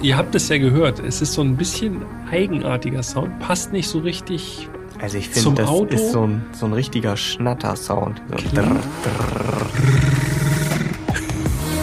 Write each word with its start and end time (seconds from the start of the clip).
Ihr 0.00 0.16
habt 0.16 0.34
es 0.34 0.48
ja 0.48 0.58
gehört, 0.58 1.00
es 1.00 1.20
ist 1.20 1.32
so 1.34 1.42
ein 1.42 1.56
bisschen 1.56 2.02
eigenartiger 2.30 3.02
Sound, 3.02 3.38
passt 3.40 3.72
nicht 3.72 3.88
so 3.88 3.98
richtig 3.98 4.68
Also 5.00 5.18
ich 5.18 5.28
finde, 5.28 5.62
das 5.62 5.68
Auto? 5.70 5.94
ist 5.94 6.12
so 6.12 6.24
ein, 6.26 6.44
so 6.52 6.66
ein 6.66 6.72
richtiger 6.72 7.16
Schnatter-Sound. 7.16 8.22
So 8.30 8.36
Klingt- 8.36 8.56
drr, 8.56 8.62
drr. 8.62 9.66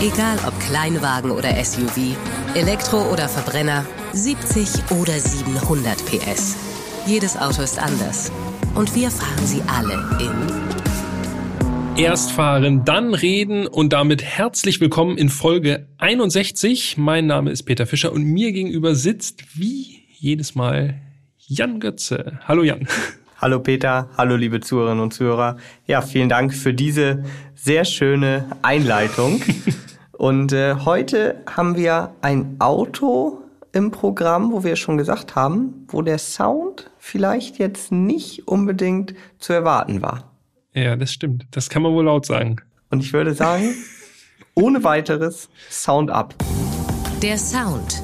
Egal 0.01 0.37
ob 0.47 0.57
Kleinwagen 0.61 1.31
oder 1.31 1.49
SUV, 1.63 2.15
Elektro 2.53 3.01
oder 3.11 3.27
Verbrenner, 3.27 3.85
70 4.13 4.69
oder 4.99 5.19
700 5.19 5.97
PS. 6.05 6.55
Jedes 7.07 7.37
Auto 7.37 7.61
ist 7.63 7.79
anders. 7.79 8.31
Und 8.75 8.93
wir 8.95 9.09
fahren 9.09 9.45
sie 9.45 9.61
alle 9.67 9.93
in 10.19 10.84
Erst 11.97 12.33
fahren, 12.33 12.83
dann 12.83 13.13
reden 13.13 13.67
und 13.67 13.93
damit 13.93 14.21
herzlich 14.21 14.81
willkommen 14.81 15.17
in 15.17 15.29
Folge 15.29 15.87
61. 15.97 16.97
Mein 16.97 17.25
Name 17.25 17.51
ist 17.51 17.63
Peter 17.63 17.85
Fischer 17.85 18.11
und 18.11 18.25
mir 18.25 18.51
gegenüber 18.51 18.95
sitzt 18.95 19.57
wie 19.57 20.03
jedes 20.09 20.55
Mal 20.55 20.95
Jan 21.37 21.79
Götze. 21.79 22.39
Hallo 22.45 22.63
Jan. 22.63 22.85
Hallo 23.37 23.61
Peter, 23.61 24.09
hallo 24.17 24.35
liebe 24.35 24.59
Zuhörerinnen 24.59 25.01
und 25.01 25.13
Zuhörer. 25.13 25.55
Ja, 25.87 26.01
vielen 26.01 26.27
Dank 26.27 26.53
für 26.53 26.73
diese 26.73 27.23
sehr 27.55 27.85
schöne 27.85 28.45
Einleitung. 28.61 29.41
und 30.11 30.51
äh, 30.51 30.75
heute 30.83 31.43
haben 31.47 31.77
wir 31.77 32.13
ein 32.21 32.57
Auto 32.59 33.41
im 33.71 33.91
Programm, 33.91 34.51
wo 34.51 34.65
wir 34.65 34.75
schon 34.75 34.97
gesagt 34.97 35.35
haben, 35.35 35.85
wo 35.87 36.01
der 36.01 36.17
Sound 36.17 36.91
vielleicht 36.97 37.57
jetzt 37.57 37.93
nicht 37.93 38.49
unbedingt 38.49 39.15
zu 39.39 39.53
erwarten 39.53 40.01
war. 40.01 40.34
Ja, 40.75 40.95
das 40.97 41.11
stimmt. 41.13 41.47
Das 41.51 41.69
kann 41.69 41.81
man 41.81 41.93
wohl 41.93 42.03
laut 42.03 42.25
sagen. 42.25 42.57
Und 42.89 42.99
ich 42.99 43.13
würde 43.13 43.33
sagen, 43.33 43.73
ohne 44.55 44.83
weiteres 44.83 45.49
Sound 45.69 46.11
ab. 46.11 46.35
der 47.21 47.37
Sound. 47.37 48.01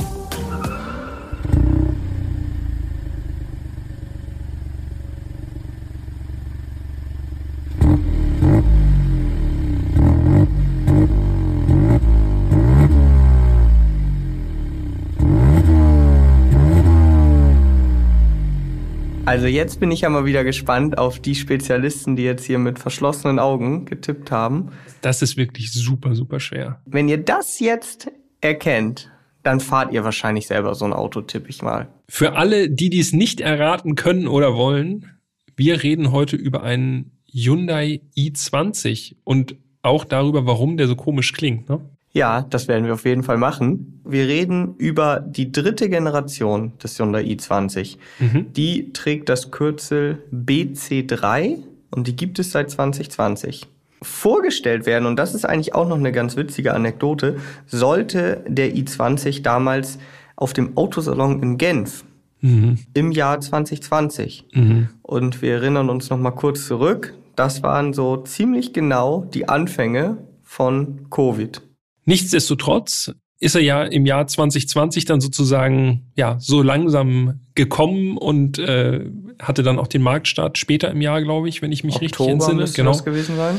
Also 19.24 19.46
jetzt 19.46 19.80
bin 19.80 19.92
ich 19.92 20.02
ja 20.02 20.10
mal 20.10 20.26
wieder 20.26 20.44
gespannt 20.44 20.98
auf 20.98 21.20
die 21.20 21.36
Spezialisten, 21.36 22.16
die 22.16 22.24
jetzt 22.24 22.44
hier 22.44 22.58
mit 22.58 22.80
verschlossenen 22.80 23.38
Augen 23.38 23.86
getippt 23.86 24.32
haben. 24.32 24.72
Das 25.02 25.22
ist 25.22 25.38
wirklich 25.38 25.72
super, 25.72 26.16
super 26.16 26.40
schwer. 26.40 26.82
Wenn 26.86 27.08
ihr 27.08 27.20
das 27.20 27.60
jetzt 27.60 28.12
erkennt, 28.42 29.12
dann 29.44 29.60
fahrt 29.60 29.94
ihr 29.94 30.04
wahrscheinlich 30.04 30.48
selber 30.48 30.74
so 30.74 30.86
ein 30.86 30.94
Auto, 30.94 31.22
tippe 31.22 31.50
ich 31.50 31.62
mal. 31.62 31.88
Für 32.10 32.34
alle, 32.34 32.70
die 32.70 32.90
dies 32.90 33.14
nicht 33.14 33.42
erraten 33.42 33.96
können 33.96 34.28
oder 34.28 34.56
wollen, 34.56 35.12
wir 35.56 35.84
reden 35.84 36.12
heute 36.12 36.36
über 36.36 36.64
einen 36.64 37.12
Hyundai 37.32 38.02
i20 38.18 39.18
und 39.24 39.56
auch 39.84 40.04
darüber, 40.04 40.48
warum 40.48 40.78
der 40.78 40.88
so 40.88 40.96
komisch 40.96 41.34
klingt. 41.34 41.70
Ne? 41.70 41.80
Ja, 42.12 42.42
das 42.42 42.68
werden 42.68 42.86
wir 42.86 42.94
auf 42.94 43.06
jeden 43.06 43.24
Fall 43.24 43.38
machen. 43.38 44.01
Wir 44.12 44.28
reden 44.28 44.76
über 44.78 45.20
die 45.22 45.52
dritte 45.52 45.90
Generation 45.90 46.74
des 46.84 47.00
Hyundai 47.00 47.24
i20. 47.24 47.98
Die 48.56 48.92
trägt 48.92 49.30
das 49.30 49.52
Kürzel 49.52 50.24
BC3 50.34 51.58
und 51.92 52.08
die 52.08 52.16
gibt 52.16 52.38
es 52.40 52.52
seit 52.52 52.70
2020. 52.70 53.68
Vorgestellt 54.02 54.86
werden, 54.86 55.06
und 55.06 55.16
das 55.18 55.36
ist 55.36 55.46
eigentlich 55.46 55.76
auch 55.76 55.88
noch 55.88 55.98
eine 55.98 56.12
ganz 56.12 56.36
witzige 56.36 56.74
Anekdote, 56.74 57.38
sollte 57.68 58.44
der 58.48 58.74
i20 58.76 59.44
damals 59.44 60.00
auf 60.36 60.54
dem 60.54 60.76
Autosalon 60.76 61.42
in 61.42 61.58
Genf 61.58 62.04
im 62.42 63.12
Jahr 63.12 63.40
2020. 63.40 64.46
Und 65.04 65.42
wir 65.42 65.54
erinnern 65.54 65.90
uns 65.90 66.10
noch 66.10 66.18
mal 66.18 66.32
kurz 66.32 66.68
zurück. 66.68 67.14
Das 67.36 67.64
waren 67.64 67.94
so 67.94 68.18
ziemlich 68.18 68.74
genau 68.74 69.26
die 69.34 69.48
Anfänge 69.48 70.18
von 70.42 71.10
Covid. 71.12 71.62
Nichtsdestotrotz 72.06 73.14
ist 73.42 73.56
er 73.56 73.62
ja 73.62 73.84
im 73.84 74.06
Jahr 74.06 74.28
2020 74.28 75.06
dann 75.06 75.20
sozusagen 75.20 76.04
ja 76.16 76.38
so 76.40 76.62
langsam 76.62 77.40
gekommen 77.56 78.16
und 78.18 78.60
äh, 78.60 79.04
hatte 79.42 79.64
dann 79.64 79.80
auch 79.80 79.88
den 79.88 80.04
Marktstart 80.04 80.60
später 80.60 80.92
im 80.92 81.02
Jahr, 81.02 81.24
glaube 81.24 81.50
ich, 81.50 81.64
wenn 81.64 81.72
ich 81.72 81.84
mich 81.84 82.00
richtig 82.02 82.28
entsinne. 82.28 82.66
Genau. 82.66 82.92
das 82.92 83.04
gewesen 83.04 83.36
sein. 83.36 83.58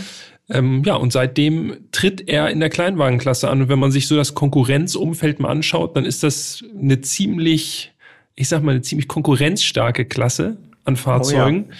Ähm, 0.48 0.84
ja, 0.86 0.94
und 0.94 1.12
seitdem 1.12 1.78
tritt 1.90 2.28
er 2.28 2.50
in 2.50 2.60
der 2.60 2.70
Kleinwagenklasse 2.70 3.50
an. 3.50 3.62
Und 3.62 3.68
wenn 3.68 3.80
man 3.80 3.90
sich 3.90 4.06
so 4.06 4.14
das 4.14 4.34
Konkurrenzumfeld 4.34 5.40
mal 5.40 5.50
anschaut, 5.50 5.96
dann 5.96 6.04
ist 6.04 6.22
das 6.22 6.64
eine 6.78 7.00
ziemlich, 7.00 7.92
ich 8.36 8.48
sag 8.48 8.62
mal, 8.62 8.70
eine 8.70 8.82
ziemlich 8.82 9.08
konkurrenzstarke 9.08 10.04
Klasse 10.04 10.58
an 10.84 10.96
Fahrzeugen. 10.96 11.70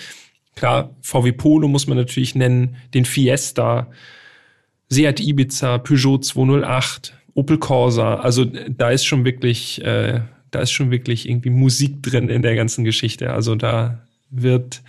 Klar, 0.56 0.90
VW 1.02 1.30
Polo 1.30 1.69
muss 1.69 1.86
man 1.86 1.96
natürlich 1.96 2.34
nennen, 2.34 2.76
den 2.94 3.04
Fiesta, 3.04 3.92
Seat 4.88 5.20
Ibiza, 5.20 5.78
Peugeot 5.78 6.19
208, 6.19 7.14
Opel 7.34 7.59
Corsa. 7.59 8.16
Also 8.16 8.44
da 8.44 8.91
ist 8.91 9.04
schon 9.04 9.25
wirklich, 9.25 9.82
äh, 9.84 10.20
da 10.50 10.60
ist 10.60 10.70
schon 10.72 10.91
wirklich 10.91 11.28
irgendwie 11.28 11.50
Musik 11.50 12.03
drin 12.03 12.28
in 12.28 12.43
der 12.43 12.54
ganzen 12.56 12.84
Geschichte. 12.84 13.32
Also 13.32 13.54
da 13.54 14.00
wird 14.31 14.82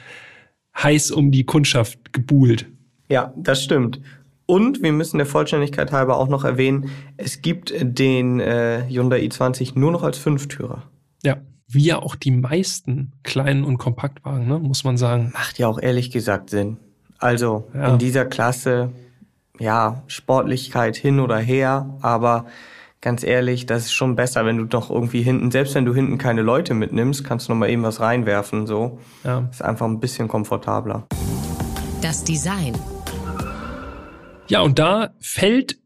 heiß 0.77 1.11
um 1.11 1.31
die 1.31 1.45
Kundschaft 1.45 2.13
gebuhlt. 2.13 2.65
Ja, 3.09 3.33
das 3.37 3.63
stimmt. 3.63 3.99
Und 4.45 4.81
wir 4.83 4.91
müssen 4.91 5.17
der 5.17 5.25
Vollständigkeit 5.25 5.91
halber 5.91 6.17
auch 6.17 6.27
noch 6.27 6.43
erwähnen, 6.43 6.89
es 7.15 7.41
gibt 7.41 7.73
den 7.79 8.39
äh, 8.39 8.83
Hyundai 8.89 9.21
i20 9.21 9.77
nur 9.79 9.91
noch 9.91 10.03
als 10.03 10.17
Fünftürer. 10.17 10.83
Ja, 11.23 11.37
wie 11.67 11.85
ja 11.85 11.99
auch 11.99 12.15
die 12.15 12.31
meisten 12.31 13.13
kleinen 13.23 13.63
und 13.63 13.77
Kompaktwagen, 13.77 14.47
ne, 14.47 14.59
muss 14.59 14.83
man 14.83 14.97
sagen. 14.97 15.31
Macht 15.33 15.59
ja 15.59 15.67
auch 15.67 15.79
ehrlich 15.79 16.11
gesagt 16.11 16.49
Sinn. 16.49 16.77
Also 17.19 17.69
Ja. 17.73 17.93
in 17.93 17.99
dieser 17.99 18.25
Klasse, 18.25 18.91
ja, 19.59 20.03
Sportlichkeit 20.07 20.95
hin 20.95 21.19
oder 21.19 21.37
her, 21.37 21.97
aber 22.01 22.45
ganz 23.01 23.23
ehrlich, 23.23 23.65
das 23.65 23.85
ist 23.85 23.93
schon 23.93 24.15
besser, 24.15 24.45
wenn 24.45 24.57
du 24.57 24.65
doch 24.65 24.89
irgendwie 24.89 25.21
hinten, 25.21 25.51
selbst 25.51 25.75
wenn 25.75 25.85
du 25.85 25.93
hinten 25.93 26.17
keine 26.17 26.41
Leute 26.41 26.73
mitnimmst, 26.73 27.23
kannst 27.23 27.47
du 27.47 27.51
noch 27.51 27.59
mal 27.59 27.69
eben 27.69 27.83
was 27.83 27.99
reinwerfen, 27.99 28.65
so. 28.65 28.99
Ja. 29.23 29.47
Ist 29.51 29.61
einfach 29.61 29.85
ein 29.85 29.99
bisschen 29.99 30.27
komfortabler. 30.27 31.05
Das 32.01 32.23
Design. 32.23 32.73
Ja, 34.47 34.61
und 34.61 34.79
da 34.79 35.13
fällt 35.19 35.77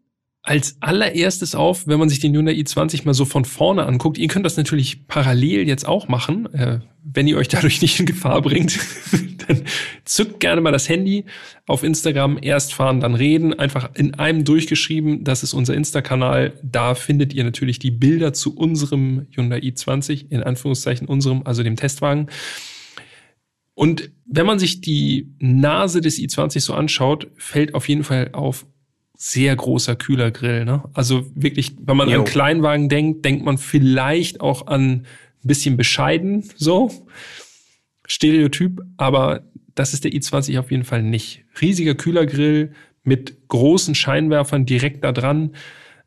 als 0.43 0.77
allererstes 0.79 1.55
auf, 1.55 1.87
wenn 1.87 1.99
man 1.99 2.07
sich 2.07 2.19
den 2.19 2.33
Hyundai 2.33 2.53
i20 2.53 3.05
mal 3.05 3.13
so 3.13 3.25
von 3.25 3.43
vorne 3.43 3.85
anguckt. 3.85 4.17
Ihr 4.17 4.29
könnt 4.29 4.45
das 4.45 4.55
natürlich 4.55 5.07
parallel 5.07 5.67
jetzt 5.67 5.85
auch 5.85 6.07
machen. 6.07 6.51
Äh, 6.53 6.79
wenn 7.17 7.27
ihr 7.27 7.37
euch 7.37 7.47
dadurch 7.47 7.81
nicht 7.81 7.99
in 7.99 8.05
Gefahr 8.05 8.43
bringt, 8.43 8.77
dann 9.47 9.63
zückt 10.05 10.39
gerne 10.39 10.61
mal 10.61 10.71
das 10.71 10.87
Handy 10.87 11.25
auf 11.65 11.83
Instagram. 11.83 12.37
Erst 12.39 12.75
fahren, 12.75 12.99
dann 12.99 13.15
reden. 13.15 13.57
Einfach 13.57 13.89
in 13.95 14.13
einem 14.13 14.43
durchgeschrieben. 14.43 15.23
Das 15.23 15.41
ist 15.41 15.53
unser 15.53 15.73
Insta-Kanal. 15.73 16.53
Da 16.61 16.93
findet 16.93 17.33
ihr 17.33 17.43
natürlich 17.43 17.79
die 17.79 17.89
Bilder 17.89 18.33
zu 18.33 18.55
unserem 18.55 19.25
Hyundai 19.31 19.57
i20, 19.57 20.27
in 20.29 20.43
Anführungszeichen 20.43 21.07
unserem, 21.07 21.41
also 21.43 21.63
dem 21.63 21.75
Testwagen. 21.75 22.27
Und 23.73 24.11
wenn 24.27 24.45
man 24.45 24.59
sich 24.59 24.81
die 24.81 25.33
Nase 25.39 26.01
des 26.01 26.19
i20 26.19 26.59
so 26.59 26.75
anschaut, 26.75 27.29
fällt 27.35 27.73
auf 27.73 27.89
jeden 27.89 28.03
Fall 28.03 28.29
auf 28.33 28.67
sehr 29.15 29.55
großer 29.55 29.95
Kühlergrill. 29.95 30.65
Ne? 30.65 30.83
Also 30.93 31.25
wirklich, 31.33 31.73
wenn 31.81 31.97
man 31.97 32.09
Jo. 32.09 32.19
an 32.19 32.25
Kleinwagen 32.25 32.89
denkt, 32.89 33.25
denkt 33.25 33.43
man 33.43 33.57
vielleicht 33.57 34.39
auch 34.39 34.67
an 34.67 35.07
ein 35.43 35.47
bisschen 35.47 35.77
bescheiden, 35.77 36.49
so 36.55 36.91
Stereotyp, 38.07 38.81
aber 38.97 39.43
das 39.75 39.93
ist 39.93 40.03
der 40.03 40.11
i20 40.11 40.59
auf 40.59 40.71
jeden 40.71 40.85
Fall 40.85 41.03
nicht. 41.03 41.43
Riesiger 41.61 41.95
Kühlergrill 41.95 42.73
mit 43.03 43.47
großen 43.47 43.95
Scheinwerfern 43.95 44.65
direkt 44.65 45.03
da 45.03 45.11
dran. 45.11 45.55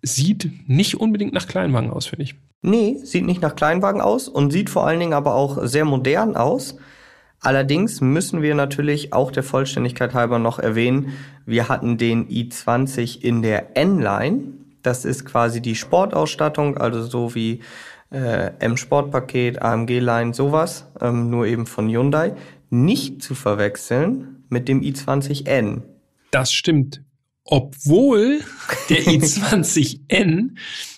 Sieht 0.03 0.51
nicht 0.67 0.97
unbedingt 0.97 1.33
nach 1.33 1.47
Kleinwagen 1.47 1.91
aus, 1.91 2.07
finde 2.07 2.25
ich. 2.25 2.35
Nee, 2.63 2.99
sieht 3.03 3.25
nicht 3.25 3.41
nach 3.41 3.57
Kleinwagen 3.57 4.01
aus 4.01 4.29
und 4.29 4.51
sieht 4.51 4.71
vor 4.71 4.87
allen 4.87 5.01
Dingen 5.01 5.13
aber 5.15 5.35
auch 5.35 5.65
sehr 5.67 5.85
modern 5.85 6.37
aus. 6.37 6.77
Allerdings 7.41 8.03
müssen 8.03 8.43
wir 8.43 8.55
natürlich 8.55 9.15
auch 9.15 9.31
der 9.31 9.43
Vollständigkeit 9.43 10.13
halber 10.13 10.39
noch 10.39 10.59
erwähnen, 10.59 11.15
wir 11.47 11.69
hatten 11.69 11.97
den 11.97 12.29
i20 12.29 13.23
in 13.23 13.41
der 13.41 13.77
N-Line. 13.77 14.43
Das 14.83 15.05
ist 15.07 15.25
quasi 15.25 15.63
die 15.63 15.75
Sportausstattung, 15.75 16.77
also 16.77 17.03
so 17.03 17.35
wie 17.35 17.61
äh, 18.11 18.51
M-Sportpaket, 18.59 19.63
AMG-Line, 19.63 20.35
sowas, 20.35 20.87
ähm, 21.01 21.31
nur 21.31 21.47
eben 21.47 21.67
von 21.67 21.89
Hyundai. 21.89 22.35
Nicht 22.71 23.23
zu 23.23 23.35
verwechseln 23.35 24.45
mit 24.49 24.69
dem 24.69 24.81
i20N. 24.81 25.83
Das 26.31 26.53
stimmt. 26.53 27.03
Obwohl 27.45 28.41
der 28.89 28.99
i20N, 29.05 30.51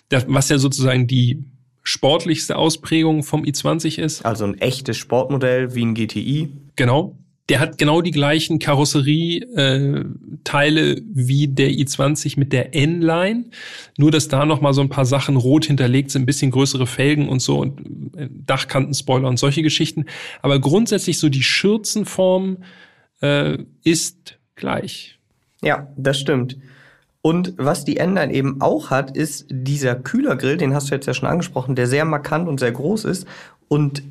das, 0.09 0.25
was 0.29 0.49
ja 0.49 0.59
sozusagen 0.59 1.07
die 1.07 1.45
sportlichste 1.83 2.57
Ausprägung 2.57 3.23
vom 3.23 3.43
i20 3.43 3.99
ist, 4.01 4.25
Also 4.25 4.45
ein 4.45 4.59
echtes 4.59 4.97
Sportmodell 4.97 5.75
wie 5.75 5.85
ein 5.85 5.95
GTI. 5.95 6.53
genau, 6.77 7.19
der 7.49 7.61
hat 7.61 7.79
genau 7.79 8.03
die 8.03 8.13
gleichen 8.13 8.59
Karosserieteile 8.59 10.93
äh, 10.93 11.03
wie 11.13 11.49
der 11.49 11.71
i20 11.71 12.39
mit 12.39 12.53
der 12.53 12.75
N-Line, 12.75 13.47
nur 13.99 14.11
dass 14.11 14.29
da 14.29 14.45
noch 14.47 14.61
mal 14.61 14.73
so 14.73 14.81
ein 14.81 14.89
paar 14.89 15.07
Sachen 15.07 15.37
rot 15.37 15.65
hinterlegt 15.65 16.13
sind, 16.13 16.23
ein 16.23 16.27
bisschen 16.27 16.53
größere 16.53 16.87
Felgen 16.87 17.29
und 17.29 17.43
so 17.43 17.59
und 17.59 18.15
äh, 18.17 18.29
Dachkantenspoiler 18.31 19.29
und 19.29 19.39
solche 19.39 19.63
Geschichten. 19.63 20.05
Aber 20.41 20.61
grundsätzlich 20.61 21.19
so 21.19 21.29
die 21.29 21.43
Schürzenform 21.43 22.59
äh, 23.21 23.59
ist 23.83 24.39
gleich. 24.55 25.19
Ja, 25.63 25.89
das 25.97 26.21
stimmt. 26.21 26.59
Und 27.23 27.55
was 27.57 27.85
die 27.85 27.99
N-Line 27.99 28.33
eben 28.33 28.61
auch 28.61 28.91
hat, 28.91 29.17
ist 29.17 29.47
dieser 29.49 29.95
Kühlergrill, 29.95 30.57
den 30.57 30.75
hast 30.75 30.91
du 30.91 30.95
jetzt 30.95 31.07
ja 31.07 31.15
schon 31.15 31.29
angesprochen, 31.29 31.77
der 31.77 31.87
sehr 31.87 32.05
markant 32.05 32.49
und 32.49 32.59
sehr 32.59 32.73
groß 32.73 33.05
ist. 33.05 33.27
Und 33.69 34.03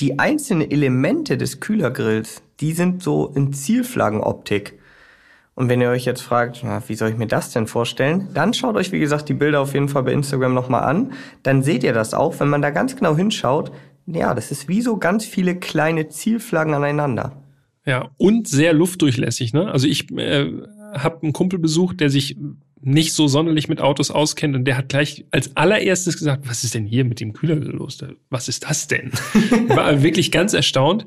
die 0.00 0.18
einzelnen 0.18 0.70
Elemente 0.70 1.38
des 1.38 1.60
Kühlergrills, 1.60 2.42
die 2.60 2.72
sind 2.72 3.02
so 3.02 3.32
in 3.34 3.52
Zielflaggenoptik. 3.52 4.78
Und 5.54 5.68
wenn 5.68 5.80
ihr 5.80 5.88
euch 5.88 6.04
jetzt 6.04 6.22
fragt, 6.22 6.60
na, 6.62 6.82
wie 6.86 6.94
soll 6.94 7.10
ich 7.10 7.16
mir 7.16 7.26
das 7.26 7.52
denn 7.52 7.66
vorstellen, 7.66 8.28
dann 8.32 8.54
schaut 8.54 8.76
euch, 8.76 8.92
wie 8.92 9.00
gesagt, 9.00 9.28
die 9.28 9.34
Bilder 9.34 9.60
auf 9.60 9.74
jeden 9.74 9.88
Fall 9.88 10.04
bei 10.04 10.12
Instagram 10.12 10.54
nochmal 10.54 10.84
an. 10.84 11.12
Dann 11.42 11.64
seht 11.64 11.82
ihr 11.82 11.92
das 11.92 12.14
auch, 12.14 12.38
wenn 12.38 12.48
man 12.48 12.62
da 12.62 12.70
ganz 12.70 12.94
genau 12.94 13.16
hinschaut. 13.16 13.72
Ja, 14.06 14.34
das 14.34 14.52
ist 14.52 14.68
wie 14.68 14.82
so 14.82 14.98
ganz 14.98 15.24
viele 15.24 15.56
kleine 15.56 16.08
Zielflaggen 16.08 16.74
aneinander. 16.74 17.42
Ja, 17.84 18.10
und 18.18 18.46
sehr 18.46 18.72
luftdurchlässig. 18.72 19.52
Ne? 19.52 19.70
Also 19.70 19.88
ich 19.88 20.10
äh, 20.12 20.52
habe 20.94 21.22
einen 21.22 21.32
Kumpel 21.32 21.58
besucht, 21.58 22.00
der 22.00 22.10
sich 22.10 22.36
nicht 22.80 23.12
so 23.12 23.26
sonderlich 23.26 23.68
mit 23.68 23.80
Autos 23.80 24.10
auskennt 24.10 24.54
und 24.54 24.64
der 24.64 24.76
hat 24.76 24.88
gleich 24.88 25.24
als 25.30 25.56
allererstes 25.56 26.16
gesagt, 26.16 26.48
was 26.48 26.64
ist 26.64 26.74
denn 26.74 26.86
hier 26.86 27.04
mit 27.04 27.20
dem 27.20 27.32
Kühlergrill 27.32 27.74
los? 27.74 27.98
Was 28.30 28.48
ist 28.48 28.64
das 28.64 28.86
denn? 28.86 29.10
War 29.68 30.02
wirklich 30.02 30.30
ganz 30.30 30.52
erstaunt. 30.52 31.06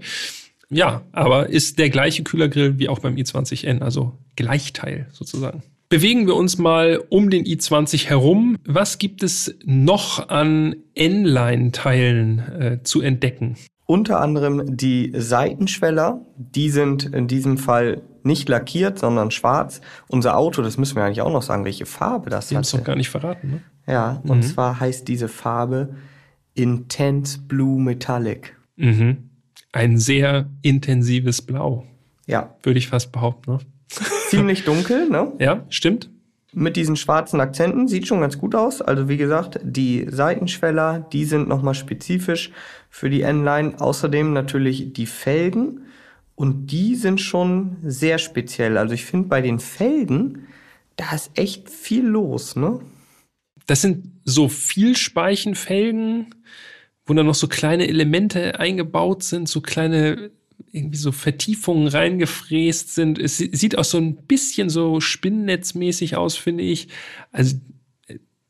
Ja, 0.72 1.02
aber 1.12 1.50
ist 1.50 1.78
der 1.80 1.90
gleiche 1.90 2.24
Kühlergrill 2.24 2.80
wie 2.80 2.90
auch 2.90 3.00
beim 3.00 3.16
i20N, 3.16 3.82
also 3.82 4.14
Gleichteil 4.36 5.08
sozusagen. 5.12 5.64
Bewegen 5.90 6.26
wir 6.26 6.38
uns 6.38 6.58
mal 6.58 7.04
um 7.10 7.30
den 7.30 7.44
i20 7.44 8.08
herum. 8.08 8.56
Was 8.66 8.98
gibt 8.98 9.24
es 9.24 9.54
noch 9.66 10.30
an 10.30 10.78
N-Line-Teilen 10.96 12.40
äh, 12.40 12.80
zu 12.84 13.02
entdecken? 13.02 13.58
Unter 13.86 14.22
anderem 14.22 14.78
die 14.78 15.12
Seitenschweller, 15.14 16.22
die 16.38 16.70
sind 16.70 17.14
in 17.14 17.28
diesem 17.28 17.58
Fall 17.58 18.02
nicht 18.24 18.48
lackiert, 18.48 19.00
sondern 19.00 19.32
schwarz. 19.32 19.82
Unser 20.08 20.38
Auto, 20.38 20.62
das 20.62 20.78
müssen 20.78 20.96
wir 20.96 21.04
eigentlich 21.04 21.22
auch 21.22 21.34
noch 21.34 21.42
sagen, 21.42 21.66
welche 21.66 21.86
Farbe 21.86 22.30
das 22.30 22.46
hat. 22.46 22.52
Die 22.52 22.56
haben 22.56 22.62
es 22.62 22.74
noch 22.74 22.86
gar 22.86 22.96
nicht 22.96 23.10
verraten, 23.10 23.50
ne? 23.50 23.62
Ja, 23.86 24.22
und 24.24 24.38
mhm. 24.38 24.44
zwar 24.44 24.80
heißt 24.80 25.10
diese 25.10 25.28
Farbe 25.28 25.96
Intense 26.54 27.40
Blue 27.40 27.82
Metallic. 27.82 28.56
Mhm. 28.78 29.31
Ein 29.72 29.98
sehr 29.98 30.50
intensives 30.62 31.42
Blau. 31.42 31.86
Ja. 32.28 32.56
Würde 32.64 32.80
ich 32.80 32.88
fast 32.88 33.12
behaupten, 33.12 33.54
ne? 33.54 33.60
Ziemlich 34.30 34.64
dunkel, 34.64 35.10
ne? 35.10 35.34
Ja, 35.40 35.66
stimmt. 35.70 36.10
Mit 36.54 36.76
diesen 36.76 36.98
schwarzen 36.98 37.40
Akzenten 37.40 37.88
sieht 37.88 38.08
schon 38.08 38.20
ganz 38.20 38.38
gut 38.38 38.56
aus. 38.56 38.82
Also 38.82 39.08
wie 39.08 39.18
gesagt, 39.18 39.60
die 39.64 40.06
Seitenschweller, 40.10 41.08
die 41.12 41.24
sind 41.24 41.48
nochmal 41.48 41.76
spezifisch 41.76 42.52
für 42.90 43.10
die 43.10 43.22
N-Line. 43.22 43.80
Außerdem 43.80 44.34
natürlich 44.34 44.92
die 44.92 45.06
Felgen. 45.06 45.86
Und 46.36 46.68
die 46.68 46.96
sind 46.96 47.22
schon 47.22 47.78
sehr 47.84 48.18
speziell. 48.18 48.78
Also 48.78 48.94
ich 48.94 49.06
finde 49.06 49.30
bei 49.30 49.42
den 49.42 49.60
Felgen, 49.60 50.48
da 50.98 51.16
ist 51.16 51.32
echt 51.36 51.70
viel 51.70 52.06
los, 52.06 52.56
ne? 52.56 52.80
Das 53.68 53.82
sind 53.82 54.08
so 54.26 54.50
Vielspeichenfelgen, 54.50 56.36
wo 57.06 57.14
dann 57.14 57.26
noch 57.26 57.36
so 57.36 57.48
kleine 57.48 57.88
Elemente 57.88 58.60
eingebaut 58.60 59.24
sind, 59.24 59.50
so 59.50 59.62
kleine 59.62 60.32
irgendwie 60.72 60.98
so 60.98 61.12
Vertiefungen 61.12 61.88
reingefräst 61.88 62.94
sind. 62.94 63.20
Es 63.20 63.38
sieht 63.38 63.78
auch 63.78 63.84
so 63.84 63.98
ein 63.98 64.16
bisschen 64.16 64.70
so 64.70 65.00
spinnennetzmäßig 65.00 66.16
aus, 66.16 66.38
finde 66.38 66.64
ich. 66.64 66.88
Also 67.32 67.58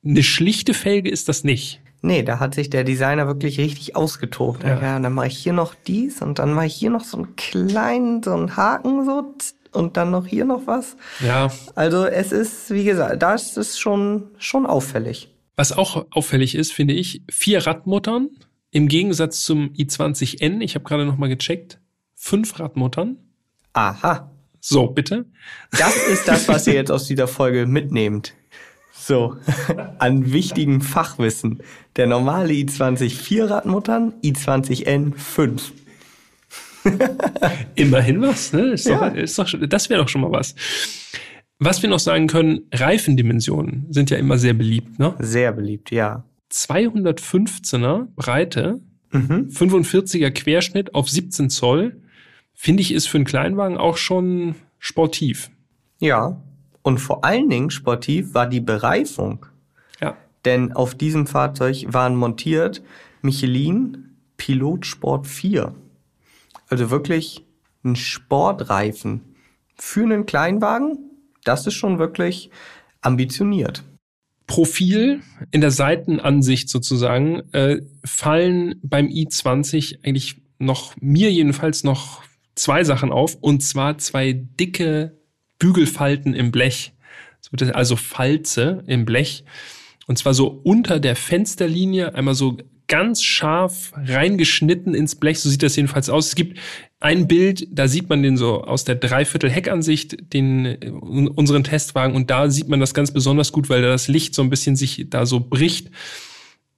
eine 0.03 0.23
schlichte 0.23 0.73
Felge 0.73 1.09
ist 1.09 1.29
das 1.29 1.43
nicht. 1.43 1.81
Nee, 2.03 2.23
da 2.23 2.39
hat 2.39 2.55
sich 2.55 2.69
der 2.69 2.83
Designer 2.83 3.27
wirklich 3.27 3.59
richtig 3.59 3.95
ausgetobt. 3.95 4.63
Ja, 4.63 4.81
ja 4.81 4.99
dann 4.99 5.13
mache 5.13 5.27
ich 5.27 5.37
hier 5.37 5.53
noch 5.53 5.75
dies 5.75 6.21
und 6.21 6.39
dann 6.39 6.53
mache 6.53 6.65
ich 6.65 6.75
hier 6.75 6.89
noch 6.89 7.03
so 7.03 7.17
einen 7.17 7.35
kleinen, 7.35 8.23
so 8.23 8.33
einen 8.33 8.57
Haken 8.57 9.05
so 9.05 9.35
und 9.73 9.97
dann 9.97 10.11
noch 10.11 10.25
hier 10.25 10.45
noch 10.45 10.65
was. 10.65 10.97
Ja. 11.25 11.51
Also 11.75 12.05
es 12.05 12.31
ist, 12.31 12.71
wie 12.71 12.83
gesagt, 12.83 13.21
da 13.21 13.35
ist 13.35 13.57
es 13.57 13.77
schon, 13.77 14.31
schon 14.37 14.65
auffällig. 14.65 15.30
Was 15.55 15.71
auch 15.71 16.05
auffällig 16.11 16.55
ist, 16.55 16.73
finde 16.73 16.93
ich, 16.93 17.21
vier 17.29 17.65
Radmuttern 17.65 18.29
im 18.71 18.87
Gegensatz 18.87 19.43
zum 19.43 19.73
i20N. 19.73 20.61
Ich 20.61 20.75
habe 20.75 20.85
gerade 20.85 21.05
noch 21.05 21.17
mal 21.17 21.27
gecheckt. 21.27 21.79
Fünf 22.15 22.59
Radmuttern. 22.59 23.17
Aha. 23.73 24.31
So, 24.59 24.87
bitte. 24.87 25.25
Das 25.71 25.95
ist 26.07 26.27
das, 26.27 26.47
was 26.47 26.67
ihr 26.67 26.73
jetzt 26.73 26.91
aus 26.91 27.07
dieser 27.07 27.27
Folge 27.27 27.65
mitnehmt. 27.65 28.33
So, 28.93 29.37
an 29.97 30.31
wichtigem 30.31 30.81
Fachwissen. 30.81 31.63
Der 31.95 32.07
normale 32.07 32.53
i20 32.53 33.09
4 33.09 33.49
Radmuttern, 33.49 34.13
i20N 34.23 35.17
5. 35.17 35.73
Immerhin 37.75 38.21
was, 38.21 38.53
ne? 38.53 38.73
Ist 38.73 38.87
ja. 38.87 39.09
doch, 39.09 39.15
ist 39.15 39.37
doch, 39.37 39.47
das 39.67 39.89
wäre 39.89 40.01
doch 40.01 40.09
schon 40.09 40.21
mal 40.21 40.31
was. 40.31 40.55
Was 41.63 41.83
wir 41.83 41.89
noch 41.89 41.99
sagen 41.99 42.25
können, 42.25 42.61
Reifendimensionen 42.73 43.85
sind 43.91 44.09
ja 44.09 44.17
immer 44.17 44.39
sehr 44.39 44.55
beliebt, 44.55 44.97
ne? 44.97 45.13
Sehr 45.19 45.51
beliebt, 45.51 45.91
ja. 45.91 46.23
215er 46.51 48.07
Breite, 48.15 48.81
mhm. 49.11 49.49
45er 49.53 50.31
Querschnitt 50.31 50.95
auf 50.95 51.07
17 51.07 51.51
Zoll, 51.51 52.01
finde 52.55 52.81
ich, 52.81 52.91
ist 52.91 53.05
für 53.05 53.19
einen 53.19 53.25
Kleinwagen 53.25 53.77
auch 53.77 53.97
schon 53.97 54.55
sportiv. 54.79 55.51
Ja, 55.99 56.41
und 56.81 56.97
vor 56.97 57.23
allen 57.23 57.47
Dingen 57.47 57.69
sportiv 57.69 58.33
war 58.33 58.47
die 58.47 58.59
Bereifung. 58.59 59.45
Ja. 60.01 60.17
Denn 60.45 60.73
auf 60.73 60.95
diesem 60.95 61.27
Fahrzeug 61.27 61.85
waren 61.89 62.15
montiert 62.15 62.81
Michelin 63.21 64.15
Pilot 64.35 64.87
Sport 64.87 65.27
4. 65.27 65.75
Also 66.69 66.89
wirklich 66.89 67.45
ein 67.83 67.95
Sportreifen 67.95 69.21
für 69.75 70.01
einen 70.01 70.25
Kleinwagen. 70.25 71.10
Das 71.43 71.67
ist 71.67 71.73
schon 71.73 71.99
wirklich 71.99 72.49
ambitioniert. 73.01 73.83
Profil 74.47 75.21
in 75.51 75.61
der 75.61 75.71
Seitenansicht 75.71 76.69
sozusagen 76.69 77.41
äh, 77.53 77.81
fallen 78.03 78.75
beim 78.83 79.07
i20 79.07 80.03
eigentlich 80.03 80.41
noch 80.59 80.95
mir 80.99 81.31
jedenfalls 81.31 81.83
noch 81.83 82.21
zwei 82.55 82.83
Sachen 82.83 83.11
auf 83.11 83.35
und 83.35 83.63
zwar 83.63 83.97
zwei 83.97 84.33
dicke 84.33 85.17
Bügelfalten 85.57 86.33
im 86.33 86.51
Blech. 86.51 86.93
Also 87.73 87.95
Falze 87.95 88.83
im 88.87 89.05
Blech. 89.05 89.43
Und 90.07 90.17
zwar 90.17 90.33
so 90.33 90.47
unter 90.47 90.99
der 90.99 91.15
Fensterlinie, 91.15 92.15
einmal 92.15 92.35
so 92.35 92.57
ganz 92.87 93.23
scharf 93.23 93.93
reingeschnitten 93.95 94.93
ins 94.93 95.15
Blech. 95.15 95.39
So 95.39 95.49
sieht 95.49 95.63
das 95.63 95.75
jedenfalls 95.75 96.09
aus. 96.09 96.27
Es 96.27 96.35
gibt 96.35 96.59
ein 97.01 97.27
Bild, 97.27 97.67
da 97.71 97.87
sieht 97.87 98.09
man 98.09 98.21
den 98.21 98.37
so 98.37 98.63
aus 98.63 98.85
der 98.85 98.95
Dreiviertel-Heckansicht, 98.95 100.33
den 100.33 100.77
unseren 100.93 101.63
Testwagen. 101.63 102.15
Und 102.15 102.29
da 102.29 102.49
sieht 102.49 102.69
man 102.69 102.79
das 102.79 102.93
ganz 102.93 103.11
besonders 103.11 103.51
gut, 103.51 103.69
weil 103.69 103.81
da 103.81 103.89
das 103.89 104.07
Licht 104.07 104.35
so 104.35 104.43
ein 104.43 104.51
bisschen 104.51 104.75
sich 104.75 105.07
da 105.09 105.25
so 105.25 105.39
bricht. 105.39 105.89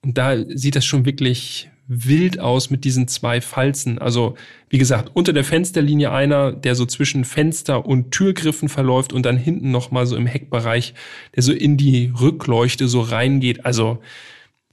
Und 0.01 0.17
da 0.17 0.37
sieht 0.47 0.77
das 0.77 0.85
schon 0.85 1.05
wirklich 1.05 1.69
wild 1.87 2.39
aus 2.39 2.69
mit 2.69 2.85
diesen 2.85 3.09
zwei 3.09 3.41
Falzen. 3.41 3.99
Also, 3.99 4.35
wie 4.69 4.77
gesagt, 4.77 5.11
unter 5.13 5.33
der 5.33 5.43
Fensterlinie 5.43 6.11
einer, 6.11 6.53
der 6.53 6.75
so 6.75 6.85
zwischen 6.85 7.25
Fenster 7.25 7.85
und 7.85 8.11
Türgriffen 8.11 8.69
verläuft 8.69 9.11
und 9.11 9.25
dann 9.25 9.35
hinten 9.35 9.71
nochmal 9.71 10.05
so 10.05 10.15
im 10.15 10.25
Heckbereich, 10.25 10.93
der 11.35 11.43
so 11.43 11.51
in 11.51 11.75
die 11.75 12.13
Rückleuchte 12.17 12.87
so 12.87 13.01
reingeht. 13.01 13.65
Also, 13.65 13.99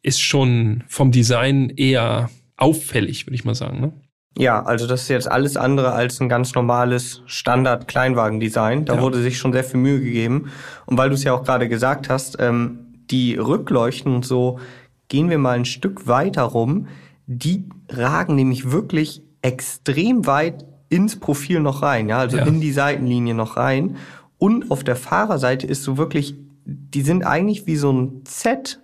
ist 0.02 0.22
schon 0.22 0.84
vom 0.86 1.10
Design 1.10 1.70
eher 1.70 2.30
auffällig, 2.56 3.26
würde 3.26 3.34
ich 3.34 3.44
mal 3.44 3.56
sagen. 3.56 3.80
Ne? 3.80 3.92
Ja, 4.36 4.62
also 4.62 4.86
das 4.86 5.02
ist 5.02 5.08
jetzt 5.08 5.30
alles 5.30 5.56
andere 5.56 5.92
als 5.92 6.20
ein 6.20 6.28
ganz 6.28 6.54
normales 6.54 7.22
Standard-Kleinwagen-Design. 7.26 8.84
Da 8.84 8.94
ja. 8.94 9.02
wurde 9.02 9.20
sich 9.20 9.38
schon 9.38 9.52
sehr 9.52 9.64
viel 9.64 9.80
Mühe 9.80 10.00
gegeben. 10.00 10.50
Und 10.86 10.96
weil 10.98 11.08
du 11.08 11.14
es 11.14 11.24
ja 11.24 11.32
auch 11.32 11.44
gerade 11.44 11.68
gesagt 11.68 12.08
hast, 12.08 12.36
ähm, 12.40 12.86
die 13.10 13.34
Rückleuchten 13.36 14.14
und 14.14 14.24
so, 14.24 14.60
gehen 15.08 15.30
wir 15.30 15.38
mal 15.38 15.56
ein 15.56 15.64
Stück 15.64 16.06
weiter 16.06 16.42
rum. 16.42 16.86
Die 17.26 17.68
ragen 17.88 18.36
nämlich 18.36 18.70
wirklich 18.70 19.22
extrem 19.42 20.26
weit 20.26 20.64
ins 20.88 21.18
Profil 21.18 21.60
noch 21.60 21.82
rein, 21.82 22.08
ja, 22.08 22.18
also 22.18 22.36
ja. 22.36 22.44
in 22.44 22.60
die 22.60 22.72
Seitenlinie 22.72 23.34
noch 23.34 23.56
rein. 23.56 23.96
Und 24.38 24.70
auf 24.70 24.84
der 24.84 24.96
Fahrerseite 24.96 25.66
ist 25.66 25.82
so 25.82 25.98
wirklich, 25.98 26.34
die 26.64 27.02
sind 27.02 27.24
eigentlich 27.24 27.66
wie 27.66 27.76
so 27.76 27.92
ein 27.92 28.22
Z 28.24 28.80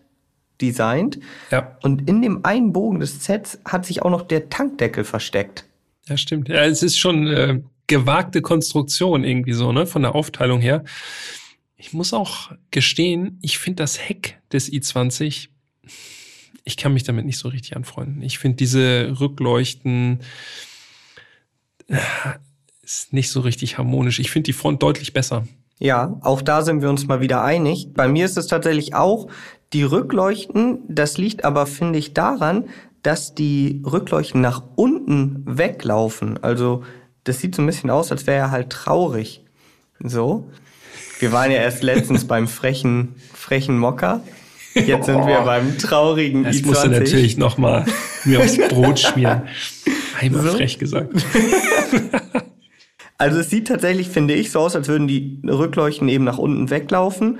designt. 0.60 1.18
Ja. 1.50 1.76
Und 1.82 2.08
in 2.08 2.22
dem 2.22 2.44
einen 2.44 2.72
Bogen 2.72 3.00
des 3.00 3.24
Sets 3.24 3.58
hat 3.64 3.86
sich 3.86 4.02
auch 4.02 4.10
noch 4.10 4.22
der 4.22 4.48
Tankdeckel 4.48 5.04
versteckt. 5.04 5.64
Ja, 6.06 6.16
stimmt. 6.16 6.48
Ja, 6.48 6.64
es 6.64 6.82
ist 6.82 6.98
schon 6.98 7.26
äh, 7.26 7.60
gewagte 7.86 8.42
Konstruktion 8.42 9.24
irgendwie 9.24 9.52
so, 9.52 9.72
ne, 9.72 9.86
von 9.86 10.02
der 10.02 10.14
Aufteilung 10.14 10.60
her. 10.60 10.84
Ich 11.76 11.92
muss 11.92 12.12
auch 12.12 12.52
gestehen, 12.70 13.38
ich 13.42 13.58
finde 13.58 13.82
das 13.82 14.08
Heck 14.08 14.38
des 14.52 14.70
i20 14.70 15.48
ich 16.66 16.76
kann 16.76 16.92
mich 16.92 17.04
damit 17.04 17.24
nicht 17.24 17.38
so 17.38 17.48
richtig 17.48 17.76
anfreunden. 17.76 18.22
Ich 18.22 18.40
finde 18.40 18.56
diese 18.56 19.20
Rückleuchten, 19.20 20.18
ist 22.82 23.12
nicht 23.12 23.30
so 23.30 23.40
richtig 23.40 23.78
harmonisch. 23.78 24.18
Ich 24.18 24.32
finde 24.32 24.46
die 24.46 24.52
Front 24.52 24.82
deutlich 24.82 25.12
besser. 25.12 25.46
Ja, 25.78 26.18
auch 26.22 26.42
da 26.42 26.62
sind 26.62 26.82
wir 26.82 26.90
uns 26.90 27.06
mal 27.06 27.20
wieder 27.20 27.44
einig. 27.44 27.92
Bei 27.94 28.08
mir 28.08 28.24
ist 28.24 28.36
es 28.36 28.48
tatsächlich 28.48 28.94
auch 28.94 29.28
die 29.72 29.82
Rückleuchten. 29.82 30.80
Das 30.88 31.18
liegt 31.18 31.44
aber, 31.44 31.66
finde 31.66 31.98
ich, 31.98 32.14
daran, 32.14 32.64
dass 33.02 33.34
die 33.34 33.82
Rückleuchten 33.84 34.40
nach 34.40 34.62
unten 34.74 35.42
weglaufen. 35.46 36.42
Also 36.42 36.82
das 37.24 37.40
sieht 37.40 37.54
so 37.54 37.62
ein 37.62 37.66
bisschen 37.66 37.90
aus, 37.90 38.10
als 38.10 38.26
wäre 38.26 38.38
er 38.38 38.50
halt 38.50 38.70
traurig. 38.70 39.44
So. 40.00 40.50
Wir 41.18 41.32
waren 41.32 41.50
ja 41.50 41.58
erst 41.58 41.82
letztens 41.82 42.24
beim 42.28 42.48
frechen, 42.48 43.14
frechen 43.32 43.78
Mocker. 43.78 44.22
Jetzt 44.74 45.06
sind 45.06 45.26
wir 45.26 45.40
beim 45.40 45.78
traurigen 45.78 46.44
das 46.44 46.56
i20. 46.56 46.58
Das 46.58 46.66
musst 46.66 46.84
du 46.84 46.88
natürlich 46.88 47.36
noch 47.38 47.56
mal 47.56 47.86
mir 48.24 48.40
aufs 48.40 48.58
Brot 48.68 48.98
schmieren. 48.98 49.42
Einmal 50.20 50.42
so? 50.42 50.56
frech 50.56 50.78
gesagt. 50.78 51.12
Also 53.18 53.38
es 53.40 53.48
sieht 53.48 53.68
tatsächlich, 53.68 54.08
finde 54.08 54.34
ich, 54.34 54.50
so 54.50 54.60
aus, 54.60 54.76
als 54.76 54.88
würden 54.88 55.08
die 55.08 55.40
Rückleuchten 55.42 56.08
eben 56.08 56.24
nach 56.24 56.38
unten 56.38 56.68
weglaufen. 56.68 57.38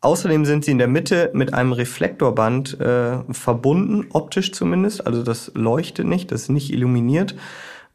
Außerdem 0.00 0.44
sind 0.44 0.64
sie 0.64 0.72
in 0.72 0.78
der 0.78 0.88
Mitte 0.88 1.30
mit 1.32 1.54
einem 1.54 1.72
Reflektorband 1.72 2.78
äh, 2.80 3.18
verbunden, 3.32 4.06
optisch 4.12 4.52
zumindest. 4.52 5.06
Also 5.06 5.22
das 5.22 5.52
leuchtet 5.54 6.06
nicht, 6.06 6.30
das 6.30 6.42
ist 6.42 6.48
nicht 6.50 6.72
illuminiert. 6.72 7.34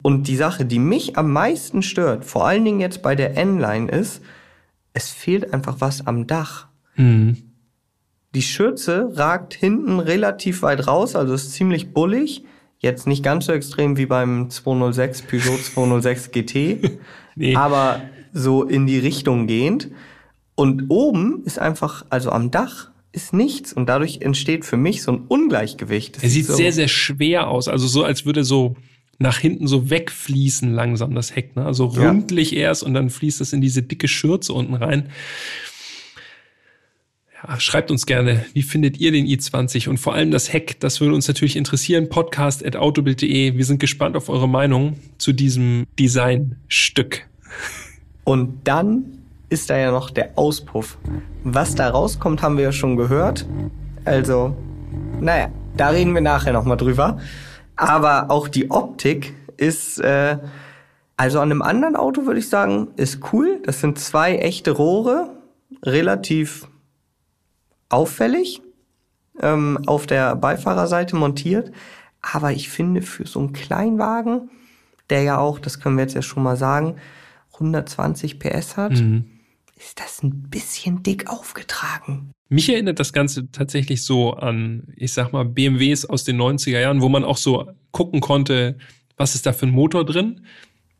Und 0.02 0.26
die 0.26 0.36
Sache, 0.36 0.64
die 0.64 0.80
mich 0.80 1.16
am 1.16 1.32
meisten 1.32 1.82
stört, 1.82 2.24
vor 2.24 2.46
allen 2.46 2.64
Dingen 2.64 2.80
jetzt 2.80 3.02
bei 3.02 3.14
der 3.14 3.36
N-Line, 3.36 3.90
ist, 3.90 4.20
es 4.92 5.10
fehlt 5.10 5.54
einfach 5.54 5.76
was 5.78 6.06
am 6.06 6.26
Dach. 6.26 6.66
Mhm. 6.96 7.36
Die 8.34 8.42
Schürze 8.42 9.10
ragt 9.14 9.54
hinten 9.54 10.00
relativ 10.00 10.62
weit 10.62 10.86
raus, 10.86 11.14
also 11.16 11.34
ist 11.34 11.52
ziemlich 11.52 11.92
bullig. 11.92 12.44
Jetzt 12.78 13.06
nicht 13.06 13.22
ganz 13.22 13.46
so 13.46 13.52
extrem 13.52 13.96
wie 13.96 14.06
beim 14.06 14.50
206 14.50 15.22
Peugeot 15.22 15.58
206 15.58 16.32
GT, 16.32 17.00
nee. 17.36 17.54
aber 17.54 18.00
so 18.32 18.64
in 18.64 18.86
die 18.86 18.98
Richtung 18.98 19.46
gehend. 19.46 19.88
Und 20.54 20.86
oben 20.88 21.42
ist 21.44 21.58
einfach, 21.58 22.04
also 22.10 22.30
am 22.30 22.50
Dach 22.50 22.90
ist 23.12 23.32
nichts 23.32 23.72
und 23.72 23.86
dadurch 23.86 24.20
entsteht 24.20 24.64
für 24.64 24.76
mich 24.76 25.02
so 25.02 25.12
ein 25.12 25.22
Ungleichgewicht. 25.28 26.16
Das 26.16 26.22
er 26.22 26.30
sieht 26.30 26.46
so 26.46 26.54
sehr, 26.54 26.72
sehr 26.72 26.88
schwer 26.88 27.48
aus, 27.48 27.68
also 27.68 27.86
so 27.86 28.04
als 28.04 28.24
würde 28.24 28.44
so 28.44 28.76
nach 29.18 29.38
hinten 29.38 29.66
so 29.66 29.90
wegfließen 29.90 30.72
langsam 30.72 31.14
das 31.14 31.36
Heck, 31.36 31.54
ne? 31.56 31.64
Also 31.64 31.86
rundlich 31.86 32.50
ja. 32.50 32.62
erst 32.62 32.82
und 32.82 32.94
dann 32.94 33.10
fließt 33.10 33.40
es 33.40 33.52
in 33.52 33.60
diese 33.60 33.82
dicke 33.82 34.08
Schürze 34.08 34.52
unten 34.52 34.74
rein. 34.74 35.10
Ja, 37.42 37.58
schreibt 37.58 37.90
uns 37.90 38.06
gerne, 38.06 38.44
wie 38.52 38.62
findet 38.62 38.98
ihr 38.98 39.12
den 39.12 39.26
i20 39.26 39.88
und 39.88 39.98
vor 39.98 40.14
allem 40.14 40.30
das 40.30 40.52
Heck, 40.52 40.78
das 40.80 41.00
würde 41.00 41.14
uns 41.14 41.28
natürlich 41.28 41.56
interessieren. 41.56 42.08
Podcast 42.08 42.64
at 42.64 42.76
autobild.de. 42.76 43.56
Wir 43.56 43.64
sind 43.64 43.78
gespannt 43.78 44.16
auf 44.16 44.28
eure 44.28 44.48
Meinung 44.48 44.96
zu 45.18 45.32
diesem 45.32 45.86
Designstück. 45.98 47.28
Und 48.24 48.60
dann 48.64 49.21
ist 49.52 49.68
da 49.68 49.76
ja 49.76 49.90
noch 49.90 50.10
der 50.10 50.30
Auspuff. 50.36 50.98
Was 51.44 51.74
da 51.74 51.90
rauskommt, 51.90 52.42
haben 52.42 52.56
wir 52.56 52.64
ja 52.64 52.72
schon 52.72 52.96
gehört. 52.96 53.46
Also, 54.04 54.56
naja, 55.20 55.50
da 55.76 55.90
reden 55.90 56.14
wir 56.14 56.22
nachher 56.22 56.52
nochmal 56.52 56.78
drüber. 56.78 57.18
Aber 57.76 58.30
auch 58.30 58.48
die 58.48 58.70
Optik 58.70 59.34
ist, 59.58 60.00
äh, 60.00 60.38
also 61.16 61.40
an 61.40 61.50
einem 61.50 61.62
anderen 61.62 61.96
Auto 61.96 62.24
würde 62.24 62.40
ich 62.40 62.48
sagen, 62.48 62.88
ist 62.96 63.20
cool. 63.32 63.60
Das 63.64 63.80
sind 63.80 63.98
zwei 63.98 64.36
echte 64.36 64.70
Rohre, 64.70 65.30
relativ 65.84 66.66
auffällig 67.90 68.62
ähm, 69.40 69.78
auf 69.86 70.06
der 70.06 70.34
Beifahrerseite 70.34 71.14
montiert. 71.14 71.72
Aber 72.22 72.52
ich 72.52 72.70
finde, 72.70 73.02
für 73.02 73.26
so 73.26 73.40
einen 73.40 73.52
Kleinwagen, 73.52 74.50
der 75.10 75.22
ja 75.22 75.38
auch, 75.38 75.58
das 75.58 75.78
können 75.78 75.96
wir 75.96 76.04
jetzt 76.04 76.14
ja 76.14 76.22
schon 76.22 76.42
mal 76.42 76.56
sagen, 76.56 76.96
120 77.54 78.38
PS 78.38 78.76
hat, 78.76 78.92
mhm. 78.92 79.31
Ist 79.84 80.00
das 80.00 80.22
ein 80.22 80.48
bisschen 80.48 81.02
dick 81.02 81.28
aufgetragen. 81.28 82.32
Mich 82.48 82.68
erinnert 82.68 83.00
das 83.00 83.12
Ganze 83.12 83.50
tatsächlich 83.50 84.04
so 84.04 84.34
an, 84.34 84.92
ich 84.96 85.12
sag 85.12 85.32
mal, 85.32 85.44
BMWs 85.44 86.04
aus 86.04 86.24
den 86.24 86.40
90er 86.40 86.80
Jahren, 86.80 87.00
wo 87.00 87.08
man 87.08 87.24
auch 87.24 87.36
so 87.36 87.70
gucken 87.90 88.20
konnte, 88.20 88.76
was 89.16 89.34
ist 89.34 89.46
da 89.46 89.52
für 89.52 89.66
ein 89.66 89.72
Motor 89.72 90.04
drin. 90.04 90.42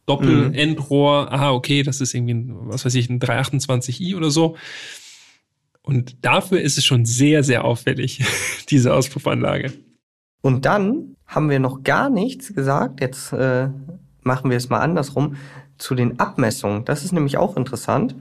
Doppelendrohr, 0.06 1.26
mhm. 1.26 1.28
aha, 1.28 1.52
okay, 1.52 1.82
das 1.82 2.00
ist 2.00 2.14
irgendwie, 2.14 2.34
ein, 2.34 2.68
was 2.68 2.84
weiß 2.84 2.94
ich, 2.96 3.08
ein 3.08 3.20
328i 3.20 4.16
oder 4.16 4.30
so. 4.30 4.56
Und 5.82 6.24
dafür 6.24 6.60
ist 6.60 6.78
es 6.78 6.84
schon 6.84 7.04
sehr, 7.04 7.44
sehr 7.44 7.64
auffällig, 7.64 8.24
diese 8.70 8.94
Auspuffanlage. 8.94 9.72
Und 10.40 10.64
dann 10.64 11.16
haben 11.26 11.50
wir 11.50 11.60
noch 11.60 11.82
gar 11.82 12.10
nichts 12.10 12.54
gesagt. 12.54 13.00
Jetzt 13.00 13.32
äh, 13.32 13.68
machen 14.22 14.50
wir 14.50 14.56
es 14.56 14.68
mal 14.68 14.80
andersrum 14.80 15.36
zu 15.78 15.94
den 15.94 16.18
Abmessungen. 16.18 16.84
Das 16.84 17.04
ist 17.04 17.12
nämlich 17.12 17.36
auch 17.36 17.56
interessant. 17.56 18.16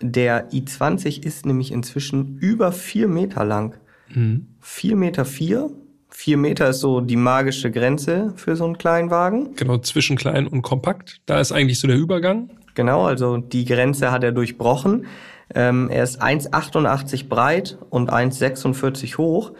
Der 0.00 0.50
i20 0.50 1.24
ist 1.24 1.46
nämlich 1.46 1.72
inzwischen 1.72 2.38
über 2.38 2.72
vier 2.72 3.08
Meter 3.08 3.44
lang. 3.44 3.76
Mhm. 4.12 4.48
Vier 4.60 4.96
Meter 4.96 5.24
vier. 5.24 5.70
Vier 6.08 6.36
Meter 6.36 6.70
ist 6.70 6.80
so 6.80 7.00
die 7.00 7.16
magische 7.16 7.70
Grenze 7.70 8.32
für 8.36 8.54
so 8.54 8.64
einen 8.64 8.78
kleinen 8.78 9.10
Wagen. 9.10 9.54
Genau, 9.56 9.78
zwischen 9.78 10.16
klein 10.16 10.46
und 10.46 10.62
kompakt. 10.62 11.20
Da 11.26 11.40
ist 11.40 11.52
eigentlich 11.52 11.80
so 11.80 11.88
der 11.88 11.96
Übergang. 11.96 12.50
Genau, 12.74 13.04
also 13.04 13.38
die 13.38 13.64
Grenze 13.64 14.12
hat 14.12 14.22
er 14.24 14.32
durchbrochen. 14.32 15.06
Ähm, 15.54 15.90
er 15.90 16.04
ist 16.04 16.22
1,88 16.22 17.28
breit 17.28 17.78
und 17.90 18.12
1,46 18.12 19.18
hoch. 19.18 19.52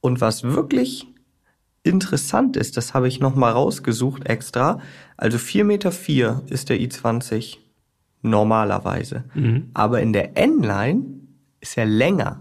Und 0.00 0.20
was 0.20 0.44
wirklich 0.44 1.08
interessant 1.82 2.56
ist, 2.56 2.76
das 2.76 2.94
habe 2.94 3.08
ich 3.08 3.20
nochmal 3.20 3.52
rausgesucht 3.52 4.26
extra. 4.28 4.80
Also 5.16 5.38
4,4 5.38 5.64
Meter 5.64 5.92
vier 5.92 6.42
ist 6.48 6.68
der 6.68 6.78
i20 6.78 7.58
normalerweise. 8.26 9.24
Mhm. 9.34 9.70
Aber 9.74 10.00
in 10.00 10.12
der 10.12 10.36
N-Line 10.36 11.02
ist 11.60 11.76
er 11.76 11.86
länger. 11.86 12.40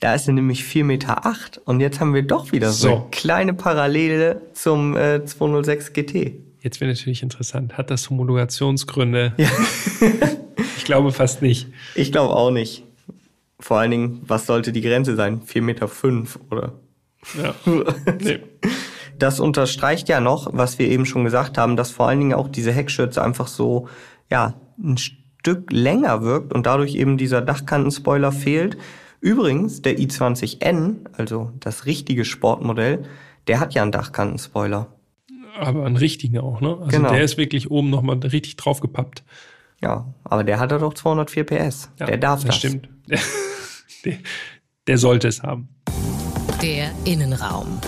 Da 0.00 0.14
ist 0.14 0.28
er 0.28 0.34
nämlich 0.34 0.62
4,8 0.62 0.84
Meter. 0.84 1.26
Acht. 1.26 1.58
Und 1.64 1.80
jetzt 1.80 2.00
haben 2.00 2.12
wir 2.12 2.22
doch 2.22 2.52
wieder 2.52 2.70
so, 2.70 2.88
so 2.88 2.94
eine 2.94 3.04
kleine 3.10 3.54
Parallele 3.54 4.42
zum 4.52 4.96
äh, 4.96 5.24
206 5.24 5.92
GT. 5.92 6.34
Jetzt 6.60 6.80
wäre 6.80 6.90
natürlich 6.90 7.22
interessant. 7.22 7.78
Hat 7.78 7.90
das 7.90 8.10
Homologationsgründe? 8.10 9.32
Ja. 9.36 9.48
ich 10.76 10.84
glaube 10.84 11.12
fast 11.12 11.40
nicht. 11.40 11.68
Ich 11.94 12.12
glaube 12.12 12.34
auch 12.34 12.50
nicht. 12.50 12.82
Vor 13.58 13.78
allen 13.78 13.90
Dingen, 13.90 14.20
was 14.26 14.46
sollte 14.46 14.72
die 14.72 14.82
Grenze 14.82 15.16
sein? 15.16 15.40
4,5 15.40 15.62
Meter 15.62 15.88
fünf, 15.88 16.38
oder? 16.50 16.74
Ja. 17.40 17.54
nee. 18.20 18.40
Das 19.18 19.40
unterstreicht 19.40 20.08
ja 20.08 20.20
noch, 20.20 20.50
was 20.52 20.78
wir 20.78 20.88
eben 20.88 21.06
schon 21.06 21.24
gesagt 21.24 21.56
haben, 21.56 21.76
dass 21.76 21.90
vor 21.90 22.08
allen 22.08 22.18
Dingen 22.18 22.34
auch 22.34 22.48
diese 22.48 22.72
Heckschürze 22.72 23.22
einfach 23.22 23.46
so, 23.46 23.88
ja, 24.30 24.54
ein 24.78 24.98
Stück 24.98 25.70
länger 25.72 26.22
wirkt 26.22 26.52
und 26.52 26.66
dadurch 26.66 26.94
eben 26.94 27.18
dieser 27.18 27.40
Dachkantenspoiler 27.40 28.32
fehlt. 28.32 28.76
Übrigens, 29.20 29.82
der 29.82 29.98
i20N, 29.98 31.06
also 31.16 31.52
das 31.60 31.86
richtige 31.86 32.24
Sportmodell, 32.24 33.04
der 33.46 33.60
hat 33.60 33.74
ja 33.74 33.82
einen 33.82 33.92
Dachkantenspoiler 33.92 34.88
aber 35.58 35.86
einen 35.86 35.96
richtigen 35.96 36.38
auch, 36.38 36.60
ne? 36.60 36.76
Also 36.80 36.96
genau. 36.96 37.10
der 37.10 37.22
ist 37.22 37.36
wirklich 37.36 37.70
oben 37.70 37.90
nochmal 37.90 38.18
richtig 38.18 38.56
draufgepappt. 38.56 39.24
Ja, 39.82 40.12
aber 40.24 40.44
der 40.44 40.58
hat 40.58 40.72
doch 40.72 40.94
204 40.94 41.44
PS. 41.44 41.90
Ja, 41.98 42.06
der 42.06 42.18
darf 42.18 42.40
das. 42.40 42.48
Das 42.48 42.56
stimmt. 42.56 42.88
Der, 44.04 44.18
der 44.86 44.98
sollte 44.98 45.26
es 45.26 45.42
haben. 45.42 45.68
Der 46.62 46.92
Innenraum. 47.04 47.80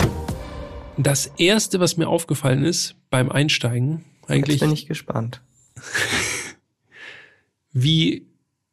Das 0.97 1.27
erste, 1.37 1.79
was 1.79 1.95
mir 1.95 2.09
aufgefallen 2.09 2.65
ist 2.65 2.95
beim 3.09 3.31
Einsteigen, 3.31 4.03
eigentlich. 4.27 4.59
Jetzt 4.59 4.67
bin 4.67 4.73
ich 4.73 4.85
gespannt. 4.85 5.41
wie 7.71 8.27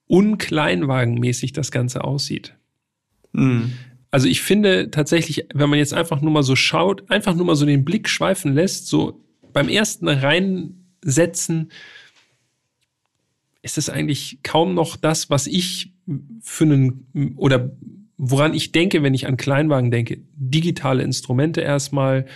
unkleinwagenmäßig 0.07 1.53
das 1.53 1.71
Ganze 1.71 2.05
aussieht. 2.05 2.55
Mhm. 3.33 3.73
Also 4.11 4.29
ich 4.29 4.41
finde 4.41 4.91
tatsächlich, 4.91 5.47
wenn 5.53 5.69
man 5.69 5.79
jetzt 5.79 5.93
einfach 5.93 6.21
nur 6.21 6.31
mal 6.31 6.43
so 6.43 6.57
schaut, 6.57 7.11
einfach 7.11 7.35
nur 7.35 7.45
mal 7.45 7.57
so 7.57 7.67
den 7.67 7.85
Blick 7.85 8.09
schweifen 8.09 8.55
lässt, 8.55 8.87
so 8.87 9.21
beim 9.53 9.69
ersten 9.69 10.09
reinsetzen, 10.09 11.71
ist 13.63 13.79
es 13.79 13.91
eigentlich 13.91 14.39
kaum 14.43 14.75
noch 14.75 14.97
das, 14.97 15.29
was 15.29 15.47
ich 15.47 15.93
für 16.41 16.65
einen 16.65 17.35
oder 17.37 17.77
woran 18.17 18.55
ich 18.55 18.73
denke, 18.73 19.03
wenn 19.03 19.13
ich 19.13 19.27
an 19.27 19.37
Kleinwagen 19.37 19.91
denke. 19.91 20.21
Digitale 20.37 21.03
Instrumente 21.03 21.61
erstmal, 21.61 22.27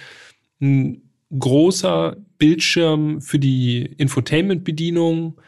ein 0.61 1.03
großer 1.39 2.17
Bildschirm 2.39 3.21
für 3.21 3.39
die 3.39 3.83
Infotainment-Bedienung, 3.97 5.41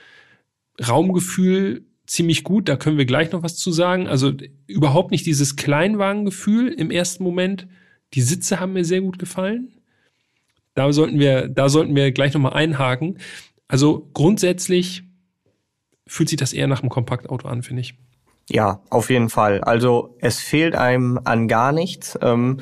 Raumgefühl 0.81 1.85
ziemlich 2.07 2.45
gut, 2.45 2.69
da 2.69 2.77
können 2.77 2.99
wir 2.99 3.05
gleich 3.05 3.33
noch 3.33 3.43
was 3.43 3.57
zu 3.57 3.73
sagen. 3.73 4.07
Also 4.09 4.33
überhaupt 4.67 5.11
nicht 5.11 5.27
dieses 5.27 5.57
Kleinwagengefühl 5.57 6.69
im 6.69 6.91
ersten 6.91 7.25
Moment. 7.25 7.69
Die 8.15 8.23
Sitze 8.23 8.61
haben 8.61 8.75
mir 8.75 8.85
sehr 8.85 9.01
gut 9.01 9.19
gefallen. 9.19 9.73
Da 10.75 10.93
sollten 10.93 11.19
wir, 11.19 11.49
da 11.49 11.69
sollten 11.69 11.95
wir 11.95 12.13
gleich 12.13 12.35
nochmal 12.35 12.55
einhaken. 12.55 13.19
Also 13.69 14.11
grundsätzlich 14.13 15.05
fühlt 16.07 16.29
sich 16.29 16.39
das 16.39 16.53
eher 16.53 16.67
nach 16.67 16.81
einem 16.81 16.91
Kompaktauto 16.91 17.49
an, 17.49 17.63
finde 17.63 17.81
ich. 17.81 17.95
Ja, 18.51 18.83
auf 18.91 19.09
jeden 19.09 19.31
Fall. 19.31 19.61
Also 19.63 20.17
es 20.21 20.41
fehlt 20.41 20.75
einem 20.75 21.19
an 21.25 21.49
gar 21.49 21.73
nichts. 21.73 22.19
Ähm, 22.21 22.59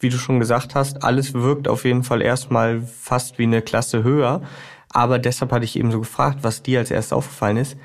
wie 0.00 0.08
du 0.08 0.18
schon 0.18 0.40
gesagt 0.40 0.74
hast, 0.74 1.02
alles 1.02 1.34
wirkt 1.34 1.68
auf 1.68 1.84
jeden 1.84 2.04
Fall 2.04 2.22
erstmal 2.22 2.82
fast 2.82 3.38
wie 3.38 3.44
eine 3.44 3.62
Klasse 3.62 4.04
höher. 4.04 4.42
Aber 4.90 5.18
deshalb 5.18 5.52
hatte 5.52 5.64
ich 5.64 5.76
eben 5.76 5.92
so 5.92 6.00
gefragt, 6.00 6.38
was 6.42 6.62
dir 6.62 6.78
als 6.80 6.90
erstes 6.90 7.12
aufgefallen 7.12 7.58
ist. 7.58 7.76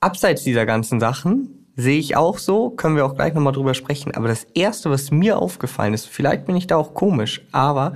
Abseits 0.00 0.44
dieser 0.44 0.66
ganzen 0.66 1.00
Sachen 1.00 1.66
sehe 1.76 1.98
ich 1.98 2.16
auch 2.16 2.38
so, 2.38 2.70
können 2.70 2.96
wir 2.96 3.04
auch 3.04 3.14
gleich 3.14 3.34
nochmal 3.34 3.52
drüber 3.52 3.74
sprechen. 3.74 4.14
Aber 4.14 4.28
das 4.28 4.44
Erste, 4.54 4.90
was 4.90 5.10
mir 5.10 5.38
aufgefallen 5.38 5.94
ist, 5.94 6.06
vielleicht 6.06 6.46
bin 6.46 6.56
ich 6.56 6.66
da 6.66 6.76
auch 6.76 6.94
komisch, 6.94 7.42
aber 7.52 7.94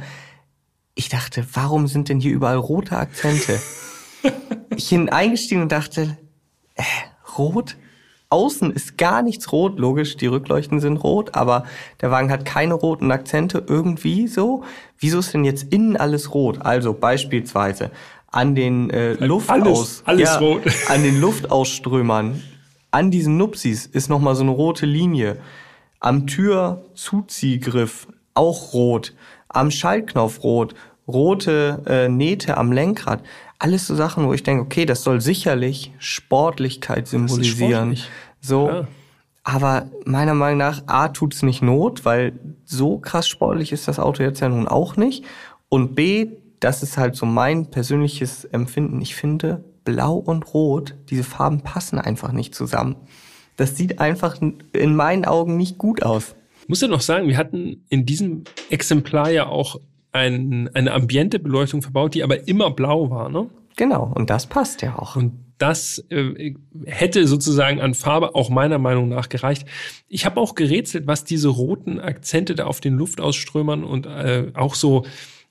ich 0.94 1.08
dachte, 1.08 1.46
warum 1.54 1.86
sind 1.86 2.08
denn 2.08 2.20
hier 2.20 2.32
überall 2.32 2.58
rote 2.58 2.96
Akzente? 2.96 3.58
ich 4.76 4.90
bin 4.90 5.08
eingestiegen 5.08 5.62
und 5.62 5.72
dachte, 5.72 6.18
äh, 6.74 6.82
rot? 7.38 7.76
Außen 8.32 8.70
ist 8.70 8.96
gar 8.96 9.22
nichts 9.22 9.50
rot, 9.50 9.80
logisch, 9.80 10.16
die 10.16 10.28
Rückleuchten 10.28 10.78
sind 10.78 10.98
rot, 10.98 11.34
aber 11.34 11.64
der 12.00 12.12
Wagen 12.12 12.30
hat 12.30 12.44
keine 12.44 12.74
roten 12.74 13.10
Akzente 13.10 13.64
irgendwie 13.66 14.28
so. 14.28 14.62
Wieso 14.98 15.18
ist 15.18 15.34
denn 15.34 15.44
jetzt 15.44 15.72
innen 15.72 15.96
alles 15.96 16.32
rot? 16.32 16.62
Also 16.62 16.92
beispielsweise 16.92 17.90
an 18.30 18.54
den 18.54 18.90
äh, 18.90 19.14
Luftaus, 19.14 19.58
alles, 19.58 20.02
alles 20.04 20.28
ja, 20.28 20.38
rot. 20.38 20.62
an 20.88 21.02
den 21.02 21.20
Luftausströmern, 21.20 22.42
an 22.90 23.10
diesen 23.10 23.36
Nupsis 23.36 23.86
ist 23.86 24.08
nochmal 24.08 24.34
so 24.34 24.42
eine 24.42 24.50
rote 24.50 24.86
Linie. 24.86 25.38
Am 26.00 26.26
Türzuziehgriff 26.26 28.08
auch 28.34 28.72
rot. 28.72 29.14
Am 29.48 29.70
Schaltknopf 29.70 30.42
rot. 30.42 30.74
Rote 31.06 31.82
äh, 31.86 32.08
Nähte 32.08 32.56
am 32.56 32.72
Lenkrad. 32.72 33.22
Alles 33.58 33.86
so 33.86 33.94
Sachen, 33.94 34.26
wo 34.26 34.32
ich 34.32 34.42
denke, 34.42 34.62
okay, 34.62 34.86
das 34.86 35.02
soll 35.02 35.20
sicherlich 35.20 35.92
Sportlichkeit 35.98 37.06
symbolisieren. 37.08 37.96
Sportlich. 37.96 38.10
So. 38.40 38.68
Ja. 38.68 38.88
Aber 39.42 39.86
meiner 40.04 40.34
Meinung 40.34 40.58
nach, 40.58 40.82
A, 40.86 41.08
tut's 41.08 41.42
nicht 41.42 41.62
Not, 41.62 42.04
weil 42.04 42.32
so 42.64 42.98
krass 42.98 43.26
sportlich 43.26 43.72
ist 43.72 43.88
das 43.88 43.98
Auto 43.98 44.22
jetzt 44.22 44.40
ja 44.40 44.48
nun 44.48 44.68
auch 44.68 44.96
nicht. 44.96 45.24
Und 45.68 45.94
B, 45.94 46.28
das 46.60 46.82
ist 46.82 46.98
halt 46.98 47.16
so 47.16 47.26
mein 47.26 47.70
persönliches 47.70 48.44
Empfinden. 48.44 49.00
Ich 49.00 49.14
finde, 49.14 49.64
Blau 49.84 50.16
und 50.16 50.54
Rot, 50.54 50.94
diese 51.08 51.24
Farben 51.24 51.62
passen 51.62 51.98
einfach 51.98 52.32
nicht 52.32 52.54
zusammen. 52.54 52.96
Das 53.56 53.76
sieht 53.76 53.98
einfach 53.98 54.40
in 54.40 54.94
meinen 54.94 55.24
Augen 55.24 55.56
nicht 55.56 55.78
gut 55.78 56.02
aus. 56.02 56.36
Ich 56.62 56.68
muss 56.68 56.80
ja 56.80 56.88
noch 56.88 57.00
sagen, 57.00 57.28
wir 57.28 57.36
hatten 57.36 57.84
in 57.88 58.06
diesem 58.06 58.44
Exemplar 58.68 59.30
ja 59.30 59.46
auch 59.46 59.80
ein, 60.12 60.70
eine 60.74 60.92
ambiente 60.92 61.38
Beleuchtung 61.38 61.82
verbaut, 61.82 62.14
die 62.14 62.22
aber 62.22 62.46
immer 62.48 62.70
blau 62.70 63.10
war, 63.10 63.28
ne? 63.28 63.48
Genau, 63.76 64.12
und 64.14 64.30
das 64.30 64.46
passt 64.46 64.82
ja 64.82 64.98
auch. 64.98 65.16
Und 65.16 65.32
das 65.58 66.04
äh, 66.08 66.54
hätte 66.86 67.26
sozusagen 67.26 67.80
an 67.80 67.94
Farbe 67.94 68.34
auch 68.34 68.50
meiner 68.50 68.78
Meinung 68.78 69.08
nach 69.08 69.28
gereicht. 69.28 69.66
Ich 70.08 70.24
habe 70.24 70.40
auch 70.40 70.54
gerätselt, 70.54 71.06
was 71.06 71.24
diese 71.24 71.48
roten 71.48 72.00
Akzente 72.00 72.54
da 72.54 72.64
auf 72.64 72.80
den 72.80 72.94
Luftausströmern 72.94 73.84
und 73.84 74.06
äh, 74.06 74.52
auch 74.54 74.74
so 74.74 75.04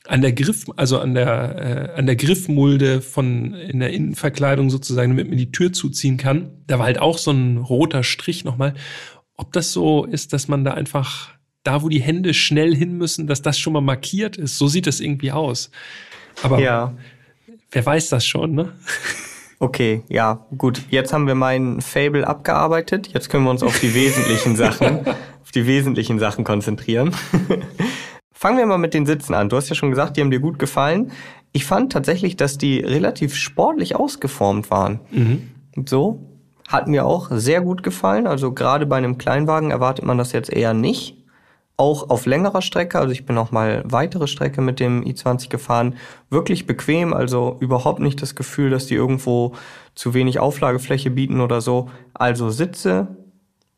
an 0.08 0.22
der 0.22 0.34
Griff, 0.34 0.66
also 0.76 1.00
an 1.00 1.14
der, 1.14 1.92
äh, 1.96 2.00
an 2.00 2.06
der 2.06 2.16
Griffmulde 2.16 3.02
von 3.02 3.54
in 3.54 3.80
der 3.80 3.92
Innenverkleidung 3.92 4.70
sozusagen, 4.70 5.12
damit 5.12 5.28
man 5.28 5.38
die 5.38 5.52
Tür 5.52 5.74
zuziehen 5.74 6.18
kann. 6.18 6.52
Da 6.68 6.80
war 6.80 6.86
halt 6.86 7.00
auch 7.00 7.18
so 7.18 7.32
ein 7.32 7.58
roter 7.58 8.04
Strich 8.04 8.44
nochmal. 8.44 8.74
Ob 9.36 9.54
das 9.54 9.72
so 9.72 10.06
ist, 10.06 10.34
dass 10.34 10.48
man 10.48 10.64
da 10.64 10.74
einfach 10.74 11.30
da, 11.64 11.84
wo 11.84 11.90
die 11.90 12.02
Hände 12.02 12.34
schnell 12.34 12.76
hin 12.76 12.98
müssen, 12.98 13.28
dass 13.28 13.42
das 13.42 13.60
schon 13.60 13.74
mal 13.74 13.82
markiert 13.82 14.38
ist. 14.38 14.58
So 14.58 14.68
sieht 14.68 14.88
das 14.88 15.00
irgendwie 15.00 15.32
aus. 15.32 15.72
Aber 16.42 16.60
ja. 16.60 16.96
wer 17.72 17.86
weiß 17.86 18.10
das 18.10 18.26
schon, 18.26 18.54
ne? 18.54 18.74
Okay, 19.60 20.04
ja, 20.08 20.46
gut. 20.58 20.84
Jetzt 20.90 21.12
haben 21.12 21.28
wir 21.28 21.36
meinen 21.36 21.82
Fable 21.82 22.26
abgearbeitet. 22.26 23.10
Jetzt 23.14 23.30
können 23.30 23.44
wir 23.44 23.52
uns 23.52 23.62
auf 23.62 23.78
die 23.80 23.94
wesentlichen 23.94 24.56
Sachen, 24.56 25.06
auf 25.06 25.52
die 25.54 25.68
wesentlichen 25.68 26.18
Sachen 26.18 26.46
konzentrieren. 26.46 27.14
Fangen 28.40 28.58
wir 28.58 28.66
mal 28.66 28.78
mit 28.78 28.94
den 28.94 29.06
Sitzen 29.06 29.34
an. 29.34 29.50
Du 29.50 29.58
hast 29.58 29.68
ja 29.68 29.76
schon 29.76 29.90
gesagt, 29.90 30.16
die 30.16 30.22
haben 30.22 30.32
dir 30.32 30.40
gut 30.40 30.60
gefallen. 30.60 31.12
Ich 31.52 31.66
fand 31.66 31.92
tatsächlich, 31.92 32.38
dass 32.38 32.58
die 32.58 32.80
relativ 32.80 33.36
sportlich 33.36 33.98
ausgeformt 33.98 34.72
waren. 34.72 35.02
Mhm. 35.12 35.50
So 35.86 36.24
hat 36.66 36.88
mir 36.88 37.06
auch 37.06 37.28
sehr 37.32 37.60
gut 37.60 37.84
gefallen. 37.84 38.28
Also 38.28 38.54
gerade 38.54 38.86
bei 38.86 38.96
einem 38.96 39.18
Kleinwagen 39.18 39.72
erwartet 39.72 40.06
man 40.06 40.18
das 40.18 40.32
jetzt 40.32 40.54
eher 40.54 40.74
nicht. 40.74 41.18
Auch 41.76 42.10
auf 42.10 42.26
längerer 42.26 42.62
Strecke, 42.62 42.98
also 42.98 43.12
ich 43.12 43.26
bin 43.26 43.38
auch 43.38 43.52
mal 43.52 43.84
weitere 43.84 44.28
Strecke 44.28 44.62
mit 44.62 44.80
dem 44.80 45.04
i20 45.04 45.50
gefahren, 45.50 45.96
wirklich 46.30 46.66
bequem, 46.66 47.14
also 47.14 47.58
überhaupt 47.60 48.00
nicht 48.00 48.22
das 48.22 48.36
Gefühl, 48.36 48.70
dass 48.70 48.86
die 48.86 48.96
irgendwo 48.96 49.54
zu 49.96 50.14
wenig 50.14 50.40
Auflagefläche 50.40 51.12
bieten 51.12 51.42
oder 51.42 51.60
so. 51.60 51.90
Also 52.14 52.52
Sitze 52.52 53.18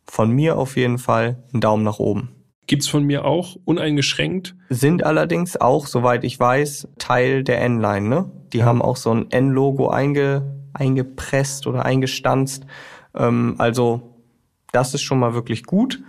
von 0.06 0.30
mir 0.30 0.60
auf 0.60 0.78
jeden 0.78 1.00
Fall 1.00 1.38
einen 1.52 1.62
Daumen 1.62 1.84
nach 1.84 1.97
oben. 1.97 2.30
Gibt's 2.67 2.88
von 2.88 3.04
mir 3.04 3.26
auch, 3.26 3.58
uneingeschränkt. 3.65 4.56
Sind 4.69 5.04
allerdings 5.04 5.60
auch, 5.60 5.88
soweit 5.88 6.24
ich 6.24 6.39
weiß, 6.39 6.88
Teil 6.97 7.43
der 7.43 7.62
N-Line, 7.62 8.08
ne? 8.08 8.32
Die 8.54 8.60
ja. 8.60 8.65
haben 8.65 8.82
auch 8.82 8.95
so 8.97 9.13
ein 9.13 9.32
N-Logo 9.32 9.89
einge, 9.89 10.56
eingepresst 10.74 11.67
oder 11.67 11.86
eingestanzt. 11.86 12.65
Ähm, 13.15 13.56
also, 13.58 14.15
das 14.71 14.93
ist 14.93 15.02
schon 15.02 15.19
mal 15.19 15.34
wirklich 15.34 15.65
gut. 15.65 16.02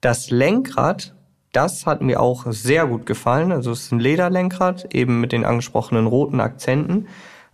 Das 0.00 0.30
Lenkrad, 0.30 1.14
das 1.52 1.84
hat 1.84 2.00
mir 2.00 2.20
auch 2.20 2.46
sehr 2.48 2.86
gut 2.86 3.04
gefallen. 3.04 3.52
Also, 3.52 3.72
es 3.72 3.82
ist 3.82 3.92
ein 3.92 4.00
Lederlenkrad, 4.00 4.94
eben 4.94 5.20
mit 5.20 5.32
den 5.32 5.44
angesprochenen 5.44 6.06
roten 6.06 6.40
Akzenten, 6.40 7.08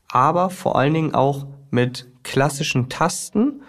aber 0.09 0.51
vor 0.51 0.77
allen 0.77 0.95
Dingen 0.95 1.15
auch 1.15 1.47
mit 1.71 2.09
klassischen 2.23 2.89
Tasten, 2.89 3.63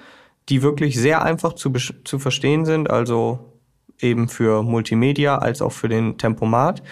die 0.49 0.61
wirklich 0.61 0.99
sehr 0.99 1.23
einfach 1.23 1.53
zu, 1.53 1.71
zu 1.71 2.19
verstehen 2.19 2.65
sind. 2.65 2.89
Also 2.89 3.54
eben 3.99 4.27
für 4.27 4.63
Multimedia 4.63 5.37
als 5.37 5.61
auch 5.61 5.71
für 5.71 5.89
den 5.89 6.17
Tempomat. 6.17 6.83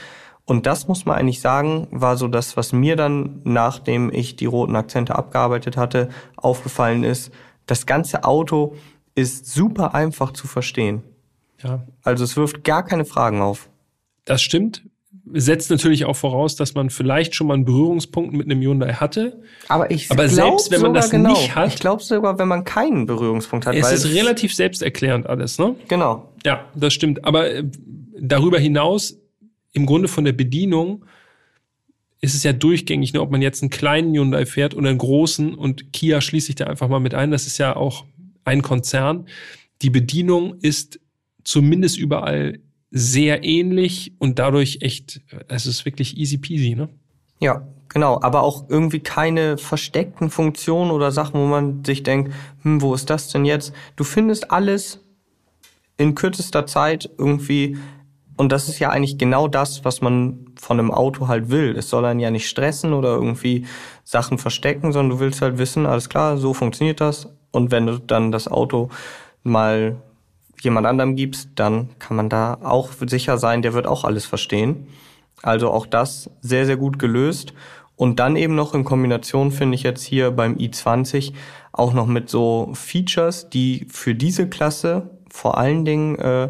Und 0.46 0.66
das 0.66 0.88
muss 0.88 1.06
man 1.06 1.18
eigentlich 1.18 1.42
sagen, 1.42 1.88
war 1.92 2.18
so 2.18 2.28
das, 2.28 2.58
was 2.58 2.74
mir 2.74 2.96
dann, 2.96 3.42
nachdem 3.44 4.12
ich 4.12 4.36
die 4.36 4.46
roten 4.46 4.76
Akzente 4.76 5.16
abgearbeitet 5.16 5.78
hatte, 5.78 6.10
aufgefallen 6.36 7.04
ist. 7.04 7.32
Das 7.66 7.86
ganze 7.86 8.26
Auto 8.26 8.76
ist 9.16 9.46
super 9.46 9.96
einfach 9.96 10.34
zu 10.34 10.48
verstehen. 10.48 11.04
Ja. 11.62 11.86
Also 12.04 12.26
es 12.26 12.36
wirft 12.36 12.64
gar 12.64 12.84
keine 12.84 13.06
Fragen 13.06 13.42
auf. 13.42 13.70
Das 14.26 14.42
stimmt 14.42 14.84
setzt 15.32 15.70
natürlich 15.70 16.06
auch 16.06 16.16
voraus, 16.16 16.56
dass 16.56 16.74
man 16.74 16.90
vielleicht 16.90 17.34
schon 17.36 17.48
mal 17.48 17.54
einen 17.54 17.66
Berührungspunkt 17.66 18.34
mit 18.34 18.46
einem 18.46 18.62
Hyundai 18.62 18.94
hatte. 18.94 19.42
Aber 19.70 19.90
ich 19.90 20.12
Aber 20.12 20.28
selbst 20.28 20.70
wenn 20.72 20.82
man 20.82 20.94
das 20.94 21.10
genau. 21.10 21.30
nicht 21.30 21.56
hat. 21.56 21.74
Ich 21.74 21.80
glaube 21.80 22.04
sogar, 22.04 22.38
wenn 22.40 22.48
man 22.48 22.66
keinen 22.66 23.06
Berührungspunkt 23.06 23.66
hat. 23.66 23.76
Es 23.76 23.92
ist 23.92 24.14
relativ 24.14 24.54
selbsterklärend 24.54 25.28
alles, 25.28 25.58
ne? 25.60 25.76
Genau. 25.88 26.30
Ja, 26.46 26.66
das 26.76 26.94
stimmt. 26.94 27.24
Aber 27.24 27.50
äh, 27.50 27.64
darüber 28.20 28.60
hinaus, 28.60 29.18
im 29.72 29.86
Grunde 29.86 30.08
von 30.08 30.26
der 30.26 30.34
Bedienung, 30.34 31.06
ist 32.20 32.36
es 32.36 32.44
ja 32.44 32.54
durchgängig, 32.54 33.14
ne, 33.14 33.22
ob 33.22 33.32
man 33.32 33.42
jetzt 33.42 33.62
einen 33.64 33.70
kleinen 33.70 34.14
Hyundai 34.14 34.46
fährt 34.46 34.76
oder 34.76 34.90
einen 34.90 34.98
großen 34.98 35.56
und 35.56 35.92
Kia 35.92 36.22
schließe 36.22 36.50
ich 36.50 36.56
da 36.56 36.66
einfach 36.66 36.88
mal 36.88 37.00
mit 37.00 37.14
ein. 37.14 37.32
Das 37.32 37.48
ist 37.48 37.58
ja 37.58 37.76
auch 37.76 38.06
ein 38.46 38.62
Konzern. 38.62 39.28
Die 39.82 39.90
Bedienung 39.90 40.56
ist 40.62 41.00
zumindest 41.44 41.98
überall 41.98 42.60
sehr 42.96 43.44
ähnlich 43.44 44.14
und 44.20 44.38
dadurch 44.38 44.78
echt, 44.82 45.22
es 45.48 45.66
ist 45.66 45.84
wirklich 45.84 46.16
easy 46.16 46.38
peasy, 46.38 46.76
ne? 46.76 46.90
Ja, 47.40 47.68
genau. 47.90 48.22
Aber 48.22 48.44
auch 48.44 48.70
irgendwie 48.70 49.00
keine 49.00 49.58
versteckten 49.58 50.30
Funktionen 50.30 50.92
oder 50.92 51.12
Sachen, 51.12 51.42
wo 51.42 51.48
man 51.48 51.84
sich 51.84 52.04
denkt, 52.04 52.32
hm, 52.62 52.82
wo 52.82 52.94
ist 52.94 53.10
das 53.10 53.30
denn 53.30 53.46
jetzt? 53.46 53.74
Du 53.96 54.04
findest 54.04 54.52
alles 54.52 55.00
in 55.98 56.14
kürzester 56.14 56.68
Zeit 56.68 57.10
irgendwie 57.18 57.78
und 58.38 58.52
das 58.52 58.70
ist 58.70 58.78
ja 58.78 58.90
eigentlich 58.90 59.18
genau 59.18 59.48
das, 59.48 59.84
was 59.86 60.02
man 60.02 60.46
von 60.60 60.80
einem 60.80 60.92
Auto 60.92 61.28
halt 61.28 61.50
will. 61.50 61.76
Es 61.76 61.90
soll 61.90 62.06
einen 62.06 62.20
ja 62.20 62.30
nicht 62.30 62.48
stressen 62.48 62.94
oder 62.94 63.10
irgendwie 63.10 63.66
Sachen 64.04 64.38
verstecken, 64.38 64.92
sondern 64.92 65.18
du 65.18 65.20
willst 65.20 65.42
halt 65.42 65.58
wissen, 65.58 65.88
alles 65.88 66.10
klar, 66.10 66.38
so 66.38 66.54
funktioniert 66.54 67.02
das. 67.02 67.28
Und 67.52 67.72
wenn 67.72 67.88
du 67.88 68.00
dann 68.00 68.32
das 68.32 68.48
Auto 68.48 68.90
mal 69.44 69.98
jemand 70.64 70.88
anderem 70.88 71.16
gibst, 71.16 71.50
dann 71.56 71.90
kann 72.00 72.18
man 72.18 72.30
da 72.30 72.58
auch 72.62 72.90
sicher 73.08 73.38
sein, 73.38 73.62
der 73.62 73.74
wird 73.74 73.88
auch 73.88 74.04
alles 74.04 74.26
verstehen. 74.26 74.88
Also 75.42 75.72
auch 75.72 75.86
das 75.86 76.30
sehr, 76.42 76.66
sehr 76.66 76.78
gut 76.78 77.00
gelöst. 77.00 77.54
Und 77.96 78.20
dann 78.20 78.36
eben 78.36 78.56
noch 78.56 78.74
in 78.74 78.84
Kombination 78.84 79.52
finde 79.52 79.76
ich 79.76 79.84
jetzt 79.84 80.04
hier 80.04 80.32
beim 80.32 80.56
i20 80.56 81.34
auch 81.72 81.94
noch 81.94 82.08
mit 82.08 82.30
so 82.30 82.72
Features, 82.74 83.50
die 83.50 83.86
für 83.90 84.16
diese 84.16 84.48
Klasse 84.48 85.10
vor 85.30 85.58
allen 85.58 85.86
Dingen 85.86 86.16
äh, 86.18 86.50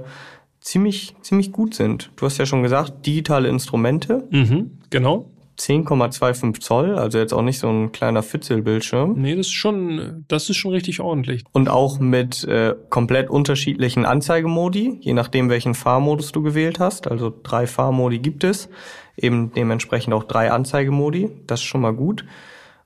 ziemlich, 0.59 1.15
ziemlich 1.21 1.51
gut 1.51 1.73
sind. 1.73 2.11
Du 2.15 2.25
hast 2.25 2.37
ja 2.37 2.45
schon 2.45 2.63
gesagt, 2.63 3.05
digitale 3.05 3.49
Instrumente. 3.49 4.27
Mhm, 4.29 4.79
genau. 4.89 5.29
10,25 5.57 6.59
Zoll, 6.59 6.97
also 6.97 7.19
jetzt 7.19 7.33
auch 7.33 7.41
nicht 7.41 7.59
so 7.59 7.69
ein 7.69 7.91
kleiner 7.91 8.23
Fitzelbildschirm. 8.23 9.13
Nee, 9.17 9.35
das 9.35 9.47
ist 9.47 9.53
schon, 9.53 10.25
das 10.27 10.49
ist 10.49 10.57
schon 10.57 10.71
richtig 10.71 10.99
ordentlich. 10.99 11.43
Und 11.51 11.69
auch 11.69 11.99
mit 11.99 12.43
äh, 12.45 12.75
komplett 12.89 13.29
unterschiedlichen 13.29 14.05
Anzeigemodi, 14.05 14.97
je 15.01 15.13
nachdem 15.13 15.49
welchen 15.49 15.75
Fahrmodus 15.75 16.31
du 16.31 16.41
gewählt 16.41 16.79
hast. 16.79 17.07
Also 17.07 17.33
drei 17.43 17.67
Fahrmodi 17.67 18.19
gibt 18.19 18.43
es, 18.43 18.69
eben 19.15 19.51
dementsprechend 19.53 20.13
auch 20.13 20.23
drei 20.23 20.51
Anzeigemodi. 20.51 21.29
Das 21.47 21.59
ist 21.59 21.65
schon 21.65 21.81
mal 21.81 21.93
gut. 21.93 22.25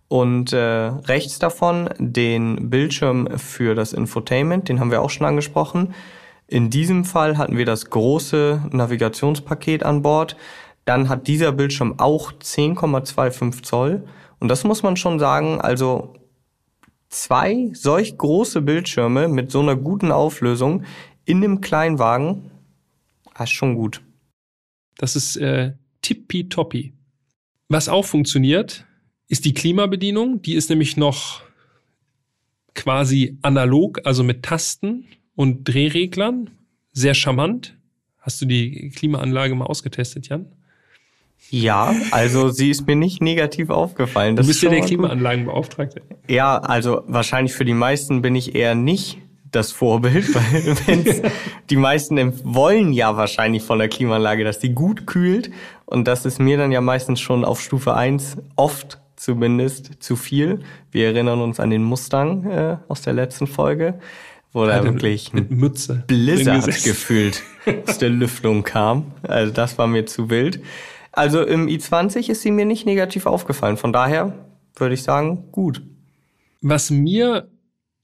Und 0.10 0.54
äh, 0.54 0.58
rechts 0.60 1.40
davon 1.40 1.90
den 1.98 2.70
Bildschirm 2.70 3.28
für 3.38 3.76
das 3.76 3.94
Infotainment, 3.94 4.70
den 4.70 4.80
haben 4.80 4.92
wir 4.92 5.02
auch 5.02 5.10
schon 5.10 5.28
angesprochen. 5.28 5.94
In 6.48 6.70
diesem 6.70 7.04
Fall 7.04 7.38
hatten 7.38 7.58
wir 7.58 7.66
das 7.66 7.90
große 7.90 8.70
Navigationspaket 8.72 9.84
an 9.84 10.02
Bord 10.02 10.38
dann 10.88 11.10
hat 11.10 11.28
dieser 11.28 11.52
Bildschirm 11.52 12.00
auch 12.00 12.32
10,25 12.32 13.64
Zoll 13.64 14.08
Und 14.40 14.48
das 14.48 14.64
muss 14.64 14.84
man 14.84 14.96
schon 14.96 15.20
sagen, 15.20 15.60
also 15.60 16.14
zwei 17.10 17.72
solch 17.74 18.18
große 18.18 18.62
Bildschirme 18.62 19.28
mit 19.28 19.52
so 19.52 19.60
einer 19.60 19.76
guten 19.76 20.14
Auflösung 20.14 20.86
in 21.26 21.44
einem 21.44 21.60
Kleinwagen, 21.60 22.52
ist 23.38 23.52
schon 23.52 23.76
gut. 23.76 24.02
Das 24.98 25.18
ist 25.18 25.36
äh, 25.36 25.74
tippitoppi. 26.02 26.94
Was 27.68 27.90
auch 27.90 28.06
funktioniert, 28.06 28.86
ist 29.28 29.44
die 29.44 29.54
Klimabedienung. 29.54 30.42
Die 30.42 30.54
ist 30.54 30.70
nämlich 30.70 30.96
noch 30.96 31.42
quasi 32.76 33.38
analog, 33.42 34.00
also 34.06 34.24
mit 34.24 34.44
Tasten 34.44 35.06
und 35.36 35.66
Drehreglern. 35.66 36.50
Sehr 36.94 37.14
charmant. 37.14 37.78
Hast 38.20 38.42
du 38.42 38.46
die 38.46 38.90
Klimaanlage 38.90 39.54
mal 39.54 39.66
ausgetestet, 39.66 40.30
Jan? 40.30 40.57
Ja, 41.50 41.96
also 42.12 42.50
sie 42.50 42.70
ist 42.70 42.88
mir 42.88 42.96
nicht 42.96 43.22
negativ 43.22 43.70
aufgefallen. 43.70 44.36
Das 44.36 44.46
du 44.46 44.52
bist 44.52 44.64
ja 44.64 44.70
der 44.70 44.82
Klimaanlagenbeauftragte. 44.82 46.02
Ja, 46.28 46.58
also 46.58 47.04
wahrscheinlich 47.08 47.54
für 47.54 47.66
die 47.66 47.74
meisten 47.74 48.22
bin 48.22 48.36
ich 48.36 48.54
eher 48.56 48.76
nicht 48.76 49.20
das 49.52 49.72
Vorbild, 49.72 50.34
weil 50.36 50.78
wenn's, 50.86 51.22
die 51.70 51.78
meisten 51.78 52.34
wollen 52.44 52.92
ja 52.92 53.16
wahrscheinlich 53.16 53.64
von 53.64 53.80
der 53.80 53.88
Klimaanlage, 53.88 54.44
dass 54.44 54.60
die 54.60 54.74
gut 54.74 55.08
kühlt. 55.08 55.52
Und 55.86 56.08
das 56.08 56.26
ist 56.26 56.40
mir 56.40 56.58
dann 56.58 56.72
ja 56.72 56.82
meistens 56.82 57.22
schon 57.22 57.46
auf 57.46 57.62
Stufe 57.62 57.96
1 57.96 58.38
oft 58.56 59.00
zumindest 59.16 60.04
zu 60.04 60.16
viel. 60.16 60.60
Wir 60.92 61.08
erinnern 61.08 61.42
uns 61.42 61.60
an 61.60 61.70
den 61.70 61.84
Mustang 61.84 62.46
äh, 62.46 62.78
aus 62.88 63.02
der 63.02 63.14
letzten 63.14 63.48
Folge, 63.48 64.00
wo 64.54 64.66
da 64.66 64.84
wirklich 64.84 65.34
mit 65.34 65.50
Mütze 65.50 66.04
Blizzard 66.08 66.66
gefühlt 66.84 67.44
aus 67.88 67.98
der 67.98 68.10
Lüftung 68.10 68.64
kam. 68.64 69.12
Also 69.24 69.52
das 69.52 69.78
war 69.78 69.88
mir 69.88 70.06
zu 70.06 70.30
wild. 70.30 70.60
Also 71.18 71.42
im 71.42 71.66
i20 71.66 72.30
ist 72.30 72.44
sie 72.44 72.52
mir 72.52 72.66
nicht 72.66 72.86
negativ 72.86 73.26
aufgefallen. 73.26 73.78
Von 73.78 73.92
daher 73.92 74.46
würde 74.76 74.94
ich 74.94 75.02
sagen, 75.02 75.52
gut. 75.52 75.82
Was 76.62 76.92
mir 76.92 77.50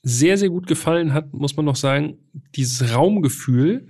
sehr, 0.02 0.36
sehr 0.39 0.49
gut 0.49 0.65
gefallen 0.65 1.13
hat, 1.13 1.32
muss 1.32 1.56
man 1.56 1.63
noch 1.63 1.76
sagen, 1.76 2.17
dieses 2.56 2.91
Raumgefühl. 2.91 3.88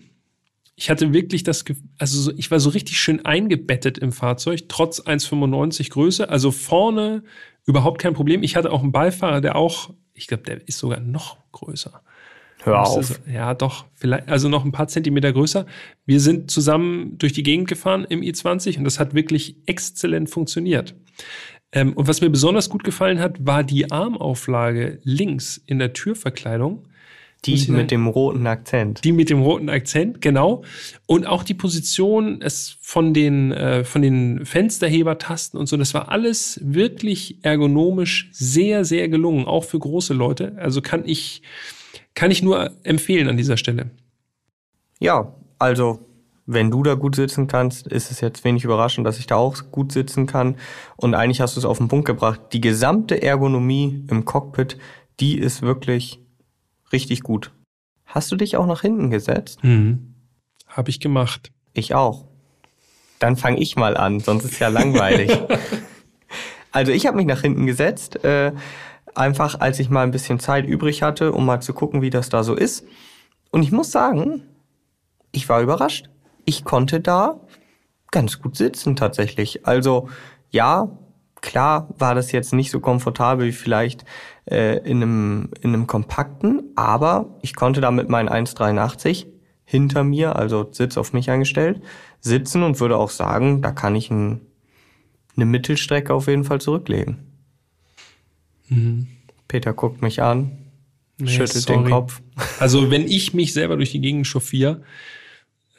Ich 0.75 0.89
hatte 0.89 1.13
wirklich 1.13 1.43
das, 1.43 1.63
also 1.97 2.33
ich 2.35 2.51
war 2.51 2.59
so 2.59 2.71
richtig 2.71 2.99
schön 2.99 3.25
eingebettet 3.25 3.97
im 3.97 4.11
Fahrzeug, 4.11 4.67
trotz 4.67 4.99
1,95 4.99 5.91
Größe. 5.91 6.27
Also 6.27 6.51
vorne 6.51 7.23
überhaupt 7.65 8.01
kein 8.01 8.13
Problem. 8.13 8.43
Ich 8.43 8.57
hatte 8.57 8.73
auch 8.73 8.83
einen 8.83 8.91
Beifahrer, 8.91 9.39
der 9.39 9.55
auch, 9.55 9.93
ich 10.13 10.27
glaube, 10.27 10.43
der 10.43 10.67
ist 10.67 10.79
sogar 10.79 10.99
noch 10.99 11.37
größer. 11.53 12.01
Hör 12.63 12.87
auf. 12.87 13.19
ja, 13.31 13.53
doch, 13.53 13.85
vielleicht, 13.95 14.29
also 14.29 14.49
noch 14.49 14.63
ein 14.63 14.71
paar 14.71 14.87
Zentimeter 14.87 15.33
größer. 15.33 15.65
Wir 16.05 16.19
sind 16.19 16.49
zusammen 16.49 17.17
durch 17.17 17.33
die 17.33 17.43
Gegend 17.43 17.67
gefahren 17.67 18.05
im 18.07 18.21
i20 18.21 18.77
und 18.77 18.83
das 18.83 18.99
hat 18.99 19.13
wirklich 19.13 19.57
exzellent 19.65 20.29
funktioniert. 20.29 20.95
Ähm, 21.71 21.93
und 21.93 22.07
was 22.07 22.21
mir 22.21 22.29
besonders 22.29 22.69
gut 22.69 22.83
gefallen 22.83 23.19
hat, 23.19 23.45
war 23.45 23.63
die 23.63 23.91
Armauflage 23.91 24.99
links 25.03 25.61
in 25.65 25.79
der 25.79 25.93
Türverkleidung. 25.93 26.87
Die 27.45 27.69
mit 27.69 27.91
dem 27.91 28.07
roten 28.07 28.47
Akzent. 28.47 29.03
Die 29.03 29.11
mit 29.11 29.29
dem 29.29 29.41
roten 29.41 29.67
Akzent, 29.67 30.21
genau. 30.21 30.63
Und 31.05 31.27
auch 31.27 31.43
die 31.43 31.53
Position 31.53 32.41
es 32.41 32.77
von 32.79 33.13
den, 33.13 33.51
äh, 33.51 33.83
von 33.83 34.01
den 34.01 34.45
Fensterhebertasten 34.45 35.59
und 35.59 35.67
so, 35.67 35.75
das 35.75 35.93
war 35.93 36.09
alles 36.09 36.61
wirklich 36.63 37.43
ergonomisch 37.43 38.29
sehr, 38.31 38.85
sehr 38.85 39.09
gelungen, 39.09 39.45
auch 39.45 39.65
für 39.65 39.77
große 39.77 40.13
Leute. 40.13 40.55
Also 40.57 40.81
kann 40.81 41.03
ich, 41.05 41.41
kann 42.15 42.31
ich 42.31 42.43
nur 42.43 42.71
empfehlen 42.83 43.27
an 43.27 43.37
dieser 43.37 43.57
Stelle. 43.57 43.91
Ja, 44.99 45.33
also 45.59 45.99
wenn 46.45 46.71
du 46.71 46.83
da 46.83 46.95
gut 46.95 47.15
sitzen 47.15 47.47
kannst, 47.47 47.87
ist 47.87 48.11
es 48.11 48.19
jetzt 48.21 48.43
wenig 48.43 48.63
überraschend, 48.63 49.07
dass 49.07 49.17
ich 49.17 49.27
da 49.27 49.35
auch 49.35 49.55
gut 49.71 49.91
sitzen 49.91 50.27
kann. 50.27 50.57
Und 50.97 51.15
eigentlich 51.15 51.41
hast 51.41 51.55
du 51.55 51.59
es 51.59 51.65
auf 51.65 51.77
den 51.77 51.87
Punkt 51.87 52.05
gebracht. 52.05 52.41
Die 52.51 52.61
gesamte 52.61 53.21
Ergonomie 53.21 54.03
im 54.09 54.25
Cockpit, 54.25 54.77
die 55.19 55.37
ist 55.37 55.61
wirklich 55.61 56.19
richtig 56.91 57.21
gut. 57.21 57.51
Hast 58.05 58.31
du 58.31 58.35
dich 58.35 58.57
auch 58.57 58.65
nach 58.65 58.81
hinten 58.81 59.09
gesetzt? 59.09 59.63
Mhm. 59.63 60.13
Habe 60.67 60.89
ich 60.89 60.99
gemacht. 60.99 61.51
Ich 61.73 61.95
auch. 61.95 62.25
Dann 63.19 63.37
fange 63.37 63.59
ich 63.59 63.75
mal 63.75 63.95
an, 63.95 64.19
sonst 64.19 64.43
ist 64.43 64.59
ja 64.59 64.67
langweilig. 64.67 65.31
also 66.71 66.91
ich 66.91 67.07
habe 67.07 67.17
mich 67.17 67.25
nach 67.25 67.41
hinten 67.41 67.65
gesetzt, 67.65 68.23
äh, 68.25 68.51
einfach 69.15 69.59
als 69.59 69.79
ich 69.79 69.89
mal 69.89 70.03
ein 70.03 70.11
bisschen 70.11 70.39
Zeit 70.39 70.65
übrig 70.65 71.03
hatte, 71.03 71.31
um 71.31 71.45
mal 71.45 71.61
zu 71.61 71.73
gucken, 71.73 72.01
wie 72.01 72.09
das 72.09 72.29
da 72.29 72.43
so 72.43 72.55
ist. 72.55 72.85
Und 73.51 73.63
ich 73.63 73.71
muss 73.71 73.91
sagen, 73.91 74.43
ich 75.31 75.49
war 75.49 75.61
überrascht 75.61 76.09
ich 76.45 76.63
konnte 76.63 76.99
da 76.99 77.39
ganz 78.11 78.41
gut 78.41 78.55
sitzen 78.55 78.95
tatsächlich. 78.95 79.65
Also 79.65 80.09
ja, 80.51 80.89
klar 81.41 81.89
war 81.97 82.15
das 82.15 82.31
jetzt 82.31 82.53
nicht 82.53 82.71
so 82.71 82.79
komfortabel 82.79 83.47
wie 83.47 83.51
vielleicht 83.51 84.05
äh, 84.45 84.77
in, 84.79 85.01
einem, 85.01 85.49
in 85.61 85.73
einem 85.73 85.87
kompakten, 85.87 86.71
aber 86.75 87.37
ich 87.41 87.55
konnte 87.55 87.81
da 87.81 87.91
mit 87.91 88.09
meinen 88.09 88.29
1,83 88.29 89.27
hinter 89.65 90.03
mir, 90.03 90.35
also 90.35 90.67
Sitz 90.71 90.97
auf 90.97 91.13
mich 91.13 91.29
eingestellt, 91.29 91.81
sitzen 92.19 92.63
und 92.63 92.79
würde 92.79 92.97
auch 92.97 93.09
sagen, 93.09 93.61
da 93.61 93.71
kann 93.71 93.95
ich 93.95 94.11
ein, 94.11 94.41
eine 95.35 95.45
Mittelstrecke 95.45 96.13
auf 96.13 96.27
jeden 96.27 96.43
Fall 96.43 96.61
zurücklegen. 96.61 97.32
Mhm. 98.75 99.07
Peter 99.47 99.73
guckt 99.73 100.01
mich 100.01 100.21
an, 100.21 100.57
nee, 101.17 101.27
schüttelt 101.29 101.63
sorry. 101.63 101.83
den 101.83 101.91
Kopf. 101.91 102.21
Also 102.59 102.89
wenn 102.91 103.07
ich 103.07 103.33
mich 103.33 103.53
selber 103.53 103.75
durch 103.75 103.91
die 103.91 104.01
Gegend 104.01 104.27
chauffiere, 104.27 104.83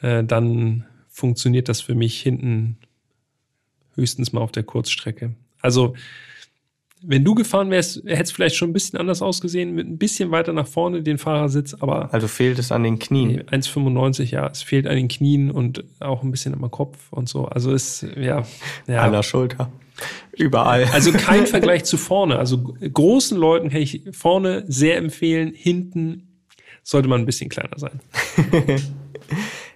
äh, 0.01 0.23
dann 0.23 0.85
funktioniert 1.09 1.69
das 1.69 1.81
für 1.81 1.95
mich 1.95 2.21
hinten 2.21 2.77
höchstens 3.95 4.33
mal 4.33 4.41
auf 4.41 4.51
der 4.51 4.63
Kurzstrecke. 4.63 5.35
Also, 5.61 5.95
wenn 7.07 7.23
du 7.23 7.35
gefahren 7.35 7.69
wärst, 7.69 8.03
hätte 8.05 8.23
es 8.23 8.31
vielleicht 8.31 8.55
schon 8.55 8.69
ein 8.69 8.73
bisschen 8.73 8.99
anders 8.99 9.21
ausgesehen, 9.21 9.73
mit 9.73 9.87
ein 9.87 9.97
bisschen 9.97 10.31
weiter 10.31 10.53
nach 10.53 10.67
vorne 10.67 11.03
den 11.03 11.17
Fahrersitz, 11.17 11.73
aber. 11.73 12.13
Also 12.13 12.27
fehlt 12.27 12.59
es 12.59 12.71
an 12.71 12.83
den 12.83 12.99
Knien. 12.99 13.43
1,95, 13.43 14.31
ja, 14.31 14.47
es 14.47 14.63
fehlt 14.63 14.87
an 14.87 14.95
den 14.95 15.07
Knien 15.07 15.51
und 15.51 15.83
auch 15.99 16.23
ein 16.23 16.31
bisschen 16.31 16.53
am 16.53 16.69
Kopf 16.71 17.11
und 17.11 17.29
so. 17.29 17.45
Also 17.45 17.71
ist, 17.73 18.05
ja. 18.17 18.43
ja. 18.87 19.01
An 19.01 19.11
der 19.11 19.23
Schulter. 19.23 19.71
Überall. 20.33 20.85
Also 20.91 21.11
kein 21.11 21.47
Vergleich 21.47 21.85
zu 21.85 21.97
vorne. 21.97 22.37
Also 22.37 22.75
großen 22.81 23.37
Leuten 23.37 23.69
kann 23.69 23.81
ich 23.81 24.03
vorne 24.11 24.65
sehr 24.67 24.97
empfehlen, 24.97 25.53
hinten 25.53 26.41
sollte 26.83 27.07
man 27.07 27.21
ein 27.21 27.25
bisschen 27.25 27.49
kleiner 27.49 27.77
sein. 27.77 27.99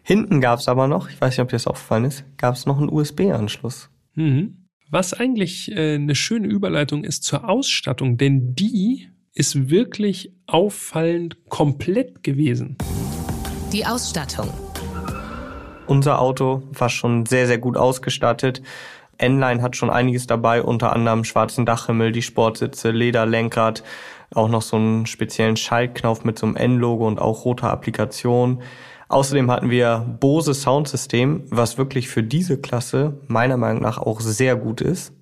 Hinten 0.03 0.41
gab 0.41 0.59
es 0.59 0.67
aber 0.67 0.87
noch, 0.87 1.09
ich 1.09 1.19
weiß 1.19 1.33
nicht, 1.33 1.41
ob 1.41 1.49
dir 1.49 1.55
das 1.55 1.67
aufgefallen 1.67 2.05
ist, 2.05 2.23
gab 2.37 2.55
es 2.55 2.65
noch 2.65 2.79
einen 2.79 2.89
USB-Anschluss. 2.89 3.89
Mhm. 4.15 4.58
Was 4.91 5.13
eigentlich 5.13 5.71
äh, 5.71 5.95
eine 5.95 6.15
schöne 6.15 6.47
Überleitung 6.47 7.03
ist 7.03 7.23
zur 7.23 7.47
Ausstattung, 7.47 8.17
denn 8.17 8.55
die 8.55 9.07
ist 9.35 9.69
wirklich 9.69 10.33
auffallend 10.47 11.37
komplett 11.47 12.23
gewesen. 12.23 12.75
Die 13.71 13.85
Ausstattung. 13.85 14.49
Unser 15.85 16.19
Auto 16.19 16.63
war 16.71 16.89
schon 16.89 17.27
sehr, 17.27 17.45
sehr 17.45 17.59
gut 17.59 17.77
ausgestattet. 17.77 18.63
N-Line 19.19 19.61
hat 19.61 19.75
schon 19.75 19.91
einiges 19.91 20.25
dabei, 20.25 20.63
unter 20.63 20.91
anderem 20.91 21.23
schwarzen 21.23 21.67
Dachhimmel, 21.67 22.11
die 22.11 22.23
Sportsitze, 22.23 22.89
Lederlenkrad, 22.89 23.83
auch 24.33 24.49
noch 24.49 24.63
so 24.63 24.77
einen 24.77 25.05
speziellen 25.05 25.55
Schaltknopf 25.55 26.23
mit 26.23 26.39
so 26.39 26.47
einem 26.47 26.55
N-Logo 26.55 27.07
und 27.07 27.19
auch 27.19 27.45
roter 27.45 27.69
Applikation. 27.69 28.63
Außerdem 29.09 29.49
hatten 29.49 29.71
wir 29.71 30.05
Bose 30.19 30.53
Soundsystem, 30.53 31.43
was 31.49 31.77
wirklich 31.79 32.07
für 32.09 32.23
diese 32.23 32.59
Klasse 32.59 33.19
meiner 33.27 33.57
Meinung 33.57 33.81
nach 33.81 33.97
auch 33.97 34.21
sehr 34.21 34.55
gut 34.55 34.81
ist. 34.81 35.13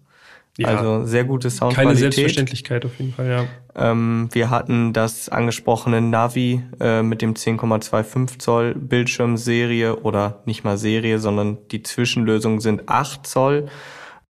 Ja, 0.58 0.70
also 0.70 1.06
sehr 1.06 1.24
gute 1.24 1.50
Soundqualität. 1.50 1.86
Keine 1.86 1.98
Selbstverständlichkeit 1.98 2.84
auf 2.84 2.98
jeden 2.98 3.14
Fall, 3.14 3.30
ja. 3.30 3.46
Ähm, 3.76 4.28
wir 4.32 4.50
hatten 4.50 4.92
das 4.92 5.30
angesprochene 5.30 6.02
Navi 6.02 6.64
äh, 6.80 7.04
mit 7.04 7.22
dem 7.22 7.36
10,25 7.36 8.40
Zoll 8.40 8.74
Bildschirmserie 8.74 9.98
oder 9.98 10.42
nicht 10.46 10.64
mal 10.64 10.78
Serie, 10.78 11.20
sondern 11.20 11.60
die 11.72 11.84
Zwischenlösungen 11.84 12.60
sind 12.60 12.90
8 12.90 13.26
Zoll. 13.26 13.68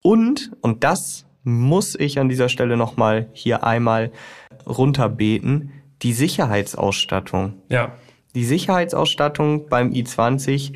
Und, 0.03 0.51
und 0.61 0.83
das 0.83 1.27
muss 1.45 1.95
ich 1.95 2.19
an 2.19 2.29
dieser 2.29 2.49
Stelle 2.49 2.77
nochmal 2.77 3.29
hier 3.33 3.63
einmal 3.63 4.11
runterbeten, 4.67 5.71
die 6.03 6.13
Sicherheitsausstattung. 6.13 7.55
Ja. 7.69 7.93
Die 8.37 8.45
Sicherheitsausstattung 8.45 9.67
beim 9.71 9.93
i20, 9.93 10.75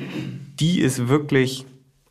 die 0.59 0.79
ist 0.79 1.09
wirklich 1.09 1.67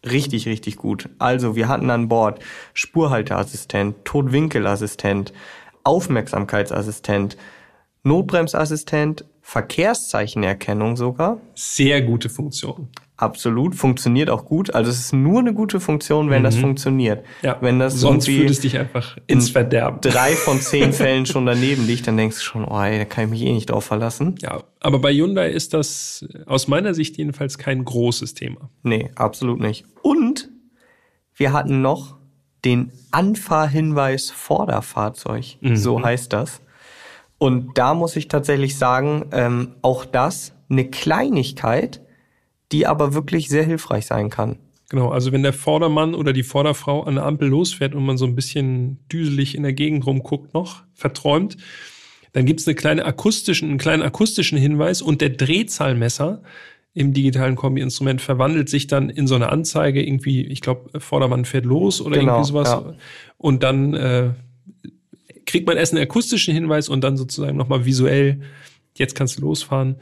richtig, 0.09 0.47
richtig 0.47 0.77
gut. 0.77 1.09
Also 1.19 1.57
wir 1.57 1.67
hatten 1.67 1.91
an 1.91 2.07
Bord 2.07 2.39
Spurhalteassistent, 2.73 4.05
Totwinkelassistent, 4.05 5.33
Aufmerksamkeitsassistent, 5.83 7.37
Notbremsassistent, 8.05 9.25
Verkehrszeichenerkennung 9.43 10.97
sogar. 10.97 11.41
Sehr 11.57 12.01
gute 12.03 12.29
Funktion. 12.29 12.89
Absolut, 13.21 13.75
funktioniert 13.75 14.31
auch 14.31 14.47
gut. 14.47 14.75
Also 14.75 14.91
es 14.91 14.99
ist 14.99 15.13
nur 15.13 15.41
eine 15.41 15.53
gute 15.53 15.79
Funktion, 15.79 16.31
wenn 16.31 16.41
mhm. 16.41 16.45
das 16.45 16.57
funktioniert. 16.57 17.23
Ja. 17.43 17.59
Wenn 17.61 17.79
das 17.79 18.01
Sonst 18.01 18.25
fühlt 18.25 18.49
es 18.49 18.61
dich 18.61 18.79
einfach 18.79 19.19
ins 19.27 19.51
Verderben. 19.51 20.01
Drei 20.01 20.33
von 20.33 20.59
zehn 20.59 20.93
Fällen 20.95 21.27
schon 21.27 21.45
daneben 21.45 21.87
liegt, 21.87 22.07
dann 22.07 22.17
denkst 22.17 22.39
du 22.39 22.43
schon, 22.43 22.65
oh, 22.65 22.81
ey, 22.81 22.97
da 22.97 23.05
kann 23.05 23.25
ich 23.25 23.31
mich 23.31 23.43
eh 23.43 23.53
nicht 23.53 23.69
drauf 23.69 23.85
verlassen. 23.85 24.37
Ja, 24.41 24.63
aber 24.81 25.01
bei 25.01 25.13
Hyundai 25.13 25.51
ist 25.51 25.75
das 25.75 26.25
aus 26.47 26.67
meiner 26.67 26.95
Sicht 26.95 27.19
jedenfalls 27.19 27.59
kein 27.59 27.85
großes 27.85 28.33
Thema. 28.33 28.71
Nee, 28.83 29.11
absolut 29.17 29.61
nicht. 29.61 29.85
Und 30.01 30.49
wir 31.35 31.53
hatten 31.53 31.83
noch 31.83 32.17
den 32.65 32.91
Anfahrhinweis 33.11 34.31
Vorderfahrzeug. 34.31 35.59
Mhm. 35.61 35.77
So 35.77 36.03
heißt 36.03 36.33
das. 36.33 36.63
Und 37.37 37.77
da 37.77 37.93
muss 37.93 38.17
ich 38.17 38.29
tatsächlich 38.29 38.79
sagen, 38.79 39.27
ähm, 39.33 39.75
auch 39.83 40.07
das 40.07 40.55
eine 40.71 40.87
Kleinigkeit, 40.89 42.01
die 42.73 42.87
aber 42.87 43.15
wirklich 43.15 43.49
sehr 43.49 43.65
hilfreich 43.65 44.07
sein 44.07 44.31
kann. 44.31 44.59
Genau, 44.91 45.11
also 45.11 45.31
wenn 45.31 45.45
der 45.45 45.53
Vordermann 45.53 46.15
oder 46.15 46.33
die 46.33 46.43
Vorderfrau 46.43 47.05
an 47.05 47.15
der 47.15 47.25
Ampel 47.25 47.49
losfährt 47.49 47.95
und 47.95 48.05
man 48.05 48.19
so 48.19 48.27
ein 48.27 48.35
bisschen 48.35 48.99
düselig 49.11 49.55
in 49.55 49.63
der 49.63 49.73
Gegend 49.73 50.05
rumguckt 50.05 50.53
noch, 50.53 50.83
verträumt, 50.95 51.57
dann 52.33 52.45
gibt 52.45 52.61
es 52.61 52.67
eine 52.67 52.75
kleine 52.75 53.05
akustischen, 53.05 53.69
einen 53.69 53.79
kleinen 53.79 54.03
akustischen 54.03 54.59
Hinweis 54.59 55.01
und 55.01 55.21
der 55.21 55.31
Drehzahlmesser 55.31 56.43
im 56.93 57.13
digitalen 57.13 57.55
Kombi-Instrument 57.55 58.21
verwandelt 58.21 58.69
sich 58.69 58.89
dann 58.89 59.11
in 59.11 59.29
so 59.29 59.37
eine 59.37 59.51
Anzeige, 59.51 60.05
irgendwie, 60.05 60.45
ich 60.47 60.61
glaube, 60.61 60.99
Vordermann 60.99 61.45
fährt 61.45 61.65
los 61.65 62.01
oder 62.01 62.19
genau, 62.19 62.35
irgendwie 62.35 62.49
sowas. 62.49 62.69
Ja. 62.69 62.95
Und 63.37 63.63
dann 63.63 63.95
äh, 63.95 64.31
kriegt 65.47 65.69
man 65.69 65.77
erst 65.77 65.93
einen 65.93 66.03
akustischen 66.03 66.53
Hinweis 66.53 66.89
und 66.89 67.03
dann 67.03 67.17
sozusagen 67.17 67.57
nochmal 67.57 67.85
visuell, 67.85 68.41
jetzt 68.97 69.15
kannst 69.15 69.39
du 69.39 69.43
losfahren. 69.43 69.97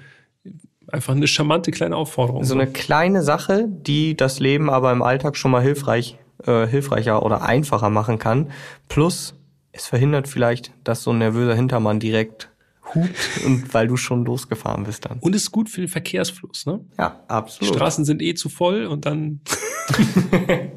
Einfach 0.90 1.14
eine 1.14 1.26
charmante 1.26 1.70
kleine 1.70 1.96
Aufforderung. 1.96 2.44
So 2.44 2.54
eine 2.54 2.66
kleine 2.66 3.22
Sache, 3.22 3.66
die 3.68 4.16
das 4.16 4.40
Leben 4.40 4.70
aber 4.70 4.90
im 4.90 5.02
Alltag 5.02 5.36
schon 5.36 5.50
mal 5.50 5.62
hilfreich, 5.62 6.18
äh, 6.44 6.66
hilfreicher 6.66 7.22
oder 7.22 7.42
einfacher 7.42 7.90
machen 7.90 8.18
kann. 8.18 8.50
Plus, 8.88 9.34
es 9.72 9.86
verhindert 9.86 10.28
vielleicht, 10.28 10.72
dass 10.84 11.02
so 11.02 11.10
ein 11.10 11.18
nervöser 11.18 11.54
Hintermann 11.54 12.00
direkt 12.00 12.50
hupt 12.94 13.10
und 13.44 13.74
weil 13.74 13.86
du 13.86 13.98
schon 13.98 14.24
losgefahren 14.24 14.84
bist 14.84 15.04
dann. 15.04 15.18
Und 15.18 15.34
ist 15.34 15.52
gut 15.52 15.68
für 15.68 15.82
den 15.82 15.88
Verkehrsfluss, 15.88 16.64
ne? 16.64 16.80
Ja, 16.98 17.22
absolut. 17.28 17.74
Die 17.74 17.76
Straßen 17.76 18.06
sind 18.06 18.22
eh 18.22 18.34
zu 18.34 18.48
voll 18.48 18.86
und 18.86 19.04
dann 19.04 19.42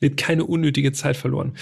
wird 0.00 0.16
keine 0.16 0.44
unnötige 0.44 0.92
Zeit 0.92 1.18
verloren. 1.18 1.52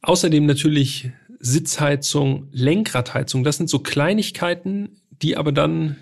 Außerdem 0.00 0.46
natürlich 0.46 1.10
Sitzheizung, 1.38 2.48
Lenkradheizung. 2.52 3.44
Das 3.44 3.58
sind 3.58 3.68
so 3.68 3.78
Kleinigkeiten, 3.80 5.02
die 5.22 5.36
aber 5.36 5.52
dann, 5.52 5.96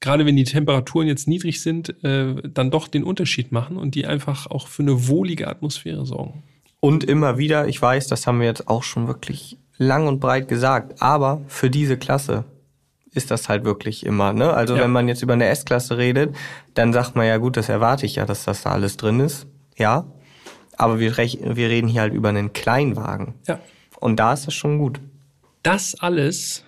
gerade 0.00 0.26
wenn 0.26 0.36
die 0.36 0.44
Temperaturen 0.44 1.06
jetzt 1.06 1.28
niedrig 1.28 1.60
sind, 1.60 2.02
äh, 2.04 2.34
dann 2.42 2.70
doch 2.70 2.88
den 2.88 3.04
Unterschied 3.04 3.52
machen 3.52 3.76
und 3.76 3.94
die 3.94 4.06
einfach 4.06 4.46
auch 4.46 4.68
für 4.68 4.82
eine 4.82 5.08
wohlige 5.08 5.48
Atmosphäre 5.48 6.06
sorgen. 6.06 6.42
Und 6.80 7.04
immer 7.04 7.38
wieder, 7.38 7.66
ich 7.66 7.80
weiß, 7.80 8.06
das 8.06 8.26
haben 8.26 8.40
wir 8.40 8.46
jetzt 8.46 8.68
auch 8.68 8.82
schon 8.82 9.08
wirklich 9.08 9.58
lang 9.78 10.06
und 10.06 10.20
breit 10.20 10.48
gesagt, 10.48 11.02
aber 11.02 11.42
für 11.48 11.70
diese 11.70 11.96
Klasse 11.96 12.44
ist 13.12 13.30
das 13.30 13.48
halt 13.48 13.64
wirklich 13.64 14.04
immer. 14.06 14.32
Ne? 14.32 14.52
Also 14.52 14.76
ja. 14.76 14.82
wenn 14.82 14.90
man 14.90 15.08
jetzt 15.08 15.22
über 15.22 15.32
eine 15.32 15.46
S-Klasse 15.46 15.98
redet, 15.98 16.36
dann 16.74 16.92
sagt 16.92 17.16
man 17.16 17.26
ja 17.26 17.38
gut, 17.38 17.56
das 17.56 17.68
erwarte 17.68 18.06
ich 18.06 18.16
ja, 18.16 18.26
dass 18.26 18.44
das 18.44 18.62
da 18.62 18.70
alles 18.70 18.96
drin 18.96 19.20
ist. 19.20 19.46
Ja, 19.76 20.06
aber 20.76 21.00
wir, 21.00 21.16
wir 21.16 21.68
reden 21.68 21.88
hier 21.88 22.02
halt 22.02 22.14
über 22.14 22.28
einen 22.28 22.52
Kleinwagen. 22.52 23.34
Ja. 23.46 23.58
Und 23.98 24.16
da 24.16 24.32
ist 24.32 24.46
das 24.46 24.54
schon 24.54 24.78
gut. 24.78 25.00
Das 25.62 25.96
alles 25.98 26.64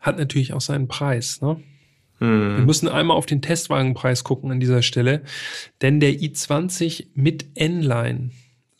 hat 0.00 0.18
natürlich 0.18 0.52
auch 0.52 0.60
seinen 0.60 0.88
Preis. 0.88 1.40
Ne? 1.40 1.60
Hm. 2.18 2.56
Wir 2.56 2.64
müssen 2.64 2.88
einmal 2.88 3.16
auf 3.16 3.26
den 3.26 3.42
Testwagenpreis 3.42 4.24
gucken 4.24 4.50
an 4.50 4.60
dieser 4.60 4.82
Stelle, 4.82 5.22
denn 5.82 6.00
der 6.00 6.12
i20 6.12 7.08
mit 7.14 7.46
N-Line 7.54 8.30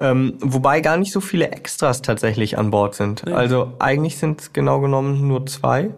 Ähm, 0.00 0.38
wobei 0.40 0.80
gar 0.80 0.96
nicht 0.96 1.12
so 1.12 1.20
viele 1.20 1.50
Extras 1.50 2.00
tatsächlich 2.00 2.56
an 2.56 2.70
Bord 2.70 2.94
sind. 2.94 3.24
Ja. 3.26 3.36
Also 3.36 3.74
eigentlich 3.78 4.16
sind 4.16 4.40
es 4.40 4.52
genau 4.52 4.80
genommen 4.80 5.28
nur 5.28 5.44
zwei. 5.46 5.90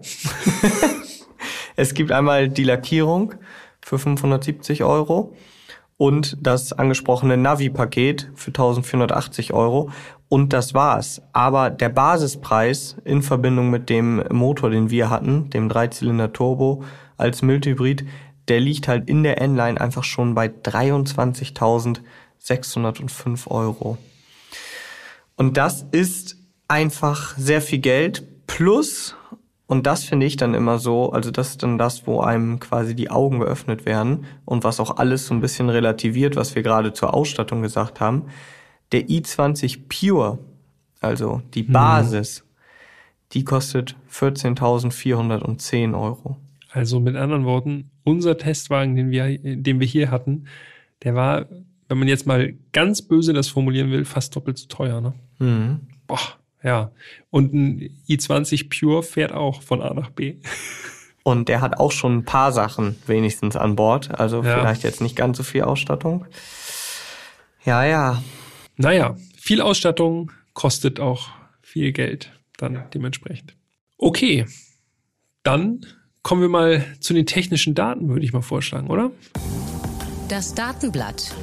es 1.76 1.94
gibt 1.94 2.10
einmal 2.10 2.48
die 2.48 2.64
Lackierung 2.64 3.34
für 3.80 3.98
570 3.98 4.82
Euro 4.82 5.34
und 5.96 6.36
das 6.40 6.72
angesprochene 6.72 7.36
Navi-Paket 7.36 8.32
für 8.34 8.48
1480 8.48 9.52
Euro. 9.52 9.90
Und 10.28 10.52
das 10.52 10.74
war's. 10.74 11.22
Aber 11.32 11.70
der 11.70 11.90
Basispreis 11.90 12.96
in 13.04 13.22
Verbindung 13.22 13.70
mit 13.70 13.88
dem 13.88 14.24
Motor, 14.30 14.70
den 14.70 14.90
wir 14.90 15.10
hatten, 15.10 15.48
dem 15.50 15.68
Dreizylinder 15.68 16.32
Turbo 16.32 16.82
als 17.18 17.42
Mildhybrid, 17.42 18.04
der 18.48 18.58
liegt 18.58 18.88
halt 18.88 19.08
in 19.08 19.22
der 19.22 19.40
N-Line 19.40 19.80
einfach 19.80 20.02
schon 20.02 20.34
bei 20.34 20.46
23.605 20.46 22.00
Euro. 22.00 22.02
Und 25.36 25.56
das 25.56 25.86
ist 25.92 26.36
einfach 26.68 27.36
sehr 27.36 27.62
viel 27.62 27.78
Geld. 27.78 28.46
Plus, 28.46 29.14
und 29.66 29.86
das 29.86 30.04
finde 30.04 30.26
ich 30.26 30.36
dann 30.36 30.54
immer 30.54 30.78
so, 30.78 31.12
also 31.12 31.30
das 31.30 31.50
ist 31.50 31.62
dann 31.62 31.78
das, 31.78 32.06
wo 32.06 32.20
einem 32.20 32.60
quasi 32.60 32.94
die 32.94 33.10
Augen 33.10 33.40
geöffnet 33.40 33.86
werden 33.86 34.26
und 34.44 34.64
was 34.64 34.80
auch 34.80 34.98
alles 34.98 35.26
so 35.26 35.34
ein 35.34 35.40
bisschen 35.40 35.70
relativiert, 35.70 36.36
was 36.36 36.54
wir 36.54 36.62
gerade 36.62 36.92
zur 36.92 37.14
Ausstattung 37.14 37.62
gesagt 37.62 38.00
haben. 38.00 38.26
Der 38.92 39.08
i20 39.08 39.88
Pure, 39.88 40.38
also 41.00 41.40
die 41.54 41.62
mhm. 41.62 41.72
Basis, 41.72 42.42
mhm. 42.42 42.46
die 43.32 43.44
kostet 43.44 43.96
14.410 44.12 45.98
Euro. 45.98 46.36
Also 46.70 47.00
mit 47.00 47.16
anderen 47.16 47.44
Worten, 47.44 47.90
unser 48.04 48.36
Testwagen, 48.36 48.96
den 48.96 49.10
wir, 49.10 49.38
den 49.38 49.80
wir 49.80 49.86
hier 49.86 50.10
hatten, 50.10 50.44
der 51.02 51.14
war, 51.14 51.46
wenn 51.92 51.98
man 51.98 52.08
jetzt 52.08 52.26
mal 52.26 52.54
ganz 52.72 53.02
böse 53.02 53.34
das 53.34 53.48
formulieren 53.48 53.90
will, 53.90 54.06
fast 54.06 54.34
doppelt 54.34 54.56
so 54.56 54.66
teuer. 54.66 55.02
Ne? 55.02 55.12
Mhm. 55.40 55.80
Boah. 56.06 56.18
Ja, 56.62 56.90
und 57.28 57.52
ein 57.52 58.00
i20 58.08 58.70
Pure 58.70 59.02
fährt 59.02 59.32
auch 59.32 59.60
von 59.60 59.82
A 59.82 59.92
nach 59.92 60.08
B. 60.08 60.36
Und 61.22 61.48
der 61.48 61.60
hat 61.60 61.78
auch 61.78 61.92
schon 61.92 62.16
ein 62.16 62.24
paar 62.24 62.50
Sachen 62.50 62.96
wenigstens 63.06 63.54
an 63.54 63.76
Bord. 63.76 64.18
Also 64.18 64.42
ja. 64.42 64.58
vielleicht 64.58 64.82
jetzt 64.84 65.02
nicht 65.02 65.14
ganz 65.14 65.36
so 65.36 65.44
viel 65.44 65.62
Ausstattung. 65.62 66.24
Ja, 67.64 67.84
ja. 67.84 68.22
Naja, 68.76 69.16
viel 69.36 69.60
Ausstattung 69.60 70.32
kostet 70.54 70.98
auch 70.98 71.28
viel 71.60 71.92
Geld 71.92 72.32
dann 72.56 72.84
dementsprechend. 72.92 73.54
Okay, 73.98 74.46
dann 75.42 75.86
kommen 76.22 76.40
wir 76.40 76.48
mal 76.48 76.84
zu 77.00 77.12
den 77.14 77.26
technischen 77.26 77.74
Daten, 77.74 78.08
würde 78.08 78.24
ich 78.24 78.32
mal 78.32 78.42
vorschlagen, 78.42 78.88
oder? 78.88 79.12
Das 80.28 80.54
Datenblatt. 80.54 81.34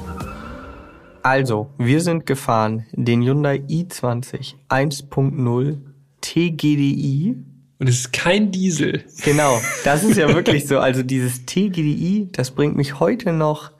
Also, 1.24 1.70
wir 1.78 2.02
sind 2.02 2.26
gefahren 2.26 2.86
den 2.94 3.22
Hyundai 3.22 3.62
i20 3.68 4.56
1.0 4.70 5.78
TGDI. 6.22 7.36
Und 7.80 7.88
es 7.88 8.00
ist 8.02 8.14
kein 8.14 8.52
Diesel. 8.52 9.04
Genau, 9.24 9.60
das 9.84 10.04
ist 10.04 10.18
ja 10.18 10.28
wirklich 10.34 10.68
so. 10.68 10.80
Also 10.80 11.04
dieses 11.04 11.46
TGDI, 11.46 12.30
das 12.32 12.52
bringt 12.52 12.76
mich 12.76 13.00
heute 13.00 13.32
noch 13.32 13.72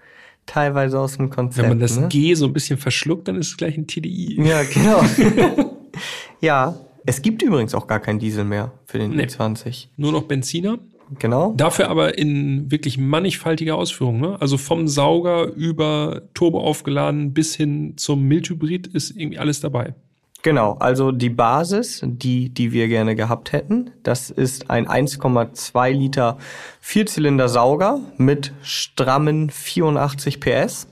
teilweise 0.46 1.00
aus 1.00 1.18
dem 1.18 1.30
Konzept. 1.30 1.64
Wenn 1.64 1.70
man 1.70 1.80
das 1.80 1.98
ne? 1.98 2.08
G 2.08 2.34
so 2.34 2.46
ein 2.46 2.54
bisschen 2.54 2.78
verschluckt, 2.78 3.28
dann 3.28 3.36
ist 3.36 3.50
es 3.50 3.58
gleich 3.58 3.78
ein 3.78 3.88
TDI. 3.88 4.42
Ja, 4.42 4.64
genau. 4.64 5.04
ja, 6.42 6.76
es 7.06 7.22
gibt 7.22 7.42
übrigens 7.42 7.76
auch 7.76 7.88
gar 7.88 8.00
kein 8.00 8.20
Diesel 8.20 8.46
mehr 8.46 8.72
für 8.86 9.00
den 9.00 9.12
nee. 9.12 9.24
i20. 9.24 9.88
Nur 9.98 10.12
noch 10.12 10.24
Benziner. 10.24 10.80
Genau. 11.18 11.54
Dafür 11.58 11.90
aber 11.90 12.18
in 12.18 12.70
wirklich 12.70 12.98
mannigfaltiger 12.98 13.76
Ausführung. 13.76 14.20
Ne? 14.20 14.38
Also 14.40 14.58
vom 14.58 14.88
Sauger 14.88 15.46
über 15.54 16.22
Turbo 16.34 16.62
aufgeladen 16.62 17.34
bis 17.34 17.56
hin 17.56 17.94
zum 17.98 18.24
Mildhybrid 18.24 18.88
ist 18.88 19.12
irgendwie 19.12 19.40
alles 19.40 19.60
dabei. 19.60 19.96
Genau, 20.42 20.78
also 20.80 21.12
die 21.12 21.30
Basis, 21.30 22.02
die, 22.06 22.50
die 22.50 22.72
wir 22.72 22.88
gerne 22.88 23.16
gehabt 23.16 23.52
hätten, 23.52 23.92
das 24.04 24.30
ist 24.30 24.70
ein 24.70 24.88
1,2 24.88 25.92
Liter 25.92 26.38
Vierzylinder-Sauger 26.80 28.00
mit 28.18 28.54
strammen 28.62 29.50
84 29.50 30.40
PS. 30.40 30.88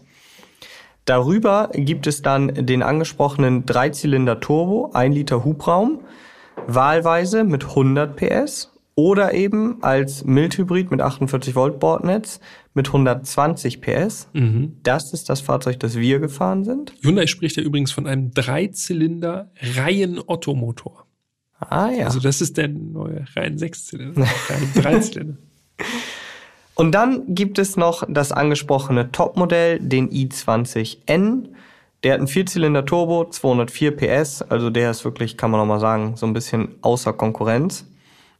Darüber 1.05 1.69
gibt 1.73 2.07
es 2.07 2.21
dann 2.21 2.65
den 2.65 2.83
angesprochenen 2.83 3.65
Dreizylinder-Turbo, 3.65 4.91
1 4.93 5.15
Liter 5.15 5.45
Hubraum, 5.45 6.01
wahlweise 6.67 7.45
mit 7.45 7.63
100 7.63 8.17
PS 8.17 8.76
oder 8.97 9.35
eben 9.35 9.83
als 9.83 10.25
Mildhybrid 10.25 10.89
mit 10.89 11.01
48 11.01 11.53
Volt 11.53 11.79
Bordnetz 11.79 12.39
mit 12.73 12.87
120 12.87 13.79
PS. 13.79 14.27
Mhm. 14.33 14.77
Das 14.81 15.13
ist 15.13 15.29
das 15.29 15.39
Fahrzeug, 15.39 15.79
das 15.79 15.99
wir 15.99 16.17
gefahren 16.17 16.63
sind. 16.63 16.93
Hyundai 17.01 17.27
spricht 17.27 17.57
ja 17.57 17.63
übrigens 17.63 17.91
von 17.91 18.07
einem 18.07 18.31
Dreizylinder 18.31 19.51
Reihen-Otto-Motor. 19.75 21.05
Ah 21.59 21.91
ja. 21.91 22.05
Also 22.05 22.19
das 22.19 22.41
ist 22.41 22.57
der 22.57 22.69
neue 22.69 23.23
Reihen 23.35 23.59
Sechszylinder, 23.59 24.25
Reihen 24.49 24.71
Dreizylinder. 24.75 25.37
Und 26.73 26.91
dann 26.93 27.35
gibt 27.35 27.59
es 27.59 27.77
noch 27.77 28.03
das 28.09 28.31
angesprochene 28.31 29.11
Topmodell, 29.11 29.79
den 29.79 30.09
i20N. 30.09 31.49
Der 32.03 32.13
hat 32.13 32.19
einen 32.19 32.27
Vierzylinder 32.27 32.83
Turbo, 32.83 33.29
204 33.29 33.95
PS, 33.95 34.41
also 34.41 34.71
der 34.71 34.89
ist 34.89 35.05
wirklich, 35.05 35.37
kann 35.37 35.51
man 35.51 35.59
noch 35.59 35.67
mal 35.67 35.79
sagen, 35.79 36.15
so 36.15 36.25
ein 36.25 36.33
bisschen 36.33 36.75
außer 36.81 37.13
Konkurrenz. 37.13 37.85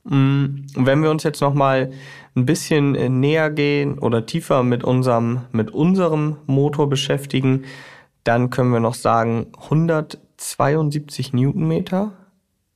Mm, 0.09 0.65
wenn 0.75 1.03
wir 1.03 1.11
uns 1.11 1.23
jetzt 1.23 1.41
noch 1.41 1.53
mal 1.53 1.91
ein 2.35 2.45
bisschen 2.45 2.95
äh, 2.95 3.09
näher 3.09 3.49
gehen 3.49 3.99
oder 3.99 4.25
tiefer 4.25 4.63
mit 4.63 4.83
unserem, 4.83 5.41
mit 5.51 5.71
unserem 5.71 6.37
Motor 6.45 6.89
beschäftigen, 6.89 7.65
dann 8.23 8.49
können 8.49 8.71
wir 8.71 8.79
noch 8.79 8.93
sagen, 8.93 9.47
172 9.57 11.33
Newtonmeter 11.33 12.13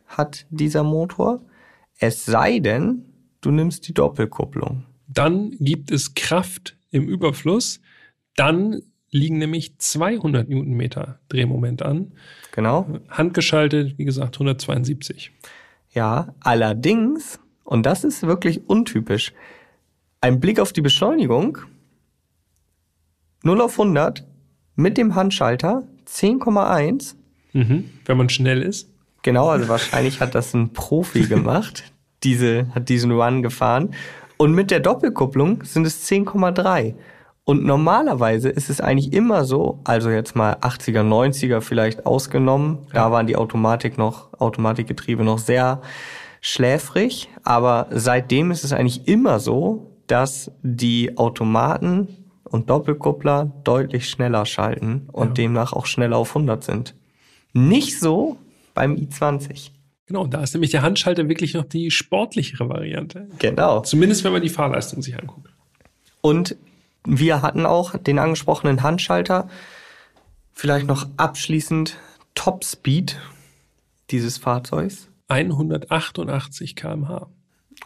hat 0.07 0.45
dieser 0.49 0.83
Motor. 0.83 1.41
Es 1.99 2.25
sei 2.25 2.59
denn, 2.59 3.05
du 3.41 3.51
nimmst 3.51 3.87
die 3.87 3.93
Doppelkupplung. 3.93 4.85
Dann 5.07 5.51
gibt 5.59 5.91
es 5.91 6.15
Kraft 6.15 6.77
im 6.89 7.07
Überfluss. 7.07 7.81
Dann 8.35 8.81
liegen 9.11 9.37
nämlich 9.37 9.77
200 9.77 10.49
Newtonmeter 10.49 11.19
Drehmoment 11.27 11.81
an. 11.81 12.13
Genau. 12.53 12.87
Handgeschaltet, 13.09 13.97
wie 13.97 14.05
gesagt, 14.05 14.35
172. 14.35 15.31
Ja, 15.93 16.33
allerdings, 16.39 17.39
und 17.63 17.85
das 17.85 18.03
ist 18.03 18.23
wirklich 18.23 18.67
untypisch, 18.67 19.33
ein 20.21 20.39
Blick 20.39 20.59
auf 20.59 20.71
die 20.71 20.81
Beschleunigung, 20.81 21.57
0 23.43 23.61
auf 23.61 23.79
100 23.79 24.25
mit 24.75 24.97
dem 24.97 25.15
Handschalter 25.15 25.83
10,1. 26.07 27.15
Mhm, 27.53 27.89
wenn 28.05 28.17
man 28.17 28.29
schnell 28.29 28.61
ist. 28.61 28.89
Genau, 29.23 29.49
also 29.49 29.67
wahrscheinlich 29.67 30.21
hat 30.21 30.35
das 30.35 30.53
ein 30.53 30.73
Profi 30.73 31.21
gemacht, 31.27 31.91
diese, 32.23 32.73
hat 32.73 32.89
diesen 32.89 33.11
Run 33.11 33.41
gefahren. 33.41 33.93
Und 34.37 34.53
mit 34.53 34.71
der 34.71 34.79
Doppelkupplung 34.79 35.63
sind 35.63 35.85
es 35.85 36.09
10,3. 36.09 36.95
Und 37.43 37.63
normalerweise 37.63 38.49
ist 38.49 38.69
es 38.69 38.81
eigentlich 38.81 39.13
immer 39.13 39.45
so, 39.45 39.81
also 39.83 40.09
jetzt 40.09 40.35
mal 40.35 40.53
80er, 40.57 41.01
90er 41.01 41.61
vielleicht 41.61 42.05
ausgenommen, 42.05 42.79
ja. 42.87 42.93
da 42.93 43.11
waren 43.11 43.27
die 43.27 43.35
Automatik 43.35 43.97
noch, 43.97 44.39
Automatikgetriebe 44.39 45.23
noch 45.23 45.39
sehr 45.39 45.81
schläfrig, 46.39 47.29
aber 47.43 47.87
seitdem 47.91 48.51
ist 48.51 48.63
es 48.63 48.73
eigentlich 48.73 49.07
immer 49.07 49.39
so, 49.39 49.91
dass 50.07 50.51
die 50.61 51.17
Automaten 51.17 52.09
und 52.43 52.69
Doppelkuppler 52.69 53.51
deutlich 53.63 54.09
schneller 54.09 54.45
schalten 54.45 55.07
und 55.11 55.29
ja. 55.29 55.33
demnach 55.33 55.73
auch 55.73 55.85
schneller 55.85 56.17
auf 56.17 56.35
100 56.35 56.63
sind. 56.63 56.95
Nicht 57.53 57.99
so 57.99 58.37
beim 58.73 58.95
i20. 58.95 59.71
Genau, 60.05 60.27
da 60.27 60.43
ist 60.43 60.53
nämlich 60.53 60.71
der 60.71 60.81
Handschalter 60.81 61.29
wirklich 61.29 61.53
noch 61.53 61.63
die 61.63 61.89
sportlichere 61.89 62.67
Variante. 62.67 63.29
Genau. 63.39 63.79
Zumindest 63.81 64.23
wenn 64.23 64.33
man 64.33 64.41
die 64.41 64.49
Fahrleistung 64.49 65.01
sich 65.01 65.17
anguckt. 65.17 65.49
Und 66.19 66.57
wir 67.05 67.41
hatten 67.41 67.65
auch 67.65 67.97
den 67.97 68.19
angesprochenen 68.19 68.83
Handschalter. 68.83 69.49
Vielleicht 70.53 70.87
noch 70.87 71.07
abschließend 71.17 71.97
Topspeed 72.35 73.19
dieses 74.11 74.37
Fahrzeugs. 74.37 75.09
188 75.27 76.75
km/h. 76.75 77.27